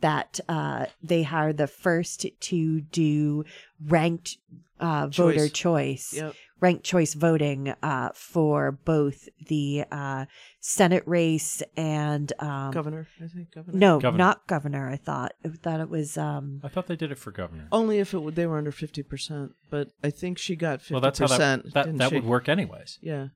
that 0.00 0.40
uh, 0.48 0.86
they 1.02 1.24
are 1.24 1.52
the 1.52 1.68
first 1.68 2.26
to 2.40 2.80
do 2.80 3.44
ranked 3.86 4.38
uh, 4.80 5.06
voter 5.06 5.48
Choice. 5.48 6.10
choice, 6.10 6.14
Yep. 6.14 6.34
Ranked 6.60 6.84
choice 6.84 7.14
voting 7.14 7.74
uh, 7.82 8.08
for 8.14 8.72
both 8.72 9.28
the 9.48 9.84
uh, 9.90 10.24
Senate 10.60 11.02
race 11.06 11.62
and 11.76 12.32
um, 12.38 12.70
Governor, 12.70 13.06
I 13.22 13.26
think 13.26 13.52
governor. 13.52 13.78
No, 13.78 13.98
Governor. 14.00 14.24
not 14.24 14.46
governor. 14.46 14.88
I 14.90 14.96
thought 14.96 15.32
I 15.44 15.48
thought 15.48 15.80
it 15.80 15.90
was. 15.90 16.16
Um, 16.16 16.60
I 16.64 16.68
thought 16.68 16.86
they 16.86 16.96
did 16.96 17.10
it 17.12 17.18
for 17.18 17.30
governor. 17.32 17.68
Only 17.72 17.98
if 17.98 18.14
it 18.14 18.20
would, 18.20 18.34
they 18.34 18.46
were 18.46 18.56
under 18.58 18.72
fifty 18.72 19.02
percent, 19.02 19.52
but 19.70 19.88
I 20.02 20.10
think 20.10 20.38
she 20.38 20.56
got 20.56 20.80
fifty 20.80 20.94
Well, 20.94 21.00
that's 21.00 21.18
how 21.18 21.26
that 21.26 21.34
percent. 21.62 21.74
that, 21.74 21.98
that 21.98 22.12
would 22.12 22.24
work 22.24 22.48
anyways. 22.48 22.98
Yeah. 23.02 23.28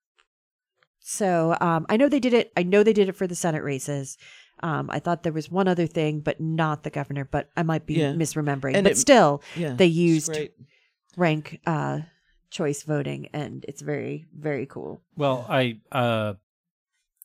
So 1.01 1.57
um, 1.61 1.87
I 1.89 1.97
know 1.97 2.09
they 2.09 2.21
did 2.21 2.35
it. 2.35 2.53
I 2.57 2.63
know 2.63 2.83
they 2.83 2.93
did 2.93 3.09
it 3.09 3.17
for 3.17 3.27
the 3.27 3.35
Senate 3.35 3.63
races. 3.63 4.17
Um, 4.63 4.91
I 4.91 4.99
thought 4.99 5.23
there 5.23 5.33
was 5.33 5.51
one 5.51 5.69
other 5.69 5.87
thing, 5.87 6.21
but 6.21 6.41
not 6.41 6.83
the 6.83 6.91
governor. 6.91 7.25
But 7.25 7.49
I 7.57 7.63
might 7.63 7.87
be 7.87 7.95
Yeah. 7.95 8.13
misremembering. 8.13 8.75
And 8.75 8.85
but 8.85 8.93
it- 8.93 8.97
still, 8.99 9.43
yeah, 9.57 9.75
they 9.75 9.87
used 9.87 10.37
rank 11.17 11.61
uh, 11.67 12.01
choice 12.51 12.83
voting, 12.83 13.29
and 13.33 13.65
it's 13.69 13.83
very 13.83 14.27
very 14.37 14.67
cool. 14.67 15.03
Well, 15.17 15.47
I 15.49 15.81
uh, 15.93 16.35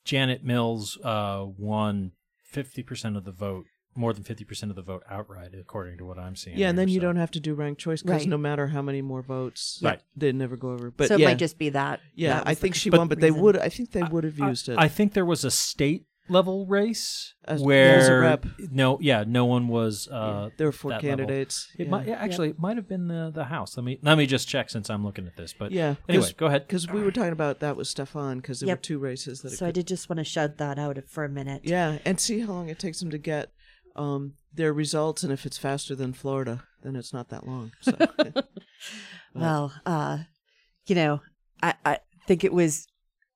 Janet 0.06 0.44
Mills 0.44 0.98
uh, 1.04 1.46
won 1.58 2.12
fifty 2.44 2.84
percent 2.84 3.16
of 3.18 3.24
the 3.24 3.32
vote, 3.32 3.66
more 3.96 4.14
than 4.14 4.24
fifty 4.24 4.44
percent 4.44 4.70
of 4.72 4.76
the 4.76 4.82
vote 4.82 5.04
outright, 5.10 5.52
according 5.60 5.98
to 6.00 6.06
what 6.06 6.20
I'm 6.20 6.36
seeing. 6.36 6.58
Yeah, 6.58 6.70
and 6.70 6.78
then 6.78 6.88
here, 6.88 6.96
you 6.96 7.00
so- 7.02 7.08
don't 7.08 7.16
have 7.18 7.32
to 7.32 7.40
do 7.40 7.54
ranked 7.54 7.80
choice 7.82 8.02
because 8.02 8.22
Right. 8.22 8.28
no 8.30 8.38
matter 8.38 8.68
how 8.68 8.82
many 8.82 9.02
more 9.02 9.22
votes, 9.22 9.80
Right. 9.82 10.02
they 10.16 10.32
never 10.32 10.58
go 10.58 10.72
over. 10.72 10.92
But 10.92 11.08
so 11.08 11.16
yeah, 11.18 11.28
it 11.28 11.30
might 11.32 11.38
just 11.40 11.58
be 11.58 11.70
that. 11.70 12.02
yeah, 12.16 12.36
that 12.40 12.48
I 12.48 12.54
think 12.56 12.76
she 12.76 12.90
But- 12.90 13.00
won, 13.00 13.08
but 13.08 13.20
they 13.22 13.32
would. 13.32 13.58
I 13.58 13.70
think 13.70 13.92
they 13.92 14.04
would 14.04 14.24
have 14.26 14.42
I- 14.42 14.50
used 14.50 14.68
it. 14.70 14.78
I 14.78 14.88
think 14.88 15.14
there 15.14 15.26
was 15.26 15.44
a 15.46 15.52
state 15.52 16.06
level 16.30 16.66
race 16.66 17.34
As- 17.46 17.62
where 17.62 17.98
as 17.98 18.08
a 18.08 18.18
rep. 18.20 18.46
no, 18.72 18.98
yeah, 19.02 19.24
no 19.28 19.46
one 19.46 19.68
was. 19.68 20.08
Uh, 20.08 20.50
there 20.58 20.68
were 20.68 20.72
four 20.72 20.92
that 20.92 21.04
level. 21.04 21.18
candidates. 21.18 21.68
It 21.78 21.90
might 21.90 22.08
yeah, 22.08 22.16
actually 22.16 22.50
it 22.50 22.60
might 22.60 22.78
have 22.78 22.88
been 22.88 23.08
the 23.08 23.32
the 23.34 23.46
House. 23.46 23.76
Let 23.78 23.84
me 23.84 24.00
let 24.02 24.18
me 24.18 24.26
just 24.26 24.48
check 24.48 24.70
since 24.70 24.90
I'm 24.90 25.04
looking 25.04 25.28
at 25.28 25.36
this. 25.36 25.54
But 25.58 25.72
Yeah. 25.72 25.96
anyway, 26.08 26.32
go 26.38 26.46
ahead. 26.48 26.66
Because 26.68 26.88
we 26.90 27.02
were 27.02 27.12
talking 27.12 27.34
about 27.34 27.60
that 27.60 27.76
with 27.76 27.88
Stefan 27.88 28.38
because 28.38 28.60
there 28.62 28.68
Yep. 28.70 28.78
were 28.78 28.82
two 28.82 29.00
races 29.00 29.42
that. 29.42 29.54
it 29.54 29.58
So 29.58 29.66
I 29.66 29.70
could- 29.70 29.76
did 29.76 29.88
just 29.88 30.10
want 30.10 30.18
to 30.20 30.24
shout 30.24 30.58
that 30.58 30.80
out 30.80 30.98
for 31.08 31.24
a 31.26 31.30
minute. 31.30 31.62
Yeah, 31.66 32.00
and 32.06 32.20
see 32.20 32.40
how 32.40 32.54
long 32.54 32.70
it 32.70 32.80
takes 32.80 33.00
them 33.00 33.10
to 33.12 33.18
get 33.18 33.52
um, 33.96 34.34
their 34.54 34.74
results, 34.74 35.24
and 35.24 35.32
if 35.32 35.46
it's 35.46 35.58
faster 35.60 35.94
than 35.96 36.14
Florida, 36.14 36.64
then 36.82 36.96
it's 36.96 37.14
not 37.14 37.30
that 37.30 37.46
long. 37.46 37.72
So. 37.82 37.96
Well, 39.36 39.74
uh, 39.86 40.20
you 40.86 40.94
know, 40.96 41.22
I, 41.62 41.74
I 41.86 41.98
think 42.28 42.44
it 42.44 42.54
was 42.54 42.86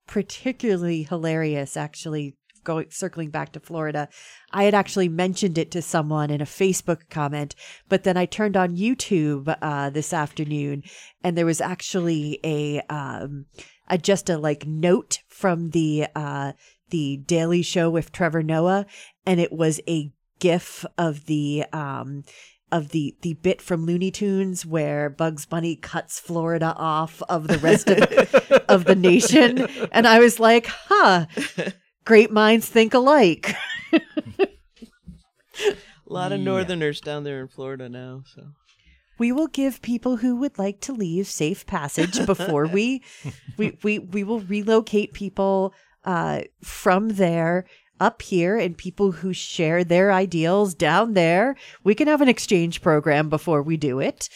particularly 0.07 1.03
hilarious 1.03 1.75
actually 1.77 2.35
going 2.63 2.87
circling 2.89 3.29
back 3.29 3.51
to 3.53 3.59
Florida. 3.59 4.09
I 4.51 4.63
had 4.63 4.73
actually 4.73 5.09
mentioned 5.09 5.57
it 5.57 5.71
to 5.71 5.81
someone 5.81 6.29
in 6.29 6.41
a 6.41 6.45
Facebook 6.45 7.09
comment, 7.09 7.55
but 7.89 8.03
then 8.03 8.17
I 8.17 8.25
turned 8.25 8.57
on 8.57 8.77
YouTube 8.77 9.55
uh, 9.61 9.89
this 9.89 10.13
afternoon 10.13 10.83
and 11.23 11.37
there 11.37 11.45
was 11.45 11.61
actually 11.61 12.39
a 12.43 12.81
um 12.89 13.45
a 13.89 13.97
just 13.97 14.29
a 14.29 14.37
like 14.37 14.65
note 14.65 15.19
from 15.27 15.71
the 15.71 16.07
uh 16.15 16.53
the 16.89 17.17
Daily 17.17 17.61
Show 17.61 17.89
with 17.89 18.11
Trevor 18.11 18.43
Noah 18.43 18.85
and 19.25 19.39
it 19.39 19.51
was 19.51 19.81
a 19.87 20.11
gif 20.39 20.85
of 20.97 21.25
the 21.25 21.65
um 21.73 22.23
of 22.71 22.89
the 22.89 23.15
the 23.21 23.33
bit 23.35 23.61
from 23.61 23.85
Looney 23.85 24.11
Tunes 24.11 24.65
where 24.65 25.09
Bugs 25.09 25.45
Bunny 25.45 25.75
cuts 25.75 26.19
Florida 26.19 26.73
off 26.77 27.21
of 27.29 27.47
the 27.47 27.57
rest 27.59 27.89
of 27.89 28.01
of 28.67 28.85
the 28.85 28.95
nation 28.95 29.59
and 29.91 30.07
I 30.07 30.19
was 30.19 30.39
like, 30.39 30.67
"Huh. 30.67 31.25
Great 32.07 32.31
minds 32.31 32.69
think 32.69 32.93
alike." 32.93 33.53
a 35.59 35.73
lot 36.05 36.31
of 36.31 36.39
Yeah. 36.39 36.45
Northerners 36.45 37.01
down 37.01 37.23
there 37.25 37.41
in 37.41 37.49
Florida 37.49 37.89
now. 37.89 38.23
So 38.33 38.43
We 39.17 39.31
will 39.31 39.47
give 39.47 39.81
people 39.81 40.17
who 40.17 40.37
would 40.37 40.57
like 40.57 40.79
to 40.81 40.93
leave 40.93 41.27
safe 41.27 41.65
passage 41.65 42.25
before 42.25 42.65
we 42.67 43.03
we 43.57 43.77
we 43.83 43.99
we 43.99 44.23
will 44.23 44.39
relocate 44.39 45.11
people 45.13 45.73
uh 46.05 46.41
from 46.63 47.09
there 47.09 47.65
up 47.99 48.21
here 48.21 48.55
and 48.57 48.77
people 48.77 49.11
who 49.11 49.33
share 49.33 49.83
their 49.83 50.11
ideals 50.11 50.75
down 50.75 51.13
there. 51.13 51.55
We 51.83 51.95
can 51.95 52.07
have 52.07 52.21
an 52.21 52.29
exchange 52.29 52.81
program 52.81 53.27
before 53.29 53.61
we 53.63 53.75
do 53.75 53.99
it. 53.99 54.29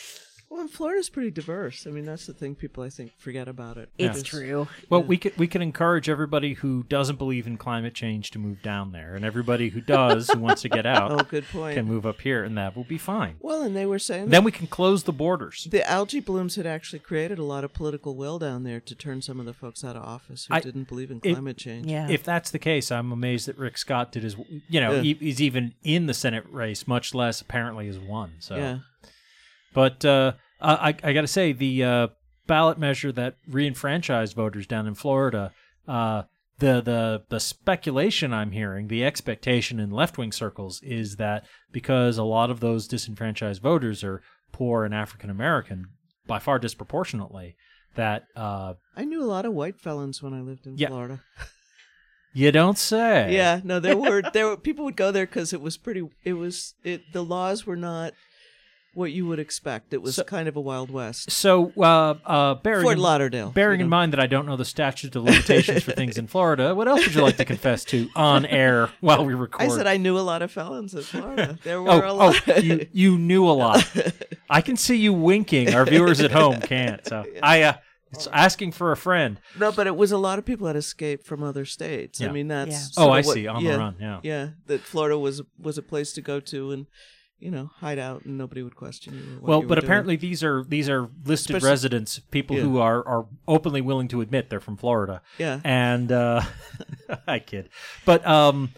Well, 0.52 0.60
and 0.62 0.70
Florida's 0.70 1.10
pretty 1.10 1.32
diverse. 1.32 1.88
I 1.88 1.92
mean, 1.92 2.04
that's 2.04 2.26
the 2.28 2.34
thing 2.34 2.56
people 2.56 2.84
I 2.84 2.90
think 2.90 3.14
forget 3.18 3.48
about 3.48 3.78
it. 3.78 3.90
It's 3.98 4.16
Just- 4.22 4.26
true. 4.26 4.68
Well, 4.90 5.02
we 5.02 5.18
could 5.18 5.38
we 5.38 5.48
could 5.48 5.62
encourage 5.62 6.10
everybody 6.10 6.56
who 6.56 6.84
doesn't 6.84 7.16
believe 7.16 7.48
in 7.48 7.58
climate 7.58 7.94
change 7.94 8.32
to 8.32 8.40
move 8.40 8.62
down 8.62 8.92
there, 8.92 9.16
and 9.16 9.24
everybody 9.24 9.70
who 9.70 9.80
does, 9.80 10.30
who 10.30 10.40
wants 10.40 10.62
to 10.64 10.70
get 10.70 10.86
out, 10.98 11.12
Oh, 11.14 11.24
good 11.24 11.46
point. 11.48 11.76
can 11.76 11.86
move 11.86 12.06
up 12.06 12.20
here, 12.20 12.44
and 12.44 12.58
that 12.58 12.76
will 12.76 12.84
be 12.84 12.98
fine. 12.98 13.38
Well, 13.40 13.62
and 13.62 13.74
they 13.76 13.86
were 13.86 13.98
saying 14.00 14.28
Then 14.30 14.44
we 14.44 14.52
can 14.52 14.68
close 14.68 15.04
the 15.04 15.14
borders. 15.14 15.68
The 15.72 15.90
algae 15.90 16.20
blooms 16.20 16.58
had 16.58 16.66
actually 16.66 17.00
created 17.00 17.40
a 17.40 17.44
lot 17.44 17.64
of 17.64 17.72
political 17.74 18.16
will 18.18 18.38
down 18.38 18.64
there 18.64 18.82
to 18.82 18.94
turn 18.94 19.22
some 19.22 19.40
of 19.40 19.46
the 19.46 19.54
folks 19.54 19.86
out 19.86 19.96
of 19.96 20.04
office 20.04 20.48
who 20.48 20.54
I- 20.56 20.60
didn't 20.60 20.90
believe 20.90 21.12
in 21.12 21.22
if- 21.24 21.34
climate 21.36 21.58
change. 21.58 21.88
Yeah. 21.88 22.10
If 22.10 22.24
that's 22.24 22.52
the 22.52 22.60
case, 22.60 22.92
I'm 22.92 23.12
amazed 23.14 23.48
that 23.48 23.58
Rick 23.58 23.78
Scott 23.78 24.12
did 24.12 24.24
his. 24.24 24.36
You 24.68 24.82
know, 24.82 24.96
Yeah. 24.96 25.02
he, 25.02 25.14
he's 25.14 25.42
even 25.42 25.74
in 25.84 26.08
the 26.08 26.14
Senate 26.14 26.44
race, 26.52 26.86
much 26.88 27.14
less 27.16 27.40
apparently 27.40 27.88
has 27.88 27.98
won. 27.98 28.34
So, 28.40 28.58
Yeah. 28.58 28.80
But 29.74 30.04
uh, 30.06 30.34
I 30.62 30.96
I 31.04 31.14
got 31.14 31.22
to 31.22 31.28
say 31.28 31.52
the 31.54 31.84
uh, 31.84 32.08
ballot 32.48 32.78
measure 32.78 33.12
that 33.14 33.36
reenfranchised 33.50 34.34
voters 34.36 34.68
down 34.68 34.88
in 34.88 34.96
Florida. 34.96 35.52
Uh, 35.88 36.24
the, 36.60 36.80
the 36.82 37.24
the 37.30 37.40
speculation 37.40 38.34
I'm 38.34 38.52
hearing, 38.52 38.88
the 38.88 39.04
expectation 39.04 39.80
in 39.80 39.90
left 39.90 40.18
wing 40.20 40.32
circles 40.32 40.80
is 40.84 41.16
that 41.16 41.46
because 41.72 42.18
a 42.20 42.24
lot 42.24 42.52
of 42.52 42.60
those 42.60 42.88
disenfranchised 42.88 43.62
voters 43.62 44.04
are 44.04 44.22
poor 44.52 44.86
and 44.86 44.94
African 44.94 45.30
American, 45.32 45.88
by 46.28 46.38
far 46.38 46.60
disproportionately, 46.60 47.56
that 47.96 48.26
uh, 48.36 48.76
I 48.96 49.06
knew 49.06 49.24
a 49.24 49.26
lot 49.26 49.46
of 49.46 49.54
white 49.54 49.80
felons 49.80 50.22
when 50.22 50.34
I 50.36 50.42
lived 50.42 50.68
in 50.68 50.78
Yeah. 50.78 50.90
Florida. 50.90 51.22
you 52.34 52.52
don't 52.52 52.78
say. 52.78 53.34
Yeah, 53.34 53.60
no, 53.64 53.80
there 53.80 53.98
were 53.98 54.22
there 54.34 54.48
were 54.48 54.58
people 54.58 54.86
would 54.86 54.96
go 54.96 55.12
there 55.12 55.26
because 55.26 55.54
it 55.54 55.62
was 55.62 55.78
pretty. 55.78 56.08
It 56.24 56.34
was 56.34 56.76
it. 56.84 57.12
The 57.12 57.24
laws 57.24 57.66
were 57.66 57.76
not 57.76 58.14
what 58.94 59.12
you 59.12 59.26
would 59.28 59.40
expect. 59.40 59.94
It 59.94 60.02
was 60.02 60.22
kind 60.28 60.48
of 60.48 60.56
a 60.56 60.62
wild 60.62 60.92
west. 60.92 61.32
So, 61.32 61.72
uh, 61.78 62.16
uh, 62.26 62.56
bearing 62.56 62.84
Fort 62.84 62.98
in- 62.98 63.04
Lauderdale, 63.04 63.50
bearing 63.52 63.80
you 63.80 63.86
in 63.86 63.90
mind 63.90 64.14
that 64.14 64.20
I 64.20 64.28
don't 64.28 64.46
know 64.46 64.58
the 64.58 64.66
statute 64.66 65.16
of 65.16 65.24
limitations 65.24 65.84
for 65.84 65.92
things 65.92 66.18
in 66.18 66.28
Florida, 66.28 66.76
what 66.76 66.88
else 66.88 67.06
would 67.06 67.16
you 67.16 67.22
like 67.22 67.38
to 67.38 67.46
confess 67.46 67.86
to 67.86 68.10
on 68.16 68.46
air 68.46 68.90
while 69.00 69.26
we 69.26 69.34
record? 69.34 69.62
I 69.62 69.68
said 69.70 69.88
I 69.88 69.98
knew 69.98 70.18
a 70.18 70.22
lot 70.22 70.42
of 70.42 70.52
felons 70.52 70.94
in 70.94 71.04
Florida. 71.04 71.58
There 71.64 71.82
were 71.82 71.90
oh, 71.90 72.12
a 72.12 72.14
lot. 72.14 72.42
oh, 72.48 72.58
you 72.58 72.88
you 72.92 73.18
knew 73.18 73.48
a 73.48 73.52
lot. 73.52 73.90
I 74.50 74.62
can 74.62 74.78
see 74.78 74.96
you 74.96 75.14
winking. 75.14 75.74
Our 75.74 75.86
viewers 75.86 76.20
at 76.20 76.32
home 76.32 76.60
can't. 76.60 77.06
So 77.06 77.26
I 77.42 77.62
uh, 77.64 77.74
it's 78.12 78.28
asking 78.28 78.74
for 78.74 78.92
a 78.92 78.98
friend. 78.98 79.40
No, 79.58 79.72
but 79.72 79.88
it 79.88 79.96
was 79.96 80.12
a 80.12 80.18
lot 80.18 80.40
of 80.40 80.46
people 80.46 80.68
that 80.68 80.76
escaped 80.76 81.26
from 81.26 81.44
other 81.44 81.66
states. 81.66 82.20
Yeah. 82.20 82.30
I 82.30 82.32
mean, 82.32 82.48
that's 82.48 82.92
Yeah. 82.98 83.04
Oh, 83.04 83.10
I 83.10 83.22
what- 83.22 83.34
see, 83.34 83.48
on 83.48 83.64
the 83.64 83.78
run, 83.78 83.96
yeah. 84.00 84.20
yeah. 84.24 84.50
That 84.66 84.82
Florida 84.82 85.18
was 85.18 85.42
was 85.58 85.78
a 85.78 85.84
place 85.84 86.12
to 86.14 86.22
go 86.22 86.40
to 86.40 86.72
and 86.72 86.88
you 87.42 87.52
know 87.52 87.70
hide 87.78 88.00
out 88.00 88.24
and 88.26 88.38
nobody 88.38 88.62
would 88.64 88.76
question 88.76 89.14
you. 89.14 89.40
well, 89.42 89.62
you 89.62 89.68
but 89.68 89.70
were 89.78 89.82
doing. 89.82 89.86
apparently 89.86 90.16
these 90.16 90.44
are 90.44 90.64
these 90.64 90.88
are 90.90 91.10
listed 91.26 91.56
Especially- 91.58 91.70
residents, 91.70 92.20
people 92.20 92.56
Yeah. 92.56 92.62
who 92.64 92.78
are 92.80 93.06
are 93.08 93.26
openly 93.48 93.82
willing 93.82 94.08
to 94.10 94.22
admit 94.22 94.50
they're 94.50 94.60
from 94.60 94.78
Florida. 94.78 95.22
Yeah. 95.38 95.60
and 95.64 96.12
uh, 96.12 96.42
I 97.28 97.40
kid, 97.40 97.70
but 98.06 98.26
um, 98.26 98.70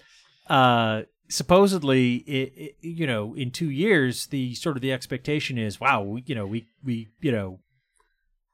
uh, 0.48 1.04
supposedly, 1.30 2.16
it, 2.18 2.54
it, 2.56 2.76
you 2.82 3.08
know, 3.08 3.34
in 3.36 3.52
two 3.52 3.70
years, 3.70 4.28
the 4.28 4.54
sort 4.56 4.76
of 4.78 4.82
the 4.82 4.92
expectation 4.94 5.58
is, 5.58 5.80
wow, 5.80 6.02
we, 6.02 6.24
you 6.26 6.36
know, 6.36 6.46
we 6.46 6.68
we 6.84 7.10
you 7.22 7.32
know, 7.32 7.60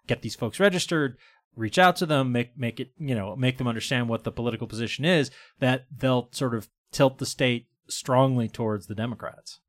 get 0.07 0.21
these 0.21 0.35
folks 0.35 0.59
registered, 0.59 1.17
reach 1.55 1.77
out 1.77 1.95
to 1.97 2.05
them, 2.05 2.31
make 2.31 2.57
make 2.57 2.79
it, 2.79 2.91
you 2.97 3.15
know, 3.15 3.35
make 3.35 3.57
them 3.57 3.67
understand 3.67 4.09
what 4.09 4.23
the 4.23 4.31
political 4.31 4.67
position 4.67 5.05
is, 5.05 5.29
that 5.59 5.85
they'll 5.95 6.29
sort 6.31 6.55
of 6.55 6.67
tilt 6.91 7.17
the 7.19 7.25
state 7.25 7.67
strongly 7.87 8.47
towards 8.47 8.87
the 8.87 8.95
Democrats. 8.95 9.59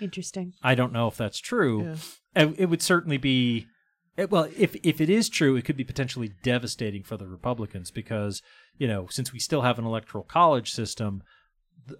Interesting. 0.00 0.54
I 0.62 0.74
don't 0.74 0.92
know 0.92 1.08
if 1.08 1.16
that's 1.16 1.38
true. 1.38 1.96
Yeah. 2.34 2.42
It, 2.42 2.54
it 2.60 2.66
would 2.66 2.82
certainly 2.82 3.16
be 3.16 3.66
well, 4.30 4.48
if 4.56 4.76
if 4.84 5.00
it 5.00 5.10
is 5.10 5.28
true, 5.28 5.56
it 5.56 5.64
could 5.64 5.76
be 5.76 5.84
potentially 5.84 6.30
devastating 6.42 7.02
for 7.02 7.16
the 7.16 7.26
Republicans 7.26 7.90
because 7.90 8.42
you 8.78 8.86
know 8.86 9.06
since 9.10 9.32
we 9.32 9.38
still 9.38 9.62
have 9.62 9.78
an 9.78 9.84
electoral 9.84 10.24
college 10.24 10.70
system, 10.70 11.22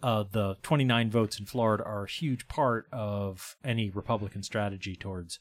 uh, 0.03 0.25
the 0.31 0.57
29 0.63 1.11
votes 1.11 1.39
in 1.39 1.47
Florida 1.47 1.83
are 1.85 2.05
a 2.05 2.11
huge 2.11 2.47
part 2.49 2.87
of 2.93 3.57
any 3.65 3.91
Republican 3.91 4.43
strategy 4.43 4.95
towards 4.97 5.39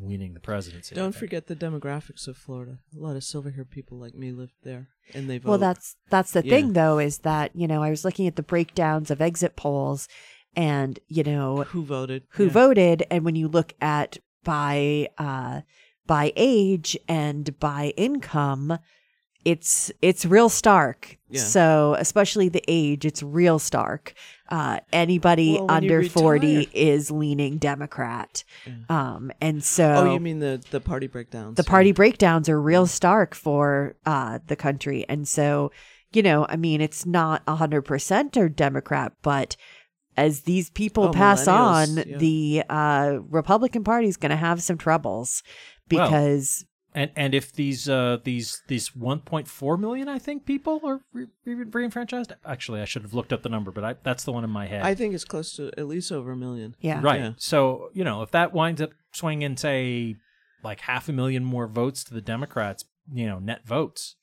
winning 0.00 0.34
the 0.34 0.40
presidency. 0.40 0.94
Don't 0.94 1.14
forget 1.14 1.46
the 1.46 1.54
demographics 1.54 2.26
of 2.26 2.36
Florida. 2.36 2.78
A 2.96 3.00
lot 3.00 3.14
of 3.16 3.22
silver-haired 3.22 3.70
people 3.70 3.98
like 3.98 4.14
me 4.14 4.32
live 4.32 4.50
there, 4.64 4.88
and 5.14 5.28
they 5.30 5.38
vote. 5.38 5.48
Well, 5.50 5.58
that's 5.58 5.96
that's 6.10 6.32
the 6.32 6.44
Yeah. 6.44 6.50
thing 6.56 6.72
though 6.72 6.98
is 6.98 7.18
that, 7.18 7.54
you 7.54 7.68
know, 7.68 7.82
I 7.82 7.90
was 7.90 8.04
looking 8.04 8.26
at 8.26 8.36
the 8.36 8.42
breakdowns 8.42 9.10
of 9.10 9.20
exit 9.20 9.56
polls 9.56 10.08
and, 10.56 10.98
you 11.08 11.22
know, 11.22 11.64
who 11.68 11.84
voted. 11.84 12.24
who 12.30 12.44
Yeah. 12.46 12.50
voted 12.52 13.02
and 13.10 13.24
when 13.24 13.34
you 13.36 13.48
look 13.48 13.72
at 13.80 14.18
by 14.44 15.08
uh 15.18 15.62
by 16.06 16.32
age 16.36 16.98
and 17.08 17.58
by 17.58 17.92
income 17.96 18.78
it's 19.44 19.90
it's 20.02 20.24
real 20.24 20.48
stark 20.48 21.18
Yeah. 21.28 21.40
so 21.42 21.96
especially 21.98 22.48
the 22.48 22.62
age 22.68 23.04
it's 23.04 23.22
real 23.22 23.58
stark 23.58 24.14
uh 24.50 24.80
anybody 24.92 25.52
Well, 25.58 25.66
under 25.70 26.02
40 26.02 26.68
is 26.74 27.10
leaning 27.10 27.56
democrat 27.58 28.44
um 28.88 29.30
and 29.40 29.62
so 29.64 29.84
Oh, 29.96 30.14
you 30.14 30.20
mean 30.20 30.38
the 30.40 30.62
the 30.70 30.80
party 30.80 31.06
breakdowns? 31.06 31.56
the 31.56 31.64
party 31.64 31.92
breakdowns 31.92 32.48
are 32.48 32.60
real 32.60 32.86
stark 32.86 33.34
for 33.34 33.96
uh, 34.06 34.38
the 34.46 34.56
country. 34.56 35.04
And 35.08 35.26
so, 35.28 35.70
you 36.12 36.22
know, 36.22 36.46
I 36.48 36.56
mean, 36.56 36.80
it's 36.80 37.04
not 37.06 37.44
100% 37.46 38.36
or 38.36 38.48
Democrat, 38.48 39.12
but 39.22 39.56
as 40.16 40.42
these 40.42 40.70
people 40.70 41.04
Oh, 41.04 41.12
pass 41.12 41.46
on, 41.48 41.96
yeah. 41.96 42.16
the 42.18 42.62
uh, 42.68 43.18
Republican 43.28 43.84
Party 43.84 44.08
is 44.08 44.16
going 44.16 44.30
to 44.30 44.36
have 44.36 44.62
some 44.62 44.78
troubles 44.78 45.42
Well, 45.90 46.06
because. 46.08 46.64
and 46.94 47.10
and 47.16 47.34
if 47.34 47.52
these 47.52 47.88
uh 47.88 48.18
these 48.22 48.62
these 48.68 48.90
1.4 48.90 49.78
million 49.80 50.08
I 50.08 50.18
think 50.18 50.46
people 50.46 50.80
are 50.84 51.00
re- 51.12 51.26
re- 51.44 51.64
reenfranchised. 51.64 52.32
Actually, 52.46 52.80
I 52.80 52.84
should 52.84 53.02
have 53.02 53.14
looked 53.14 53.32
up 53.32 53.42
the 53.42 53.48
number, 53.48 53.70
but 53.72 53.84
I, 53.84 53.94
that's 54.02 54.24
the 54.24 54.32
one 54.32 54.44
in 54.44 54.50
my 54.50 54.66
head. 54.66 54.82
I 54.82 54.94
think 54.94 55.14
it's 55.14 55.24
close 55.24 55.54
to 55.56 55.70
at 55.76 55.86
least 55.88 56.12
over 56.12 56.32
a 56.32 56.36
million. 56.36 56.76
Yeah, 56.80 57.00
Right. 57.02 57.34
So, 57.38 57.88
you 57.92 58.04
know, 58.04 58.22
if 58.22 58.30
that 58.30 58.52
winds 58.52 58.80
up 58.80 58.90
swinging, 59.12 59.56
say, 59.56 60.16
like 60.62 60.80
half 60.80 61.08
a 61.08 61.12
million 61.12 61.44
more 61.44 61.66
votes 61.66 62.04
to 62.04 62.14
the 62.14 62.20
Democrats, 62.22 62.84
you 63.12 63.26
know, 63.26 63.38
net 63.38 63.66
votes, 63.66 64.16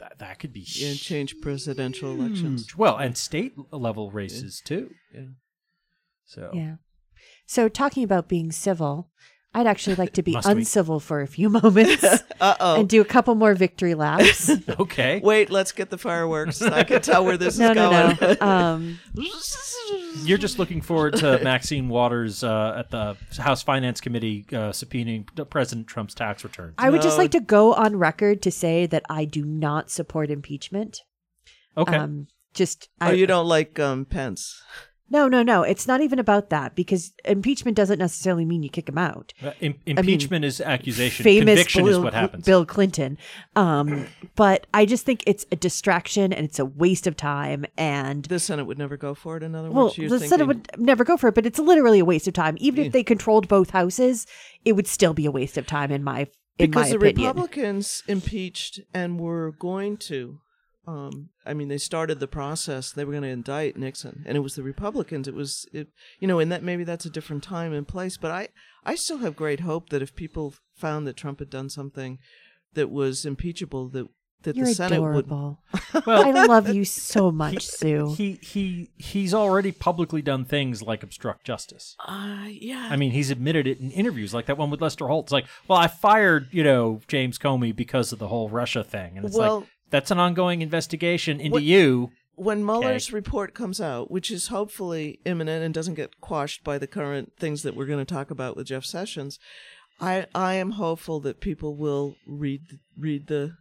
that, 0.00 0.18
that 0.18 0.38
could 0.38 0.52
be 0.52 0.66
Yeah, 0.66 0.90
and 0.90 0.98
change 0.98 1.40
presidential 1.40 2.10
elections. 2.10 2.76
Well, 2.76 2.96
and 2.96 3.16
state 3.16 3.54
level 3.72 4.10
races, 4.10 4.60
too. 4.64 4.90
Yeah. 5.14 5.20
So, 6.24 6.50
Yeah. 6.52 6.76
So, 7.46 7.68
talking 7.68 8.02
about 8.02 8.28
being 8.28 8.52
civil, 8.52 9.10
I'd 9.52 9.66
actually 9.66 9.96
like 9.96 10.12
to 10.12 10.22
be 10.22 10.32
Must 10.32 10.46
we? 10.46 10.52
uncivil 10.52 11.00
for 11.00 11.22
a 11.22 11.26
few 11.26 11.48
moments 11.62 12.04
Uh-oh. 12.40 12.80
and 12.80 12.88
do 12.88 13.00
a 13.00 13.04
couple 13.04 13.34
more 13.34 13.54
victory 13.54 13.94
laps. 13.94 14.50
okay. 14.80 15.20
Wait, 15.22 15.50
let's 15.50 15.72
get 15.72 15.90
the 15.90 15.98
fireworks. 15.98 16.62
I 16.62 16.84
can 16.84 17.02
tell 17.02 17.24
where 17.24 17.36
this 17.36 17.58
no, 17.58 17.70
is 17.70 17.76
no, 17.76 17.90
going. 17.90 18.36
no. 18.40 18.46
Um, 18.46 19.00
You're 20.22 20.38
just 20.38 20.58
looking 20.58 20.80
forward 20.80 21.16
to 21.16 21.40
Maxine 21.42 21.88
Waters 21.88 22.44
uh, 22.44 22.76
at 22.78 22.90
the 22.90 23.16
House 23.38 23.62
Finance 23.62 24.00
Committee 24.00 24.46
uh, 24.50 24.70
subpoenaing 24.70 25.26
President 25.50 25.88
Trump's 25.88 26.14
tax 26.14 26.44
returns. 26.44 26.74
I 26.78 26.90
would 26.90 27.02
just 27.02 27.18
like 27.18 27.32
to 27.32 27.40
go 27.40 27.74
on 27.74 27.96
record 27.96 28.42
to 28.42 28.52
say 28.52 28.86
that 28.86 29.02
I 29.10 29.24
do 29.24 29.44
not 29.44 29.90
support 29.90 30.30
impeachment. 30.30 31.00
Okay. 31.76 31.96
Um, 31.96 32.28
just 32.54 32.88
oh, 33.00 33.06
I, 33.06 33.12
you 33.12 33.26
don't 33.26 33.46
like 33.46 33.78
um, 33.78 34.04
Pence? 34.04 34.62
No, 35.10 35.26
no, 35.26 35.42
no. 35.42 35.62
It's 35.64 35.88
not 35.88 36.00
even 36.00 36.18
about 36.20 36.50
that 36.50 36.76
because 36.76 37.12
impeachment 37.24 37.76
doesn't 37.76 37.98
necessarily 37.98 38.44
mean 38.44 38.62
you 38.62 38.70
kick 38.70 38.88
him 38.88 38.96
out. 38.96 39.32
Uh, 39.42 39.50
im- 39.60 39.74
I 39.86 39.90
mean, 39.90 39.98
impeachment 39.98 40.44
is 40.44 40.60
accusation. 40.60 41.24
Famous 41.24 41.54
Conviction 41.58 41.84
Bill, 41.84 41.92
is 41.92 41.98
what 41.98 42.14
happens. 42.14 42.44
Bill 42.44 42.64
Clinton. 42.64 43.18
Um, 43.56 44.06
but 44.36 44.66
I 44.72 44.86
just 44.86 45.04
think 45.04 45.24
it's 45.26 45.44
a 45.50 45.56
distraction 45.56 46.32
and 46.32 46.44
it's 46.46 46.58
a 46.60 46.64
waste 46.64 47.06
of 47.08 47.16
time. 47.16 47.66
And 47.76 48.24
the 48.26 48.38
Senate 48.38 48.66
would 48.66 48.78
never 48.78 48.96
go 48.96 49.14
for 49.14 49.36
it. 49.36 49.42
In 49.42 49.54
other 49.54 49.70
well, 49.70 49.86
words, 49.86 49.96
the 49.96 50.02
you're 50.02 50.18
Senate 50.20 50.46
would 50.46 50.68
never 50.78 51.02
go 51.02 51.16
for 51.16 51.28
it, 51.28 51.34
but 51.34 51.44
it's 51.44 51.58
literally 51.58 51.98
a 51.98 52.04
waste 52.04 52.28
of 52.28 52.34
time. 52.34 52.56
Even 52.60 52.82
Yeah. 52.82 52.86
if 52.86 52.92
they 52.92 53.02
controlled 53.02 53.48
both 53.48 53.70
houses, 53.70 54.26
it 54.64 54.72
would 54.74 54.86
still 54.86 55.12
be 55.12 55.26
a 55.26 55.30
waste 55.30 55.58
of 55.58 55.66
time 55.66 55.90
in 55.90 56.04
my 56.04 56.20
in 56.58 56.70
because 56.70 56.86
my 56.86 56.90
the 56.90 56.96
opinion. 56.96 57.26
Republicans 57.28 58.02
impeached 58.06 58.80
and 58.94 59.18
were 59.18 59.52
going 59.58 59.96
to. 59.96 60.38
Um, 60.86 61.28
I 61.44 61.54
mean, 61.54 61.68
they 61.68 61.78
started 61.78 62.20
the 62.20 62.26
process. 62.26 62.90
They 62.92 63.04
were 63.04 63.12
going 63.12 63.22
to 63.22 63.28
indict 63.28 63.76
Nixon, 63.76 64.24
and 64.26 64.36
it 64.36 64.40
was 64.40 64.54
the 64.54 64.62
Republicans. 64.62 65.28
It 65.28 65.34
was, 65.34 65.66
it, 65.72 65.88
you 66.18 66.26
know, 66.26 66.38
and 66.38 66.50
that 66.50 66.62
maybe 66.62 66.84
that's 66.84 67.04
a 67.04 67.10
different 67.10 67.42
time 67.42 67.72
and 67.72 67.86
place. 67.86 68.16
But 68.16 68.30
I, 68.30 68.48
I 68.84 68.94
still 68.94 69.18
have 69.18 69.36
great 69.36 69.60
hope 69.60 69.90
that 69.90 70.02
if 70.02 70.16
people 70.16 70.54
found 70.74 71.06
that 71.06 71.16
Trump 71.16 71.38
had 71.38 71.50
done 71.50 71.68
something 71.68 72.18
that 72.74 72.90
was 72.90 73.24
impeachable, 73.24 73.88
that 73.90 74.08
that 74.42 74.56
You're 74.56 74.66
the 74.68 74.74
Senate 74.74 74.96
adorable. 74.96 75.60
would. 75.94 76.02
I 76.08 76.46
love 76.46 76.74
you 76.74 76.84
so 76.86 77.30
much, 77.30 77.66
Sue. 77.66 78.14
He 78.16 78.38
he 78.42 78.90
he's 78.96 79.34
already 79.34 79.70
publicly 79.70 80.22
done 80.22 80.44
things 80.46 80.82
like 80.82 81.02
obstruct 81.02 81.44
justice. 81.44 81.94
Uh, 82.06 82.46
yeah. 82.48 82.88
I 82.90 82.96
mean, 82.96 83.10
he's 83.10 83.30
admitted 83.30 83.66
it 83.66 83.80
in 83.80 83.90
interviews, 83.90 84.32
like 84.32 84.46
that 84.46 84.56
one 84.56 84.70
with 84.70 84.80
Lester 84.80 85.06
Holt. 85.08 85.26
It's 85.26 85.32
like, 85.32 85.46
well, 85.68 85.78
I 85.78 85.88
fired 85.88 86.48
you 86.52 86.64
know 86.64 87.00
James 87.06 87.38
Comey 87.38 87.76
because 87.76 88.12
of 88.12 88.18
the 88.18 88.28
whole 88.28 88.48
Russia 88.48 88.82
thing, 88.82 89.16
and 89.18 89.26
it's 89.26 89.36
Well- 89.36 89.60
like 89.60 89.68
that's 89.90 90.10
an 90.10 90.18
ongoing 90.18 90.62
investigation 90.62 91.40
into 91.40 91.52
What- 91.54 91.62
you. 91.62 92.10
when 92.36 92.64
Mueller's 92.64 93.08
Okay. 93.08 93.14
report 93.16 93.52
comes 93.54 93.80
out, 93.80 94.10
which 94.10 94.30
is 94.30 94.46
hopefully 94.48 95.20
imminent 95.26 95.62
and 95.62 95.74
doesn't 95.74 95.94
get 95.94 96.20
quashed 96.20 96.64
by 96.64 96.78
the 96.78 96.86
current 96.86 97.32
things 97.38 97.62
that 97.62 97.76
we're 97.76 97.84
going 97.86 97.98
to 98.04 98.14
talk 98.14 98.30
about 98.30 98.56
with 98.56 98.68
Jeff 98.68 98.84
Sessions, 98.84 99.38
I 100.00 100.26
I 100.34 100.54
am 100.54 100.72
hopeful 100.72 101.20
that 101.20 101.40
people 101.40 101.76
will 101.76 102.16
read 102.26 102.62
read 102.96 103.26
the 103.26 103.56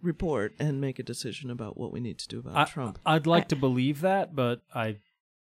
report 0.00 0.54
and 0.58 0.80
make 0.80 0.98
a 0.98 1.02
decision 1.02 1.50
about 1.50 1.76
what 1.76 1.92
we 1.92 2.00
need 2.00 2.18
to 2.20 2.28
do 2.28 2.38
about 2.38 2.56
I, 2.56 2.64
Trump. 2.64 2.98
I'd 3.04 3.26
like 3.26 3.48
to 3.48 3.56
believe 3.56 4.00
that, 4.00 4.34
but 4.34 4.62
I. 4.74 4.96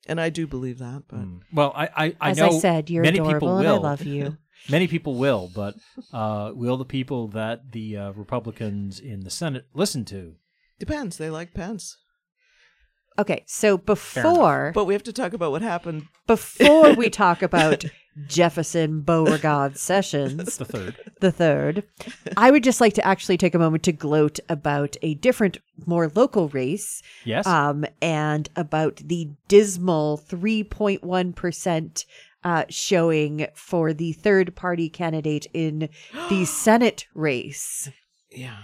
And 0.06 0.18
I 0.20 0.30
do 0.30 0.46
believe 0.46 0.78
that, 0.78 1.02
but 1.08 1.18
hmm. 1.18 1.38
Well, 1.52 1.72
I 1.76 1.84
I, 1.96 2.16
I 2.20 2.30
As 2.30 2.40
I 2.40 2.50
said, 2.58 2.90
you're 2.90 3.02
many 3.04 3.18
adorable 3.18 3.34
people 3.38 3.58
and 3.58 3.68
I 3.68 3.72
love 3.76 4.02
you. 4.02 4.36
many 4.68 4.86
people 4.86 5.14
will, 5.14 5.50
but 5.54 5.76
uh, 6.12 6.52
will 6.54 6.76
the 6.76 6.84
people 6.84 7.28
that 7.28 7.72
the 7.72 7.96
uh, 7.96 8.10
Republicans 8.12 9.00
in 9.00 9.20
the 9.20 9.30
Senate 9.30 9.66
listen 9.74 10.04
to? 10.06 10.36
depends. 10.78 11.18
They 11.18 11.30
like 11.30 11.52
Pence. 11.54 11.98
Okay, 13.18 13.44
so 13.46 13.76
before 13.76 14.72
But 14.74 14.86
we 14.86 14.94
have 14.94 15.02
to 15.02 15.12
talk 15.12 15.34
about 15.34 15.50
what 15.50 15.60
happened 15.60 16.06
before 16.26 16.94
we 16.94 17.10
talk 17.10 17.42
about 17.42 17.84
Jefferson 18.26 19.02
Beauregard 19.02 19.76
Sessions, 19.76 20.56
the 20.56 20.64
third, 20.64 20.96
the 21.20 21.30
third, 21.30 21.84
I 22.36 22.50
would 22.50 22.64
just 22.64 22.80
like 22.80 22.94
to 22.94 23.06
actually 23.06 23.36
take 23.36 23.54
a 23.54 23.58
moment 23.58 23.82
to 23.84 23.92
gloat 23.92 24.40
about 24.48 24.96
a 25.02 25.14
different, 25.14 25.58
more 25.84 26.08
local 26.14 26.48
race. 26.48 27.02
Yes. 27.24 27.46
Um, 27.46 27.84
and 28.00 28.48
about 28.56 28.96
the 28.96 29.28
dismal 29.48 30.16
3.1 30.16 31.34
percent. 31.34 32.06
Uh, 32.42 32.64
showing 32.70 33.46
for 33.54 33.92
the 33.92 34.12
third 34.12 34.56
party 34.56 34.88
candidate 34.88 35.46
in 35.52 35.90
the 36.30 36.44
Senate 36.46 37.06
race. 37.14 37.90
Yeah. 38.30 38.56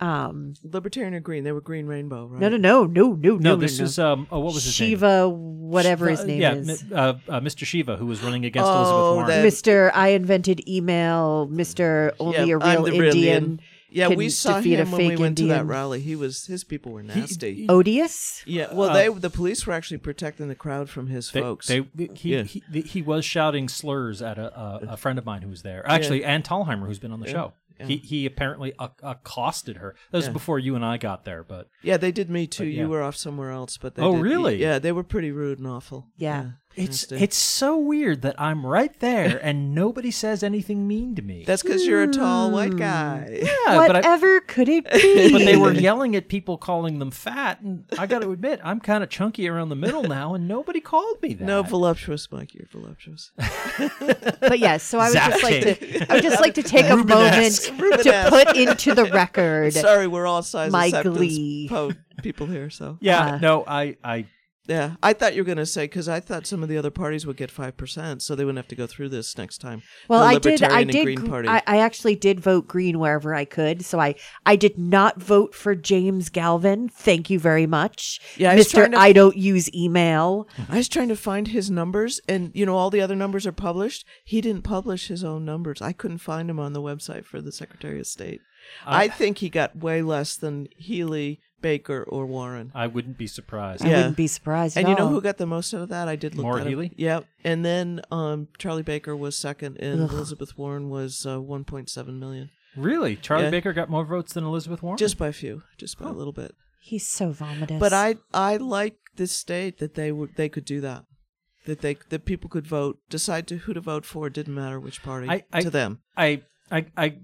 Um, 0.00 0.54
Libertarian 0.62 1.14
or 1.14 1.20
Green? 1.20 1.42
They 1.44 1.50
were 1.52 1.60
Green 1.60 1.86
Rainbow, 1.86 2.26
right? 2.26 2.40
no, 2.40 2.48
no, 2.48 2.56
no, 2.56 2.84
no, 2.84 3.12
no, 3.14 3.30
No, 3.36 3.36
no. 3.36 3.56
this 3.56 3.78
no. 3.78 3.84
is 3.86 3.98
um. 3.98 4.26
Oh, 4.30 4.38
what 4.40 4.54
was 4.54 4.64
his 4.64 4.78
name? 4.78 4.90
Shiva, 4.90 5.28
whatever 5.28 6.08
his 6.08 6.20
Uh, 6.20 6.24
name 6.26 6.40
yeah, 6.40 6.54
is. 6.54 6.84
mi- 6.84 6.94
uh, 6.94 7.14
uh, 7.28 7.40
Mr. 7.40 7.64
Shiva, 7.64 7.96
who 7.96 8.06
was 8.06 8.22
running 8.22 8.44
against 8.44 8.68
Oh, 8.68 8.74
Elizabeth 8.76 9.28
Warren. 9.30 9.44
Mr. 9.46 9.90
I 9.94 10.08
invented 10.08 10.68
email, 10.68 11.48
Mr. 11.50 12.12
Only 12.20 12.36
Yeah, 12.50 12.56
a 12.56 12.58
I'm 12.60 12.82
real 12.84 12.84
the 12.84 13.06
Indian. 13.08 13.60
Yeah, 13.94 14.08
can 14.08 14.16
we 14.18 14.28
saw 14.28 14.56
defeat 14.58 14.78
him 14.80 14.88
a 14.88 14.90
when 14.90 15.00
we 15.02 15.08
fake 15.10 15.18
went 15.20 15.38
to 15.38 15.44
that 15.46 15.60
Indian. 15.60 15.66
rally. 15.68 16.00
He 16.00 16.16
was 16.16 16.46
his 16.46 16.64
people 16.64 16.92
were 16.92 17.02
nasty. 17.02 17.66
Odious? 17.68 18.42
Yeah, 18.46 18.72
well, 18.74 18.90
Uh, 18.90 18.94
they 18.94 19.08
the 19.08 19.30
police 19.30 19.66
were 19.66 19.72
actually 19.72 19.98
protecting 19.98 20.48
the 20.48 20.54
crowd 20.54 20.90
from 20.90 21.06
his 21.06 21.30
They, 21.30 21.40
folks. 21.40 21.68
they, 21.68 21.86
he, 22.14 22.34
Yeah. 22.36 22.42
he, 22.42 22.62
he 22.82 23.02
was 23.02 23.24
shouting 23.24 23.68
slurs 23.68 24.20
at 24.20 24.36
a, 24.38 24.58
a, 24.58 24.80
a 24.90 24.96
friend 24.96 25.18
of 25.18 25.24
mine 25.24 25.42
who 25.42 25.48
was 25.50 25.62
there. 25.62 25.82
Actually, 25.88 26.24
Ann 26.24 26.42
Tallheimer, 26.42 26.86
who's 26.86 26.98
been 26.98 27.12
on 27.12 27.20
the 27.20 27.26
Yeah, 27.26 27.32
show. 27.32 27.52
yeah. 27.80 27.86
He 27.86 27.96
he 27.98 28.26
apparently 28.26 28.72
acc- 28.80 29.00
accosted 29.02 29.76
her. 29.78 29.94
That 30.10 30.18
was 30.18 30.26
Yeah. 30.26 30.32
before 30.32 30.58
you 30.58 30.74
and 30.76 30.84
I 30.84 30.96
got 30.96 31.24
there, 31.24 31.42
but 31.44 31.68
Yeah, 31.82 31.96
they 31.96 32.12
did 32.12 32.30
me 32.30 32.46
too. 32.46 32.66
Yeah. 32.66 32.82
You 32.82 32.88
were 32.88 33.02
off 33.02 33.16
somewhere 33.16 33.50
else, 33.50 33.76
but 33.78 33.94
they 33.94 34.02
Oh, 34.02 34.14
did- 34.16 34.22
really? 34.22 34.56
Yeah, 34.60 34.78
they 34.78 34.92
were 34.92 35.04
pretty 35.04 35.30
rude 35.30 35.58
and 35.58 35.66
awful. 35.68 36.08
Yeah. 36.16 36.52
It's 36.76 37.10
nasty. 37.10 37.24
it's 37.24 37.36
so 37.36 37.76
weird 37.78 38.22
that 38.22 38.40
I'm 38.40 38.64
right 38.66 38.98
there 39.00 39.38
and 39.42 39.74
nobody 39.74 40.10
says 40.10 40.42
anything 40.42 40.86
mean 40.88 41.14
to 41.16 41.22
me. 41.22 41.44
That's 41.46 41.62
because 41.62 41.86
you're 41.86 42.02
a 42.02 42.08
tall 42.08 42.50
white 42.50 42.76
guy. 42.76 43.40
yeah, 43.42 43.48
but 43.66 43.90
I, 43.92 43.98
Whatever 43.98 44.40
could 44.40 44.68
it 44.68 44.84
be? 44.92 45.32
but 45.32 45.38
they 45.38 45.56
were 45.56 45.72
yelling 45.72 46.16
at 46.16 46.28
people 46.28 46.58
calling 46.58 46.98
them 46.98 47.10
fat, 47.10 47.60
and 47.60 47.84
I 47.98 48.06
got 48.06 48.22
to 48.22 48.30
admit, 48.32 48.60
I'm 48.64 48.80
kind 48.80 49.02
of 49.04 49.10
chunky 49.10 49.48
around 49.48 49.68
the 49.68 49.76
middle 49.76 50.02
now, 50.04 50.34
and 50.34 50.46
nobody 50.48 50.80
called 50.80 51.22
me 51.22 51.34
that. 51.34 51.44
No, 51.44 51.62
voluptuous, 51.62 52.30
Mike. 52.32 52.54
You're 52.54 52.66
voluptuous. 52.70 53.30
But 54.40 54.58
yes, 54.58 54.82
so 54.82 54.98
I 54.98 55.08
would 55.08 55.16
just 55.18 55.42
like 55.42 55.62
to 55.62 56.10
I 56.10 56.14
would 56.14 56.22
just 56.22 56.40
like 56.40 56.54
to 56.54 56.62
take 56.62 56.86
a 56.86 56.96
moment 56.96 57.34
Rubenesque. 57.34 58.02
to 58.02 58.26
put 58.30 58.56
into 58.56 58.94
the 58.94 59.04
record 59.06 59.72
Sorry, 59.72 60.06
we're 60.06 60.26
all 60.26 60.42
size 60.42 60.70
my 60.72 60.86
acceptance 60.86 61.16
glee. 61.16 61.66
po- 61.68 61.92
people 62.22 62.46
here. 62.46 62.70
So 62.70 62.98
Yeah, 63.00 63.34
Uh, 63.34 63.38
no, 63.38 63.64
I, 63.66 63.96
I, 64.04 64.26
Yeah, 64.66 64.94
I 65.02 65.12
thought 65.12 65.34
you 65.34 65.42
were 65.42 65.46
going 65.46 65.58
to 65.58 65.66
say 65.66 65.84
because 65.84 66.08
I 66.08 66.20
thought 66.20 66.46
some 66.46 66.62
of 66.62 66.70
the 66.70 66.78
other 66.78 66.90
parties 66.90 67.26
would 67.26 67.36
get 67.36 67.50
five 67.50 67.76
percent, 67.76 68.22
so 68.22 68.34
they 68.34 68.44
wouldn't 68.46 68.58
have 68.58 68.68
to 68.68 68.74
go 68.74 68.86
through 68.86 69.10
this 69.10 69.36
next 69.36 69.58
time. 69.58 69.82
Well, 70.08 70.20
the 70.20 70.26
I 70.26 70.38
did. 70.38 70.62
I 70.62 70.84
did. 70.84 71.04
Green 71.04 71.26
Party. 71.28 71.48
I, 71.48 71.62
I 71.66 71.78
actually 71.80 72.14
did 72.16 72.40
vote 72.40 72.66
green 72.66 72.98
wherever 72.98 73.34
I 73.34 73.44
could. 73.44 73.84
So 73.84 74.00
I, 74.00 74.14
I 74.46 74.56
did 74.56 74.78
not 74.78 75.20
vote 75.20 75.54
for 75.54 75.74
James 75.74 76.30
Galvin. 76.30 76.88
Thank 76.88 77.28
you 77.28 77.38
very 77.38 77.66
much, 77.66 78.20
Yeah, 78.38 78.54
Mister. 78.54 78.78
trying 78.78 78.94
I 78.94 79.12
don't 79.12 79.36
use 79.36 79.72
email. 79.74 80.48
I 80.70 80.78
was 80.78 80.88
trying 80.88 81.08
to 81.08 81.16
find 81.16 81.48
his 81.48 81.70
numbers, 81.70 82.20
and 82.26 82.50
you 82.54 82.64
know 82.64 82.76
all 82.76 82.88
the 82.88 83.02
other 83.02 83.16
numbers 83.16 83.46
are 83.46 83.52
published. 83.52 84.06
He 84.24 84.40
didn't 84.40 84.62
publish 84.62 85.08
his 85.08 85.22
own 85.22 85.44
numbers. 85.44 85.82
I 85.82 85.92
couldn't 85.92 86.18
find 86.18 86.48
him 86.48 86.58
on 86.58 86.72
the 86.72 86.80
website 86.82 87.26
for 87.26 87.42
the 87.42 87.52
Secretary 87.52 88.00
of 88.00 88.06
State. 88.06 88.40
I, 88.86 89.04
I- 89.04 89.08
think 89.08 89.38
he 89.38 89.50
got 89.50 89.76
way 89.76 90.00
less 90.00 90.36
than 90.36 90.68
Healey, 90.78 91.40
Baker, 91.64 92.04
or 92.04 92.26
Warren. 92.26 92.70
I 92.74 92.86
wouldn't 92.86 93.16
be 93.18 93.26
surprised. 93.26 93.82
I 93.84 93.88
wouldn't 93.88 94.16
be 94.16 94.26
surprised. 94.28 94.76
And 94.76 94.86
at 94.86 94.90
you 94.90 94.96
know 94.96 95.04
all. 95.06 95.10
who 95.10 95.20
got 95.20 95.38
the 95.38 95.46
most 95.46 95.72
out 95.74 95.80
of 95.80 95.88
that? 95.88 96.06
I 96.08 96.16
did 96.16 96.34
look 96.36 96.44
Maura 96.44 96.58
that 96.58 96.66
up. 96.66 96.68
Healey? 96.68 96.92
Yep. 96.96 97.24
And 97.42 97.64
then 97.64 98.02
um, 98.12 98.48
Charlie 98.58 98.82
Baker 98.82 99.16
was 99.16 99.36
second, 99.36 99.78
and 99.78 100.02
Ugh. 100.02 100.10
Elizabeth 100.12 100.56
Warren 100.58 100.90
was 100.90 101.24
uh, 101.26 101.38
1.7 101.38 102.18
million. 102.18 102.50
Really? 102.76 103.16
Charlie 103.16 103.44
Yeah. 103.44 103.50
Baker 103.50 103.72
got 103.72 103.88
more 103.88 104.04
votes 104.04 104.32
than 104.34 104.44
Elizabeth 104.44 104.82
Warren? 104.82 104.98
Just 104.98 105.16
by 105.18 105.28
a 105.28 105.32
few, 105.32 105.62
just 105.78 105.98
by 105.98 106.08
a 106.08 106.12
little 106.12 106.32
bit. 106.32 106.54
He's 106.80 107.08
so 107.08 107.32
vomitous. 107.32 107.78
But 107.80 107.92
I 107.94 108.16
I 108.34 108.56
like 108.58 108.96
this 109.16 109.32
state 109.32 109.78
that 109.78 109.94
they 109.94 110.12
would 110.12 110.36
they 110.36 110.48
could 110.50 110.64
do 110.66 110.80
that. 110.82 111.04
That 111.66 111.80
they 111.80 111.96
that 112.10 112.26
people 112.26 112.50
could 112.50 112.66
vote, 112.66 112.98
decide 113.08 113.46
to 113.48 113.56
who 113.56 113.72
to 113.72 113.80
vote 113.80 114.04
for. 114.04 114.26
It 114.26 114.34
didn't 114.34 114.54
matter 114.54 114.78
which 114.78 115.02
party 115.02 115.28
I, 115.30 115.44
I, 115.50 115.60
to 115.62 115.70
them. 115.70 116.00
I, 116.14 116.42
I, 116.70 116.86
I, 116.96 117.16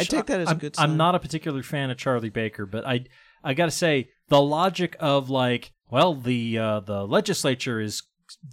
I 0.00 0.04
take 0.04 0.26
that 0.26 0.40
as 0.40 0.46
a 0.48 0.50
I'm- 0.52 0.58
good 0.58 0.74
I'm 0.78 0.96
not 0.96 1.14
a 1.14 1.18
particular 1.18 1.62
fan 1.62 1.90
of 1.90 1.98
Charlie 1.98 2.30
Baker, 2.30 2.64
but 2.64 2.86
I, 2.86 3.04
I 3.44 3.54
got 3.54 3.66
to 3.66 3.70
say 3.70 4.10
the 4.28 4.40
logic 4.40 4.96
of 5.00 5.30
like, 5.30 5.72
well, 5.90 6.14
the 6.14 6.58
uh, 6.58 6.80
the 6.80 7.06
legislature 7.06 7.80
is 7.80 8.02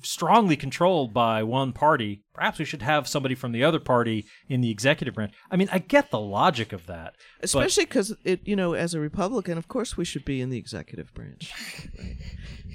strongly 0.03 0.55
controlled 0.55 1.13
by 1.13 1.43
one 1.43 1.73
party. 1.73 2.23
Perhaps 2.33 2.59
we 2.59 2.65
should 2.65 2.81
have 2.81 3.07
somebody 3.07 3.35
from 3.35 3.51
the 3.51 3.63
other 3.63 3.79
party 3.79 4.25
in 4.47 4.61
the 4.61 4.71
executive 4.71 5.13
branch. 5.13 5.33
I 5.51 5.57
mean, 5.57 5.67
I 5.71 5.79
get 5.79 6.09
the 6.09 6.19
logic 6.19 6.71
of 6.71 6.85
that, 6.85 7.15
Especially 7.41 7.85
because 7.85 8.15
it, 8.23 8.47
you 8.47 8.55
know, 8.55 8.73
as 8.73 8.93
a 8.93 8.99
Republican, 8.99 9.57
of 9.57 9.67
course, 9.67 9.97
we 9.97 10.05
should 10.05 10.23
be 10.23 10.39
in 10.41 10.49
the 10.49 10.57
executive 10.57 11.13
branch. 11.13 11.53
Right. 11.97 12.15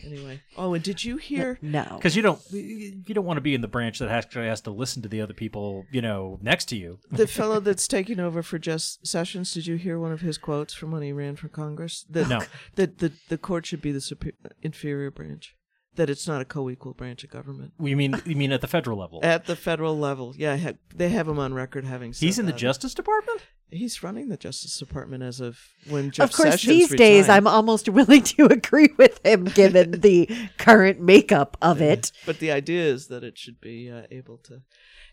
Anyway, 0.05 0.43
oh, 0.59 0.75
and 0.75 0.85
did 0.85 1.03
you 1.03 1.17
hear? 1.17 1.59
no, 1.63 1.87
because 1.97 2.15
you 2.15 2.21
don't 2.21 2.41
you 2.51 3.15
don't 3.15 3.25
want 3.25 3.39
to 3.39 3.43
be 3.43 3.55
in 3.55 3.63
the 3.63 3.69
branch 3.69 3.99
that 4.01 4.11
actually 4.11 4.47
has 4.49 4.61
to 4.63 4.71
listen 4.71 5.01
to 5.03 5.09
the 5.09 5.23
other 5.23 5.33
people 5.33 5.87
you 5.91 6.03
know 6.03 6.39
next 6.43 6.67
to 6.67 6.77
you. 6.77 6.99
the 7.11 7.27
fellow 7.27 7.59
that's 7.59 7.89
taking 7.89 8.21
over 8.21 8.43
for 8.43 8.59
Jeff 8.59 8.83
Sessions. 9.03 9.53
Did 9.53 9.67
you 9.67 9.77
hear 9.77 9.99
one 9.99 10.13
of 10.13 10.21
his 10.21 10.37
quotes 10.37 10.75
from 10.75 10.91
when 10.91 11.03
he 11.03 11.13
ran 11.13 11.37
for 11.37 11.49
Congress? 11.49 12.05
That, 12.11 12.29
No. 12.29 12.41
That 12.75 12.99
the 12.99 13.13
the 13.29 13.39
court 13.39 13.65
should 13.67 13.81
be 13.81 13.93
the 13.93 14.01
super, 14.01 14.33
inferior 14.63 15.11
branch. 15.11 15.55
That 15.97 16.11
it's 16.11 16.27
not 16.27 16.41
a 16.41 16.45
co-equal 16.45 16.95
branch 16.95 17.23
of 17.25 17.31
government. 17.31 17.73
You 17.81 17.97
mean 17.97 18.21
you 18.25 18.37
mean 18.37 18.53
at 18.53 18.61
the 18.61 18.67
federal 18.67 18.99
level? 18.99 19.21
At 19.23 19.47
the 19.47 19.57
federal 19.57 19.99
level, 19.99 20.35
yeah, 20.37 20.73
they 20.95 21.09
have 21.11 21.29
him 21.29 21.39
on 21.39 21.55
record 21.55 21.85
having. 21.85 22.13
Said 22.13 22.27
He's 22.27 22.39
in 22.39 22.47
the 22.47 22.53
that. 22.53 22.59
Justice 22.59 22.95
Department. 22.95 23.43
He's 23.71 24.03
running 24.03 24.29
the 24.29 24.37
Justice 24.37 24.79
Department 24.79 25.23
as 25.23 25.41
of 25.41 25.59
when 25.89 26.11
Jeff 26.11 26.31
of 26.31 26.37
course, 26.37 26.51
Sessions 26.51 26.89
these 26.89 26.99
days. 26.99 27.29
I'm 27.29 27.47
almost 27.47 27.89
willing 27.89 28.23
to 28.23 28.47
agree 28.47 28.91
with 28.97 29.25
him, 29.25 29.45
given 29.45 30.01
the 30.01 30.29
current 30.59 31.01
makeup 31.01 31.57
of 31.61 31.81
it. 31.81 32.13
But 32.27 32.39
the 32.39 32.53
idea 32.53 32.85
is 32.85 33.09
that 33.09 33.25
it 33.25 33.39
should 33.39 33.61
be 33.61 33.91
uh, 33.91 34.03
able 34.11 34.39
to. 34.39 34.63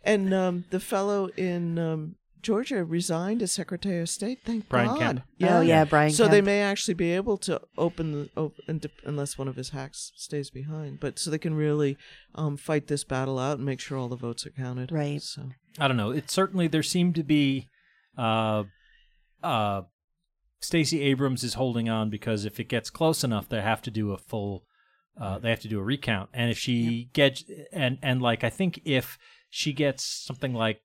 And 0.03 0.33
um, 0.33 0.65
the 0.69 0.79
fellow 0.79 1.27
in 1.37 1.77
um, 1.77 2.15
Georgia 2.41 2.83
resigned 2.83 3.41
as 3.41 3.51
Secretary 3.51 3.99
of 4.01 4.09
State. 4.09 4.39
Thank 4.45 4.67
Brian 4.67 4.87
God. 4.87 4.99
Kemp. 4.99 5.23
Oh, 5.43 5.61
yeah, 5.61 5.85
Brian 5.85 6.11
So 6.11 6.27
they 6.27 6.41
may 6.41 6.61
actually 6.61 6.93
be 6.95 7.11
able 7.11 7.37
to 7.39 7.61
open 7.77 8.11
the 8.11 8.29
open 8.35 8.81
unless 9.05 9.37
one 9.37 9.47
of 9.47 9.55
his 9.55 9.69
hacks 9.69 10.11
stays 10.15 10.49
behind. 10.49 10.99
But 10.99 11.19
so 11.19 11.29
they 11.29 11.37
can 11.37 11.53
really 11.53 11.97
um, 12.35 12.57
fight 12.57 12.87
this 12.87 13.03
battle 13.03 13.37
out 13.37 13.57
and 13.57 13.65
make 13.65 13.79
sure 13.79 13.97
all 13.97 14.09
the 14.09 14.15
votes 14.15 14.45
are 14.45 14.51
counted. 14.51 14.91
Right. 14.91 15.21
So 15.21 15.49
I 15.79 15.87
don't 15.87 15.97
know. 15.97 16.11
It 16.11 16.29
certainly 16.29 16.67
there 16.67 16.83
seemed 16.83 17.15
to 17.15 17.23
be 17.23 17.67
uh 18.17 18.63
uh 19.41 19.83
Stacey 20.59 21.01
Abrams 21.01 21.43
is 21.43 21.55
holding 21.55 21.89
on 21.89 22.09
because 22.09 22.45
if 22.45 22.59
it 22.59 22.65
gets 22.65 22.89
close 22.89 23.23
enough 23.23 23.47
they 23.47 23.61
have 23.61 23.81
to 23.83 23.91
do 23.91 24.11
a 24.11 24.17
full 24.17 24.65
uh 25.19 25.39
they 25.39 25.49
have 25.49 25.61
to 25.61 25.69
do 25.69 25.79
a 25.79 25.83
recount 25.83 26.29
and 26.33 26.51
if 26.51 26.57
she 26.57 27.09
gets 27.13 27.45
and 27.71 27.97
and 28.01 28.21
like 28.21 28.43
I 28.43 28.49
think 28.49 28.81
if 28.83 29.17
she 29.49 29.73
gets 29.73 30.03
something 30.03 30.53
like 30.53 30.81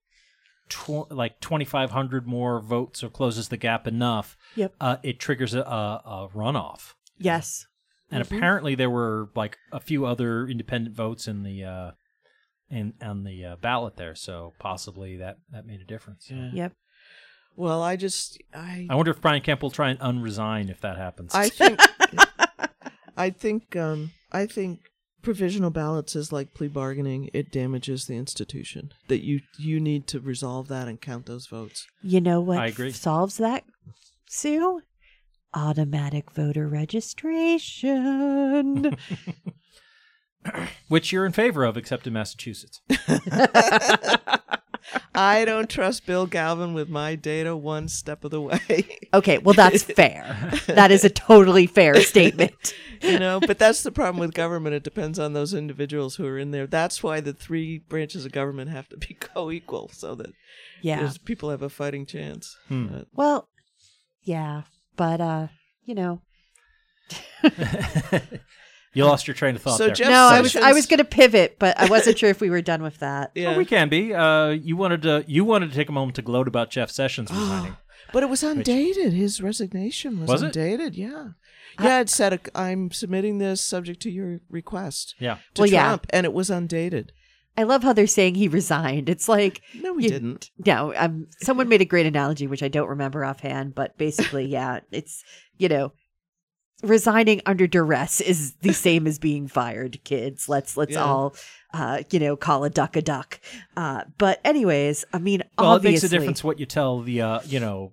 tw- 0.69 1.11
like 1.11 1.41
2500 1.41 2.27
more 2.27 2.61
votes 2.61 3.03
or 3.05 3.09
closes 3.09 3.49
the 3.49 3.57
gap 3.57 3.87
enough 3.87 4.37
Yep. 4.57 4.75
uh 4.81 4.97
it 5.03 5.19
triggers 5.19 5.55
a, 5.55 5.61
a, 5.61 6.03
a 6.05 6.29
runoff 6.35 6.95
Yes. 7.19 7.67
and 8.11 8.23
Mhm. 8.25 8.37
apparently 8.37 8.75
there 8.75 8.91
were 8.91 9.31
like 9.35 9.57
a 9.73 9.81
few 9.81 10.07
other 10.07 10.47
independent 10.47 10.95
votes 10.97 11.27
in 11.29 11.43
the 11.43 11.65
uh 11.65 11.91
in 12.69 12.95
on 13.01 13.23
the 13.25 13.45
uh, 13.45 13.57
ballot 13.57 13.97
there 13.97 14.15
so 14.17 14.53
possibly 14.59 15.17
that 15.19 15.39
that 15.51 15.65
made 15.67 15.81
a 15.81 15.85
difference 15.85 16.29
Yeah. 16.31 16.51
Yep. 16.53 16.73
well, 17.55 17.83
I 17.83 17.95
just 17.97 18.39
I 18.53 18.87
I 18.91 18.95
wonder 18.97 19.11
if 19.13 19.21
Brian 19.21 19.41
Kemp 19.43 19.63
will 19.63 19.71
try 19.71 19.91
and 19.91 20.01
unresign 20.01 20.69
if 20.71 20.81
that 20.81 20.97
happens. 20.97 21.33
I 21.35 21.49
think 21.61 21.81
I 23.17 23.31
think 23.31 23.77
um, 23.77 24.11
I 24.33 24.47
think 24.47 24.91
provisional 25.27 25.71
ballots 25.71 26.15
is 26.15 26.33
like 26.33 26.55
plea 26.55 26.69
bargaining. 26.69 27.29
It 27.35 27.51
damages 27.51 28.07
the 28.07 28.17
institution. 28.17 28.93
That 29.09 29.25
you 29.25 29.41
you 29.59 29.81
need 29.81 30.07
to 30.07 30.21
resolve 30.21 30.69
that 30.69 30.87
and 30.87 31.01
count 31.01 31.27
those 31.27 31.49
votes. 31.49 31.85
You 32.01 32.21
know 32.21 32.41
what 32.41 32.59
I 32.59 32.67
agree. 32.67 32.93
solves 32.93 33.39
that, 33.39 33.65
Sue? 34.29 34.83
Automatic 35.53 36.31
voter 36.31 36.69
registration. 36.69 38.17
Which 40.89 41.11
you're 41.11 41.27
in 41.27 41.33
favor 41.33 41.65
of, 41.65 41.77
except 41.77 42.07
in 42.07 42.13
Massachusetts. 42.13 42.81
I 45.15 45.45
don't 45.45 45.69
trust 45.69 46.07
Bill 46.07 46.27
Galvin 46.27 46.73
with 46.75 46.89
my 46.89 47.15
data 47.17 47.57
one 47.57 47.89
step 47.89 48.25
of 48.25 48.31
the 48.31 48.41
way. 48.41 48.99
okay, 49.15 49.39
well 49.39 49.55
that's 49.55 49.83
fair. 50.01 50.51
That 50.67 50.91
is 50.91 51.05
a 51.05 51.11
totally 51.11 51.67
fair 51.67 52.01
statement. 52.03 52.75
you 53.03 53.19
know, 53.19 53.41
but 53.41 53.59
that's 53.59 53.83
the 53.83 53.91
problem 53.93 54.21
with 54.21 54.35
government. 54.35 54.75
It 54.75 54.83
depends 54.85 55.19
on 55.19 55.33
those 55.33 55.53
individuals 55.55 56.17
who 56.17 56.27
are 56.27 56.39
in 56.39 56.51
there. 56.51 56.67
That's 56.67 57.03
why 57.03 57.21
the 57.21 57.33
three 57.33 57.79
branches 57.79 58.25
of 58.25 58.33
government 58.33 58.71
have 58.71 58.89
to 58.91 58.97
be 58.97 59.15
co-equal, 59.21 59.91
so 59.93 60.15
that 60.15 60.31
Yeah. 60.83 61.11
people 61.25 61.51
have 61.51 61.63
a 61.63 61.69
fighting 61.69 62.07
chance. 62.07 62.57
Hmm. 62.69 62.87
But- 62.89 63.09
Well, 63.13 63.49
yeah, 64.23 64.63
but 64.97 65.21
uh, 65.21 65.49
you 65.85 65.95
know, 65.95 66.23
You 68.97 69.05
lost 69.05 69.27
your 69.29 69.35
train 69.35 69.55
of 69.57 69.63
thought 69.63 69.79
So 69.79 69.87
there. 69.87 69.95
Jeff 69.95 70.09
no, 70.09 70.27
I 70.29 70.41
was 70.41 70.57
I 70.57 70.73
was 70.73 70.87
going 70.87 70.99
to 70.99 71.05
pivot, 71.05 71.57
but 71.59 71.79
I 71.79 71.87
wasn't 71.89 72.19
sure 72.21 72.31
if 72.31 72.41
we 72.41 72.51
were 72.51 72.63
done 72.63 72.83
with 72.83 72.99
that. 72.99 73.31
yeah. 73.35 73.49
Well, 73.49 73.59
we 73.59 73.65
can 73.65 73.89
be. 73.89 74.15
Uh, 74.15 74.49
you 74.51 74.77
wanted 74.77 75.03
to. 75.03 75.25
You 75.27 75.45
wanted 75.45 75.71
to 75.71 75.77
take 75.77 75.89
a 75.89 75.93
moment 75.93 76.17
to 76.17 76.23
gloat 76.23 76.49
about 76.49 76.71
Jeff 76.71 76.91
Sessions 76.91 77.31
resigning. 77.31 77.77
But 78.13 78.23
it 78.23 78.29
was 78.31 78.45
undated. 78.45 79.13
His 79.13 79.43
resignation 79.43 80.21
was, 80.21 80.29
Was 80.31 80.43
it? 80.43 80.47
undated. 80.57 80.95
Yeah. 80.95 81.31
Yeah, 81.81 82.01
it 82.01 82.09
said, 82.09 82.33
uh, 82.33 82.39
I'm 82.55 82.93
submitting 82.93 83.39
this 83.39 83.61
subject 83.63 84.01
to 84.03 84.11
your 84.11 84.41
request 84.49 85.17
yeah. 85.19 85.39
to 85.55 85.63
Well, 85.63 85.71
yeah. 85.71 85.97
And 86.11 86.25
it 86.25 86.33
was 86.33 86.49
undated. 86.49 87.13
I 87.59 87.65
love 87.65 87.83
how 87.83 87.93
they're 87.93 88.07
saying 88.07 88.37
he 88.37 88.47
resigned. 88.49 89.09
It's 89.09 89.29
like 89.29 89.61
No, 89.75 89.97
he 89.99 90.05
you- 90.05 90.11
didn't. 90.11 90.51
No, 90.65 90.95
um, 90.97 91.27
someone 91.41 91.69
made 91.69 91.81
a 91.81 91.85
great 91.85 92.07
analogy, 92.07 92.47
which 92.47 92.63
I 92.63 92.69
don't 92.69 92.89
remember 92.89 93.25
offhand, 93.25 93.75
but 93.75 93.99
basically, 93.99 94.47
yeah, 94.47 94.81
it's 94.93 95.25
you 95.59 95.69
know, 95.69 95.93
resigning 96.83 97.41
under 97.47 97.67
duress 97.67 98.21
is 98.21 98.55
the 98.63 98.73
same 98.73 99.07
as 99.07 99.19
being 99.19 99.49
fired. 99.49 99.99
Kids, 100.05 100.49
let's 100.49 100.77
let's 100.77 100.93
Yeah. 100.93 101.05
all, 101.05 101.35
uh, 101.73 102.03
you 102.11 102.19
know, 102.19 102.37
call 102.37 102.65
a 102.65 102.71
duck 102.71 102.97
a 102.97 103.03
duck. 103.03 103.41
Uh, 103.77 104.05
but 104.19 104.41
anyways, 104.45 105.05
I 105.13 105.19
mean, 105.19 105.43
Well, 105.59 105.69
obviously, 105.73 105.89
it 105.89 105.93
makes 105.93 106.05
a 106.05 106.09
difference 106.09 106.45
what 106.45 106.61
you 106.61 106.67
tell 106.67 107.01
the. 107.01 107.23
Uh, 107.23 107.41
you 107.47 107.61
know, 107.61 107.93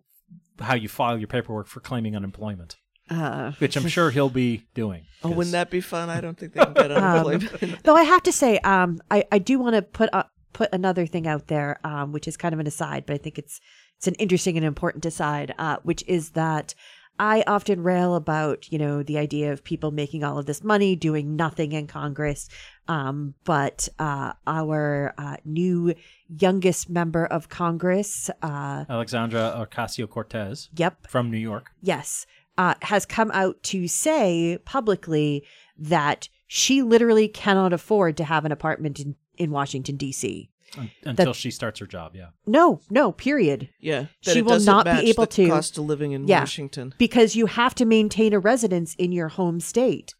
how 0.59 0.75
you 0.75 0.87
file 0.89 1.17
your 1.17 1.27
paperwork 1.27 1.67
for 1.67 1.79
claiming 1.79 2.15
unemployment, 2.15 2.77
Uh, 3.09 3.51
which 3.59 3.75
I'm 3.75 3.87
sure 3.87 4.11
he'll 4.11 4.29
be 4.29 4.65
doing. 4.75 5.03
oh 5.23 5.29
wouldn't 5.31 5.53
that 5.53 5.69
be 5.71 5.81
fun? 5.81 6.09
I 6.09 6.21
don't 6.21 6.37
think 6.37 6.53
they 6.53 6.63
can 6.63 6.73
get 6.73 6.91
Um, 6.91 7.03
unemployment. 7.25 7.83
though 7.83 7.95
I 7.95 8.03
have 8.03 8.21
to 8.23 8.31
say, 8.31 8.59
um, 8.59 9.01
I, 9.09 9.23
I 9.31 9.39
do 9.39 9.57
want 9.59 9.75
to 9.75 9.81
put 9.81 10.09
uh, 10.13 10.23
put 10.53 10.69
another 10.71 11.05
thing 11.07 11.25
out 11.27 11.47
there, 11.47 11.79
um, 11.83 12.11
which 12.11 12.27
is 12.27 12.37
kind 12.37 12.53
of 12.53 12.59
an 12.59 12.67
aside, 12.67 13.05
but 13.07 13.13
I 13.15 13.17
think 13.17 13.37
it's 13.39 13.59
it's 13.97 14.07
an 14.07 14.13
interesting 14.15 14.57
and 14.57 14.65
important 14.65 15.05
aside, 15.05 15.55
uh, 15.57 15.77
which 15.83 16.03
is 16.07 16.31
that 16.31 16.75
I 17.19 17.43
often 17.45 17.83
rail 17.83 18.15
about 18.15 18.71
you 18.71 18.77
know 18.77 19.03
the 19.03 19.17
idea 19.17 19.51
of 19.51 19.63
people 19.63 19.91
making 19.91 20.23
all 20.23 20.37
of 20.37 20.45
this 20.45 20.63
money 20.63 20.95
doing 20.95 21.35
nothing 21.35 21.71
in 21.71 21.87
Congress, 21.87 22.49
um, 22.87 23.35
but 23.43 23.87
uh, 23.99 24.33
our 24.47 25.13
uh, 25.17 25.37
new 25.45 25.93
youngest 26.27 26.89
member 26.89 27.25
of 27.25 27.49
Congress, 27.49 28.29
uh, 28.41 28.85
Alexandra 28.89 29.67
Ocasio 29.69 30.09
Cortez. 30.09 30.69
Yep. 30.75 31.07
From 31.07 31.29
New 31.29 31.37
York. 31.37 31.71
yes, 31.81 32.25
uh, 32.57 32.75
has 32.81 33.05
come 33.05 33.31
out 33.31 33.61
to 33.63 33.87
say 33.87 34.57
publicly 34.65 35.43
that 35.77 36.29
she 36.47 36.81
literally 36.81 37.27
cannot 37.27 37.73
afford 37.73 38.17
to 38.17 38.23
have 38.23 38.45
an 38.45 38.51
apartment 38.51 38.99
in, 38.99 39.15
in 39.37 39.49
Washington, 39.51 39.97
D.C. 39.97 40.49
Un- 40.77 40.91
until 41.03 41.25
That- 41.27 41.35
she 41.35 41.51
starts 41.51 41.79
her 41.79 41.85
job. 41.85 42.13
Yeah. 42.15 42.27
No, 42.47 42.79
no, 42.89 43.11
period. 43.11 43.69
Yeah, 43.79 44.07
that 44.25 44.33
She 44.33 44.39
it 44.39 44.45
will 44.45 44.53
doesn't 44.53 44.85
match 44.85 45.01
be 45.03 45.09
able 45.11 45.25
the 45.25 45.31
to. 45.31 45.47
cost 45.49 45.77
of 45.77 45.85
living 45.85 46.11
in 46.13 46.27
Yeah, 46.27 46.39
Washington. 46.39 46.93
Because 46.97 47.35
you 47.35 47.45
have 47.45 47.75
to 47.75 47.85
maintain 47.85 48.33
a 48.33 48.39
residence 48.39 48.95
in 48.95 49.11
your 49.11 49.27
home 49.29 49.59
state. 49.59 50.13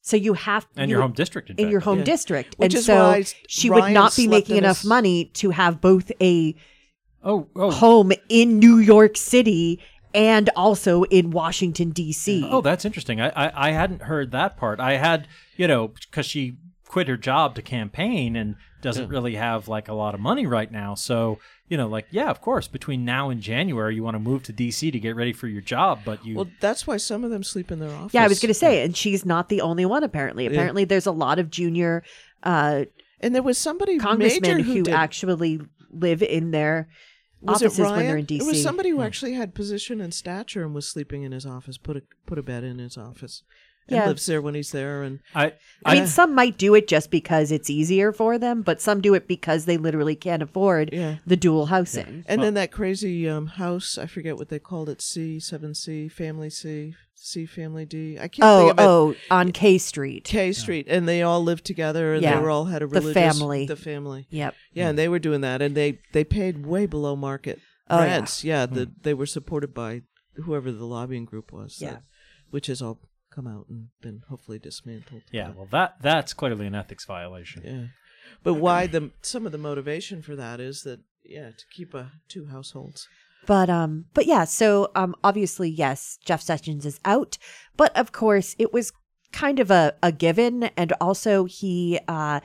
So 0.00 0.16
you 0.16 0.32
have 0.34 0.66
And 0.76 0.88
you- 0.90 0.94
your 0.96 1.02
home 1.02 1.12
district, 1.12 1.50
in 1.50 1.56
in 1.56 1.64
fact. 1.66 1.70
your 1.72 1.80
home 1.80 1.98
Yeah. 1.98 2.04
district, 2.04 2.54
Which 2.58 2.72
and 2.72 2.78
is 2.80 2.86
so 2.86 2.94
why 2.96 3.24
she 3.48 3.68
would 3.68 3.92
not 3.92 4.16
be 4.16 4.26
making 4.28 4.56
enough 4.56 4.78
his- 4.78 4.86
money 4.88 5.26
to 5.34 5.50
have 5.50 5.80
both 5.80 6.10
a 6.22 6.54
oh, 7.22 7.46
oh. 7.56 7.70
home 7.70 8.12
in 8.28 8.58
New 8.58 8.78
York 8.78 9.16
City 9.16 9.80
and 10.14 10.48
also 10.56 11.02
in 11.04 11.30
Washington 11.30 11.90
D.C. 11.90 12.48
Oh, 12.50 12.62
that's 12.62 12.84
interesting. 12.86 13.20
I, 13.20 13.28
I, 13.30 13.68
I 13.68 13.70
hadn't 13.72 14.02
heard 14.02 14.30
that 14.30 14.56
part. 14.56 14.80
I 14.80 14.96
had, 14.96 15.28
you 15.58 15.68
know, 15.68 15.88
because 15.88 16.24
she 16.24 16.56
quit 16.88 17.06
her 17.06 17.16
job 17.16 17.54
to 17.54 17.62
campaign 17.62 18.34
and 18.34 18.56
doesn't 18.80 19.04
Yeah. 19.04 19.10
really 19.10 19.34
have 19.34 19.68
like 19.68 19.88
a 19.88 19.92
lot 19.94 20.14
of 20.14 20.20
money 20.20 20.46
right 20.46 20.72
now. 20.72 20.94
So, 20.94 21.38
you 21.68 21.76
know, 21.76 21.86
like, 21.86 22.06
yeah, 22.10 22.30
of 22.30 22.40
course, 22.40 22.66
between 22.66 23.04
now 23.04 23.28
and 23.28 23.40
January, 23.42 23.94
you 23.94 24.02
want 24.02 24.14
to 24.14 24.18
move 24.20 24.42
to 24.44 24.52
DC 24.52 24.90
to 24.92 24.98
get 24.98 25.14
ready 25.14 25.32
for 25.34 25.48
your 25.48 25.60
job, 25.60 26.00
but 26.04 26.24
you. 26.24 26.34
Well, 26.36 26.48
that's 26.60 26.86
why 26.86 26.96
some 26.96 27.24
of 27.24 27.30
them 27.30 27.42
sleep 27.42 27.70
in 27.70 27.78
their 27.78 27.90
office. 27.90 28.14
Yeah, 28.14 28.24
I 28.24 28.28
was 28.28 28.40
going 28.40 28.48
to 28.48 28.54
say, 28.54 28.82
and 28.84 28.96
she's 28.96 29.26
not 29.26 29.48
the 29.50 29.60
only 29.60 29.84
one. 29.84 30.02
Apparently, 30.02 30.44
Yeah. 30.44 30.50
apparently, 30.50 30.84
there's 30.84 31.06
a 31.06 31.12
lot 31.12 31.38
of 31.38 31.50
junior, 31.50 32.02
uh, 32.42 32.84
and 33.20 33.34
there 33.34 33.42
was 33.42 33.58
somebody 33.58 33.98
congressmen 33.98 34.56
major 34.58 34.62
who 34.66 34.72
who 34.78 34.82
did- 34.84 34.94
actually 34.94 35.60
live 35.92 36.22
in 36.22 36.52
their 36.52 36.88
Was 37.42 37.60
it 37.62 37.66
offices 37.66 37.80
Ryan? 37.80 37.96
when 37.96 38.06
they're 38.06 38.16
in 38.18 38.24
DC. 38.26 38.40
It 38.40 38.46
was 38.46 38.62
somebody 38.62 38.90
who 38.90 39.02
actually 39.02 39.34
had 39.34 39.54
position 39.54 40.00
and 40.00 40.14
stature 40.14 40.64
and 40.64 40.74
was 40.74 40.88
sleeping 40.88 41.22
in 41.22 41.32
his 41.32 41.44
office. 41.44 41.76
Put 41.78 41.96
a 41.98 42.02
put 42.26 42.38
a 42.38 42.42
bed 42.42 42.64
in 42.64 42.78
his 42.78 42.96
office. 42.96 43.42
And 43.88 43.96
Yeah. 43.96 44.06
lives 44.06 44.26
there 44.26 44.42
when 44.42 44.54
he's 44.54 44.70
there. 44.72 45.02
And 45.02 45.20
I, 45.34 45.54
I 45.84 45.94
mean, 45.94 46.06
some 46.06 46.34
might 46.34 46.58
do 46.58 46.74
it 46.74 46.86
just 46.88 47.10
because 47.10 47.50
it's 47.50 47.70
easier 47.70 48.12
for 48.12 48.36
them, 48.38 48.60
but 48.62 48.80
some 48.82 49.00
do 49.00 49.14
it 49.14 49.26
because 49.26 49.64
they 49.64 49.78
literally 49.78 50.14
can't 50.14 50.42
afford 50.42 50.90
Yeah. 50.92 51.16
the 51.26 51.36
dual 51.36 51.66
housing. 51.66 52.24
And 52.26 52.42
then 52.42 52.52
that 52.54 52.70
crazy 52.70 53.26
um, 53.28 53.46
house, 53.46 53.96
I 53.96 54.06
forget 54.06 54.36
what 54.36 54.50
they 54.50 54.58
called 54.58 54.88
it, 54.90 55.00
C, 55.00 55.38
7C, 55.38 56.10
Family 56.10 56.50
C, 56.50 56.94
C, 57.14 57.46
Family 57.46 57.86
D. 57.86 58.18
I 58.18 58.28
can't 58.28 58.40
Oh, 58.42 58.58
think 58.58 58.70
of 58.72 58.78
it. 58.78 58.82
oh, 58.86 59.14
on 59.34 59.52
K 59.52 59.78
Street. 59.78 60.24
K 60.24 60.52
Street. 60.52 60.86
And 60.88 61.08
they 61.08 61.22
all 61.22 61.42
lived 61.42 61.64
together 61.64 62.12
and 62.12 62.22
Yeah. 62.22 62.36
they 62.36 62.42
were 62.42 62.50
all 62.50 62.66
had 62.66 62.82
a 62.82 62.86
The 62.86 63.00
family. 63.14 63.64
The 63.66 63.74
family. 63.76 64.26
Yep. 64.28 64.54
Yeah, 64.74 64.88
and 64.90 64.98
they 64.98 65.08
were 65.08 65.18
doing 65.18 65.40
that. 65.40 65.62
And 65.62 65.74
they, 65.74 66.00
they 66.12 66.24
paid 66.24 66.66
way 66.66 66.84
below 66.84 67.16
market 67.16 67.58
Oh, 67.88 68.00
yeah. 68.00 68.04
rents. 68.04 68.44
Yeah, 68.44 68.66
the, 68.66 68.90
they 69.00 69.14
were 69.14 69.24
supported 69.24 69.72
by 69.72 70.02
whoever 70.44 70.70
the 70.70 70.84
lobbying 70.84 71.24
group 71.24 71.52
was. 71.52 71.78
Yeah. 71.80 71.90
that- 71.92 72.02
which 72.50 72.68
is 72.70 72.80
all 72.80 72.98
come 73.30 73.46
out 73.46 73.66
and 73.68 73.88
been 74.00 74.22
hopefully 74.28 74.58
dismantled. 74.58 75.22
yeah, 75.32 75.50
well, 75.56 75.68
that 75.70 75.96
that's 76.00 76.32
clearly 76.32 76.66
an 76.66 76.74
ethics 76.74 77.04
violation. 77.04 77.62
Yeah. 77.64 77.86
But 78.42 78.54
why 78.54 78.86
the 78.86 79.10
some 79.22 79.46
of 79.46 79.52
the 79.52 79.58
motivation 79.58 80.22
for 80.22 80.36
that 80.36 80.60
is 80.60 80.82
that 80.82 81.00
yeah 81.24 81.50
to 81.50 81.64
keep 81.70 81.94
a 81.94 82.12
two 82.28 82.46
households. 82.46 83.08
But 83.46 83.70
um, 83.70 84.06
but 84.14 84.26
yeah. 84.26 84.44
So 84.44 84.90
um, 84.94 85.14
obviously, 85.24 85.70
yes, 85.70 86.18
Jeff 86.24 86.42
Sessions 86.42 86.84
is 86.84 87.00
out, 87.04 87.38
but 87.76 87.96
of 87.96 88.12
course, 88.12 88.54
it 88.58 88.72
was 88.72 88.92
kind 89.32 89.60
of 89.60 89.70
a 89.70 89.94
a 90.02 90.12
given, 90.12 90.64
and 90.76 90.92
also 91.00 91.44
he 91.44 91.98
uh. 92.08 92.40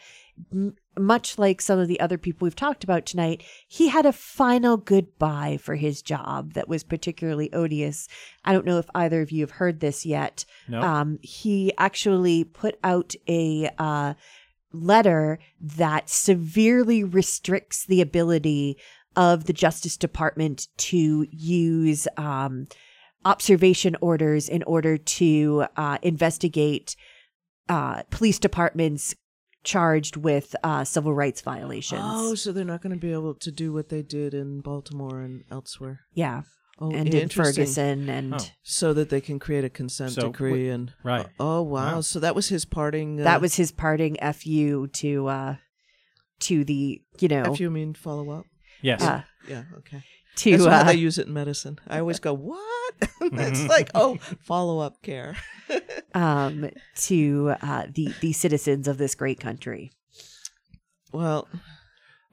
Much 0.97 1.37
like 1.37 1.61
some 1.61 1.79
of 1.79 1.87
the 1.87 1.99
other 1.99 2.17
people 2.17 2.45
we've 2.45 2.55
talked 2.55 2.83
about 2.83 3.05
tonight, 3.05 3.43
he 3.67 3.89
had 3.89 4.05
a 4.05 4.13
final 4.13 4.77
goodbye 4.77 5.57
for 5.59 5.75
his 5.75 6.01
job 6.01 6.53
that 6.53 6.67
was 6.67 6.83
particularly 6.83 7.51
odious. 7.51 8.07
I 8.45 8.53
don't 8.53 8.65
know 8.65 8.77
if 8.77 8.89
either 8.93 9.21
of 9.21 9.31
you 9.31 9.41
have 9.41 9.51
heard 9.51 9.79
this 9.79 10.05
yet. 10.05 10.45
No. 10.67 10.81
Um, 10.81 11.19
he 11.21 11.73
actually 11.77 12.43
put 12.43 12.77
out 12.83 13.15
a 13.27 13.69
uh, 13.77 14.13
letter 14.71 15.39
that 15.59 16.09
severely 16.09 17.03
restricts 17.03 17.85
the 17.85 18.01
ability 18.01 18.77
of 19.15 19.45
the 19.45 19.53
Justice 19.53 19.97
Department 19.97 20.67
to 20.77 21.27
use 21.29 22.07
um, 22.17 22.67
observation 23.25 23.95
orders 24.01 24.49
in 24.49 24.63
order 24.63 24.97
to 24.97 25.65
uh, 25.77 25.97
investigate 26.01 26.95
uh, 27.69 28.03
police 28.09 28.39
departments 28.39 29.15
charged 29.63 30.17
with 30.17 30.55
uh, 30.63 30.83
civil 30.83 31.13
rights 31.13 31.41
violations. 31.41 32.01
Oh, 32.03 32.35
so 32.35 32.51
they're 32.51 32.65
not 32.65 32.81
going 32.81 32.93
to 32.93 32.99
be 32.99 33.13
able 33.13 33.33
to 33.35 33.51
do 33.51 33.71
what 33.73 33.89
they 33.89 34.01
did 34.01 34.33
in 34.33 34.61
Baltimore 34.61 35.21
and 35.21 35.43
elsewhere. 35.51 36.01
Yeah. 36.13 36.41
Oh, 36.79 36.91
And 36.91 37.13
in. 37.13 37.29
Ferguson 37.29 38.09
and- 38.09 38.33
Oh. 38.33 38.45
so 38.63 38.93
that 38.93 39.09
they 39.09 39.21
can 39.21 39.39
create 39.39 39.63
a 39.63 39.69
consent 39.69 40.11
So, 40.11 40.27
decree 40.31 40.51
wait, 40.65 40.69
and 40.69 40.91
right. 41.03 41.27
Oh 41.39 41.61
wow. 41.61 41.95
Wow. 41.95 42.01
So 42.01 42.19
that 42.19 42.35
was 42.35 42.49
his 42.49 42.65
parting. 42.65 43.21
Uh, 43.21 43.23
that 43.25 43.41
was 43.41 43.55
his 43.55 43.71
parting 43.71 44.17
fu 44.33 44.87
to 44.87 45.27
uh, 45.27 45.55
to 46.39 46.63
the 46.65 47.01
you 47.19 47.27
know 47.27 47.53
If 47.53 47.59
you 47.59 47.69
mean 47.69 47.93
follow 47.93 48.31
up. 48.31 48.45
Yes. 48.81 49.01
Uh, 49.03 49.21
Yeah. 49.47 49.63
Okay. 49.77 50.03
To, 50.37 50.51
That's 50.51 50.65
how 50.65 50.81
uh, 50.81 50.83
they 50.85 50.95
use 50.95 51.17
it 51.17 51.27
in 51.27 51.33
medicine. 51.33 51.79
I 51.87 51.99
always 51.99 52.19
go 52.19 52.33
what? 52.33 52.59
Mm-hmm. 53.19 53.39
It's 53.39 53.67
like 53.67 53.89
oh 53.95 54.17
follow 54.41 54.79
up 54.79 55.01
care. 55.01 55.35
um, 56.13 56.69
to 56.95 57.55
uh, 57.61 57.87
the 57.93 58.13
the 58.21 58.33
citizens 58.33 58.87
of 58.87 58.97
this 58.97 59.15
great 59.15 59.39
country. 59.39 59.91
Well, 61.11 61.47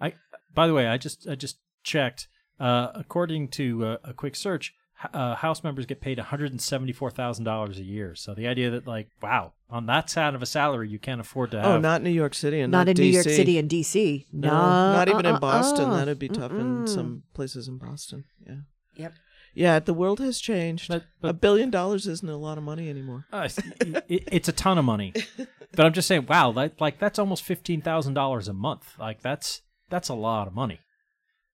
I 0.00 0.14
by 0.54 0.66
the 0.66 0.74
way, 0.74 0.86
I 0.86 0.98
just 0.98 1.26
I 1.28 1.34
just 1.36 1.58
checked. 1.82 2.28
Uh, 2.58 2.88
according 2.94 3.48
to 3.48 3.84
uh, 3.86 3.96
a 4.04 4.12
quick 4.12 4.36
search, 4.36 4.66
h- 4.68 4.74
uh, 5.14 5.34
House 5.34 5.64
members 5.64 5.86
get 5.86 6.00
paid 6.00 6.18
one 6.18 6.26
hundred 6.26 6.50
and 6.50 6.60
seventy 6.60 6.92
four 6.92 7.10
thousand 7.10 7.44
dollars 7.44 7.78
a 7.78 7.82
year. 7.84 8.14
So 8.14 8.34
the 8.34 8.46
idea 8.46 8.70
that 8.70 8.86
like, 8.86 9.08
wow, 9.22 9.52
on 9.68 9.86
that 9.86 10.12
kind 10.12 10.36
of 10.36 10.42
a 10.42 10.46
salary, 10.46 10.88
you 10.88 10.98
can't 10.98 11.20
afford 11.20 11.50
to 11.52 11.58
have. 11.60 11.66
Oh, 11.66 11.78
not 11.78 12.02
New 12.02 12.10
York 12.10 12.34
City 12.34 12.60
and 12.60 12.70
Not 12.70 12.86
not, 12.86 12.88
in 12.98 13.04
New 13.04 13.10
York 13.10 13.24
City 13.24 13.58
and 13.58 13.68
DC. 13.70 14.26
No, 14.32 14.48
No, 14.48 14.56
not 14.92 15.08
even 15.08 15.20
in 15.20 15.32
uh-uh-uh. 15.32 15.40
Boston. 15.40 15.90
That'd 15.90 16.18
be 16.18 16.28
tough 16.28 16.52
in 16.52 16.84
Mm-mm. 16.84 16.88
some 16.88 17.22
places 17.34 17.68
in 17.68 17.78
Boston. 17.78 18.24
Yeah. 18.46 18.54
Yep. 18.96 19.12
Yeah, 19.54 19.78
the 19.80 19.94
world 19.94 20.20
has 20.20 20.38
changed. 20.40 20.88
But- 20.88 21.04
a 21.22 21.32
billion 21.32 21.70
dollars 21.70 22.06
isn't 22.06 22.28
a 22.28 22.36
lot 22.36 22.56
of 22.58 22.64
money 22.64 22.88
anymore. 22.88 23.26
Uh, 23.32 23.48
it's- 23.50 24.02
it, 24.08 24.28
it's 24.30 24.48
a 24.48 24.52
ton 24.52 24.78
of 24.78 24.84
money, 24.84 25.12
but 25.74 25.86
I'm 25.86 25.92
just 25.92 26.06
saying, 26.08 26.26
wow, 26.28 26.52
that, 26.52 26.80
like 26.80 26.98
that's 26.98 27.18
almost 27.18 27.42
fifteen 27.42 27.80
thousand 27.80 28.14
dollars 28.14 28.48
a 28.48 28.52
month. 28.52 28.94
Like 28.98 29.22
that's 29.22 29.62
that's 29.88 30.08
a 30.08 30.14
lot 30.14 30.46
of 30.46 30.54
money. 30.54 30.78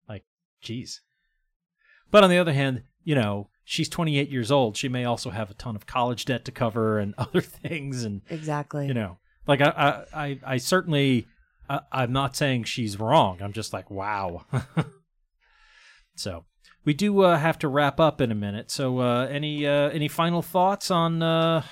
Like, 0.08 0.24
geez. 0.62 1.00
But 2.10 2.24
on 2.24 2.30
the 2.30 2.38
other 2.38 2.52
hand, 2.52 2.82
you 3.04 3.14
know, 3.14 3.48
she's 3.64 3.88
28 3.88 4.28
years 4.30 4.50
old. 4.50 4.76
She 4.76 4.88
may 4.88 5.04
also 5.04 5.30
have 5.30 5.50
a 5.50 5.54
ton 5.54 5.76
of 5.76 5.86
college 5.86 6.24
debt 6.24 6.44
to 6.46 6.52
cover 6.52 6.98
and 6.98 7.14
other 7.18 7.40
things, 7.40 8.04
and 8.04 8.22
Exactly. 8.30 8.86
you 8.86 8.94
know, 8.94 9.18
like 9.46 9.60
I 9.60 10.04
I 10.14 10.24
I, 10.26 10.38
I 10.46 10.56
certainly 10.58 11.26
I, 11.68 11.80
I'm 11.90 12.12
not 12.12 12.36
saying 12.36 12.64
she's 12.64 12.98
wrong. 12.98 13.38
I'm 13.42 13.52
just 13.52 13.72
like, 13.72 13.90
wow. 13.90 14.44
so 16.16 16.44
we 16.84 16.94
do 16.94 17.20
uh, 17.22 17.38
have 17.38 17.58
to 17.60 17.68
wrap 17.68 18.00
up 18.00 18.20
in 18.20 18.30
a 18.30 18.34
minute. 18.34 18.70
So 18.70 18.98
uh, 19.00 19.26
any 19.30 19.66
uh, 19.66 19.90
any 19.90 20.08
final 20.08 20.42
thoughts 20.42 20.90
on 20.90 21.22
uh, 21.22 21.62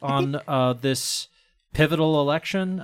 on 0.00 0.40
uh, 0.46 0.74
this 0.74 1.28
pivotal 1.72 2.20
election? 2.20 2.82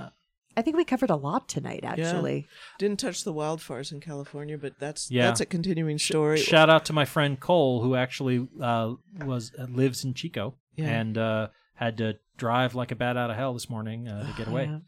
I 0.55 0.61
think 0.61 0.77
we 0.77 0.85
covered 0.85 1.09
a 1.09 1.15
lot 1.15 1.47
tonight. 1.49 1.81
Yeah. 1.83 1.91
Actually, 1.91 2.47
Didn't 2.79 2.99
touch 2.99 3.23
the 3.23 3.33
wildfires 3.33 3.91
in 3.91 3.99
California, 3.99 4.57
but 4.57 4.73
that's 4.79 5.09
Yeah. 5.11 5.27
that's 5.27 5.41
a 5.41 5.45
continuing 5.45 5.97
story. 5.99 6.37
Shout 6.39 6.69
out 6.69 6.85
to 6.85 6.93
my 6.93 7.05
friend 7.05 7.39
Cole, 7.39 7.81
who 7.81 7.95
actually 7.95 8.47
uh, 8.61 8.93
was 9.25 9.51
uh, 9.57 9.65
lives 9.69 10.03
in 10.03 10.13
Chico 10.13 10.55
Yeah. 10.75 10.89
and 10.89 11.17
uh, 11.17 11.47
had 11.75 11.97
to 11.97 12.17
drive 12.37 12.73
like 12.75 12.91
a 12.91 12.95
bat 12.95 13.15
out 13.15 13.29
of 13.29 13.35
hell 13.35 13.53
this 13.53 13.69
morning 13.69 14.07
uh, 14.07 14.27
to 14.31 14.37
get 14.37 14.47
away. 14.47 14.65
Yeah. 14.69 14.79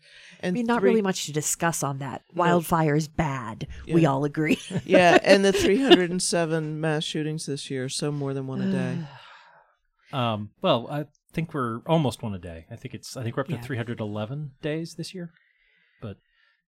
And 0.42 0.50
I 0.50 0.52
mean, 0.52 0.66
not 0.66 0.82
three- 0.82 0.90
really 0.90 1.02
much 1.02 1.26
to 1.28 1.32
discuss 1.34 1.82
on 1.82 2.00
that. 2.00 2.22
No. 2.34 2.44
Wildfire's 2.44 3.08
bad. 3.08 3.68
We 3.92 4.06
all 4.06 4.26
agree. 4.26 4.60
yeah, 4.86 5.18
and 5.24 5.44
the 5.46 5.54
307 6.00 6.80
mass 6.82 7.04
shootings 7.04 7.46
this 7.46 7.70
year, 7.72 7.88
so 7.90 8.12
more 8.12 8.34
than 8.34 8.46
one 8.48 8.62
a 8.62 8.72
day. 8.72 8.98
Um, 10.14 10.52
well, 10.62 10.88
I 10.90 11.06
think 11.34 11.54
we're 11.54 11.80
almost 11.88 12.22
one 12.24 12.34
a 12.34 12.40
day. 12.40 12.68
I 12.72 12.76
think 12.76 12.94
it's 12.94 13.18
I 13.18 13.24
think 13.24 13.36
we're 13.36 13.42
up 13.42 13.48
to 13.50 13.56
Yeah. 13.56 13.62
311 13.62 14.52
days 14.62 14.94
this 14.96 15.14
year, 15.14 15.32
but 15.34 15.36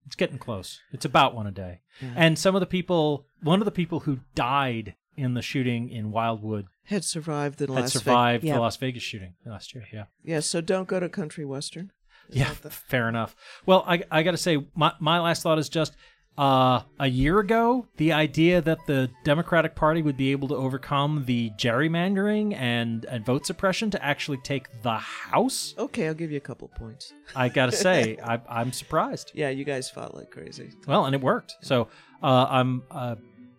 it's 0.08 0.16
getting 0.16 0.40
close. 0.40 0.80
It's 0.92 1.06
about 1.06 1.36
one 1.36 1.46
a 1.48 1.52
day. 1.52 1.82
Yeah. 2.02 2.14
And 2.16 2.40
some 2.40 2.56
of 2.56 2.62
the 2.62 2.66
people, 2.66 3.26
one 3.44 3.62
of 3.62 3.66
the 3.66 3.72
people 3.72 4.00
who 4.02 4.20
died 4.34 4.96
in 5.16 5.34
the 5.36 5.42
shooting 5.42 5.90
in 5.90 6.12
Wildwood 6.12 6.68
Had 6.86 7.04
survived 7.04 7.60
the 7.60 7.66
had 7.66 7.70
Las 7.72 7.82
Vegas. 7.82 7.94
survived 7.94 8.44
Yeah. 8.44 8.54
the 8.56 8.60
Las 8.62 8.78
Vegas 8.78 9.04
shooting 9.04 9.34
last 9.46 9.76
year. 9.76 9.86
Yeah. 9.94 10.06
Yeah, 10.24 10.40
so 10.40 10.62
don't 10.62 10.88
go 10.88 11.00
to 11.00 11.10
Country 11.10 11.44
Western. 11.46 11.92
Is 12.30 12.38
Yeah, 12.38 12.54
the- 12.62 12.70
fair 12.70 13.08
enough. 13.10 13.36
Well, 13.66 13.84
I 13.88 14.04
I 14.12 14.24
got 14.24 14.32
to 14.32 14.38
say, 14.38 14.66
my 14.76 14.94
my 15.00 15.20
last 15.20 15.44
thought 15.44 15.60
is 15.60 15.70
just 15.70 15.96
uh, 16.38 16.82
a 17.00 17.08
year 17.08 17.40
ago, 17.40 17.88
the 17.98 18.14
idea 18.14 18.62
that 18.62 18.86
the 18.86 19.10
Democratic 19.24 19.74
Party 19.74 20.02
would 20.02 20.18
be 20.18 20.32
able 20.32 20.48
to 20.50 20.56
overcome 20.56 21.24
the 21.26 21.50
gerrymandering 21.58 22.56
and 22.56 23.06
and 23.06 23.26
vote 23.26 23.46
suppression 23.46 23.90
to 23.92 24.04
actually 24.04 24.38
take 24.38 24.68
the 24.84 24.98
House. 24.98 25.74
Okay, 25.78 26.08
I'll 26.08 26.14
give 26.14 26.32
you 26.32 26.38
a 26.38 26.42
couple 26.42 26.68
points. 26.68 27.14
I 27.36 27.50
got 27.50 27.68
to 27.68 27.72
say, 27.76 28.18
I, 28.24 28.40
I'm 28.48 28.72
surprised. 28.72 29.32
Yeah, 29.34 29.50
you 29.50 29.64
guys 29.64 29.90
fought 29.90 30.14
like 30.16 30.30
crazy. 30.30 30.72
Well, 30.86 31.06
and 31.06 31.16
it 31.16 31.22
worked. 31.22 31.56
So 31.62 31.88
uh, 32.22 32.46
I'm 32.50 32.84
uh, 32.92 33.16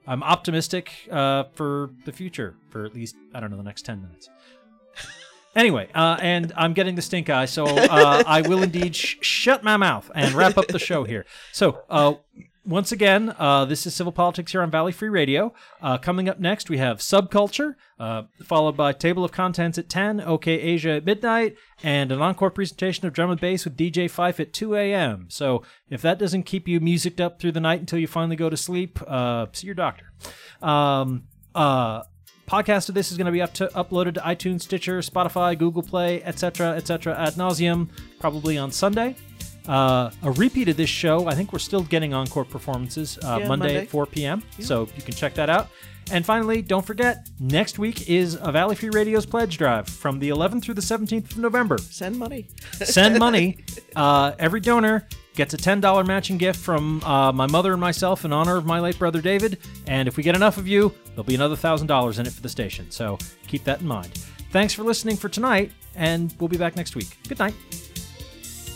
I'm 0.07 0.23
optimistic 0.23 0.93
uh, 1.11 1.45
for 1.55 1.91
the 2.05 2.13
future 2.13 2.55
for 2.71 2.85
at 2.85 2.95
least 2.95 3.17
I 3.35 3.41
don't 3.41 3.51
know 3.51 3.57
the 3.57 3.63
next 3.65 3.83
ten 3.83 4.03
minutes. 4.03 4.29
Anyway, 5.57 5.89
uh, 5.93 6.17
and 6.21 6.53
I'm 6.57 6.73
getting 6.73 6.95
the 6.95 7.03
stink 7.03 7.29
eye, 7.31 7.47
so 7.47 7.67
uh, 7.67 8.23
I 8.25 8.43
will 8.43 8.63
indeed 8.63 8.95
sh- 8.95 9.17
shut 9.23 9.65
my 9.65 9.77
mouth 9.77 10.09
and 10.15 10.33
wrap 10.35 10.57
up 10.57 10.69
the 10.69 10.79
show 10.79 11.03
here. 11.03 11.27
So, 11.53 11.83
uh, 11.91 12.15
once 12.69 12.93
again, 12.93 13.35
uh, 13.39 13.65
this 13.65 13.87
is 13.87 13.95
Civil 13.95 14.13
Politics 14.13 14.53
here 14.53 14.61
on 14.61 14.71
Valley 14.71 14.93
Free 14.93 15.09
Radio. 15.09 15.55
Uh, 15.81 15.97
coming 15.97 16.29
up 16.29 16.39
next, 16.39 16.69
we 16.69 16.77
have 16.77 16.99
Subculture, 16.99 17.77
uh, 17.99 18.25
followed 18.45 18.77
by 18.77 18.93
Table 18.93 19.25
of 19.25 19.33
Contents 19.33 19.79
at 19.79 19.89
10, 19.89 20.21
OK 20.21 20.53
Asia 20.53 20.91
at 20.91 21.07
midnight, 21.07 21.57
and 21.83 22.13
an 22.13 22.21
encore 22.21 22.51
presentation 22.51 23.07
of 23.07 23.15
Drum 23.15 23.31
and 23.31 23.41
Bass 23.41 23.65
with 23.65 23.75
DJ 23.75 24.11
Fife 24.11 24.39
at 24.39 24.53
2 24.53 24.75
a.m. 24.75 25.27
So 25.31 25.63
if 25.89 26.03
that 26.03 26.19
doesn't 26.19 26.43
keep 26.43 26.69
you 26.69 26.79
musicked 26.79 27.23
up 27.23 27.41
through 27.41 27.53
the 27.53 27.61
night 27.61 27.81
until 27.81 27.99
you 27.99 28.07
finally 28.07 28.37
go 28.37 28.51
to 28.51 28.57
sleep, 28.57 29.01
uh, 29.07 29.47
see 29.53 29.67
your 29.67 29.75
doctor. 29.75 30.13
Um, 30.61 31.25
uh, 31.55 32.03
podcast 32.47 32.91
of 32.91 32.95
this 32.95 33.11
is 33.11 33.17
going 33.17 33.27
to 33.27 33.33
be 33.33 33.43
up 33.43 33.55
to 33.55 33.69
uploaded 33.69 34.15
to 34.15 34.21
iTunes, 34.21 34.63
Stitcher, 34.63 34.99
Spotify, 34.99 35.59
Google 35.59 35.83
Play, 35.83 36.23
etc., 36.23 36.77
etc. 36.77 37.17
ad 37.19 37.35
nauseum, 37.35 37.89
probably 38.21 38.59
on 38.59 38.71
Sunday. 38.73 39.17
Uh, 39.69 40.11
a 40.23 40.31
repeat 40.33 40.69
of 40.69 40.77
this 40.77 40.89
show. 40.91 41.27
I 41.29 41.35
think 41.35 41.53
we're 41.53 41.59
still 41.59 41.83
getting 41.83 42.15
encore 42.15 42.45
performances 42.45 43.19
uh, 43.19 43.39
Yeah, 43.41 43.49
Monday, 43.49 43.67
Monday. 43.67 43.77
at 43.83 43.89
4 43.89 44.07
p.m. 44.07 44.43
So 44.61 44.89
you 44.97 45.03
can 45.03 45.15
check 45.15 45.35
that 45.35 45.51
out. 45.51 45.69
And 46.11 46.25
finally, 46.25 46.63
don't 46.63 46.87
forget, 46.87 47.29
next 47.39 47.79
week 47.79 48.09
is 48.09 48.39
a 48.41 48.51
Valley 48.51 48.75
Free 48.75 48.89
Radio's 48.89 49.27
pledge 49.27 49.59
drive 49.59 49.87
from 49.87 50.19
the 50.19 50.31
11th 50.31 50.63
through 50.63 50.73
the 50.75 50.81
17th 50.81 51.33
of 51.33 51.39
November. 51.39 51.77
Send 51.77 52.19
money. 52.19 52.49
Send 52.73 53.19
money. 53.19 53.59
Uh, 53.97 54.33
every 54.39 54.61
donor 54.61 55.09
gets 55.35 55.55
a 55.55 55.57
$10 55.57 56.07
matching 56.07 56.39
gift 56.39 56.61
from 56.61 57.03
uh, 57.03 57.33
my 57.33 57.47
mother 57.49 57.73
and 57.73 57.81
myself 57.81 58.25
in 58.25 58.33
honor 58.33 58.57
of 58.57 58.65
my 58.65 58.79
late 58.79 58.97
brother 58.97 59.21
David. 59.21 59.59
And 59.89 60.07
if 60.07 60.17
we 60.17 60.23
get 60.23 60.37
enough 60.37 60.57
of 60.57 60.69
you, 60.69 60.95
there'll 61.09 61.25
be 61.25 61.35
another 61.35 61.57
$1,000 61.57 62.19
in 62.21 62.27
it 62.27 62.33
for 62.33 62.43
the 62.43 62.49
station. 62.49 62.89
So 62.93 63.19
keep 63.49 63.65
that 63.65 63.81
in 63.81 63.89
mind. 63.89 64.15
Thanks 64.53 64.73
for 64.73 64.85
listening 64.85 65.17
for 65.17 65.29
tonight, 65.29 65.73
and 65.97 66.33
we'll 66.39 66.49
be 66.49 66.57
back 66.59 66.77
next 66.77 66.95
week. 66.95 67.19
Good 67.29 67.41
night. 67.41 67.55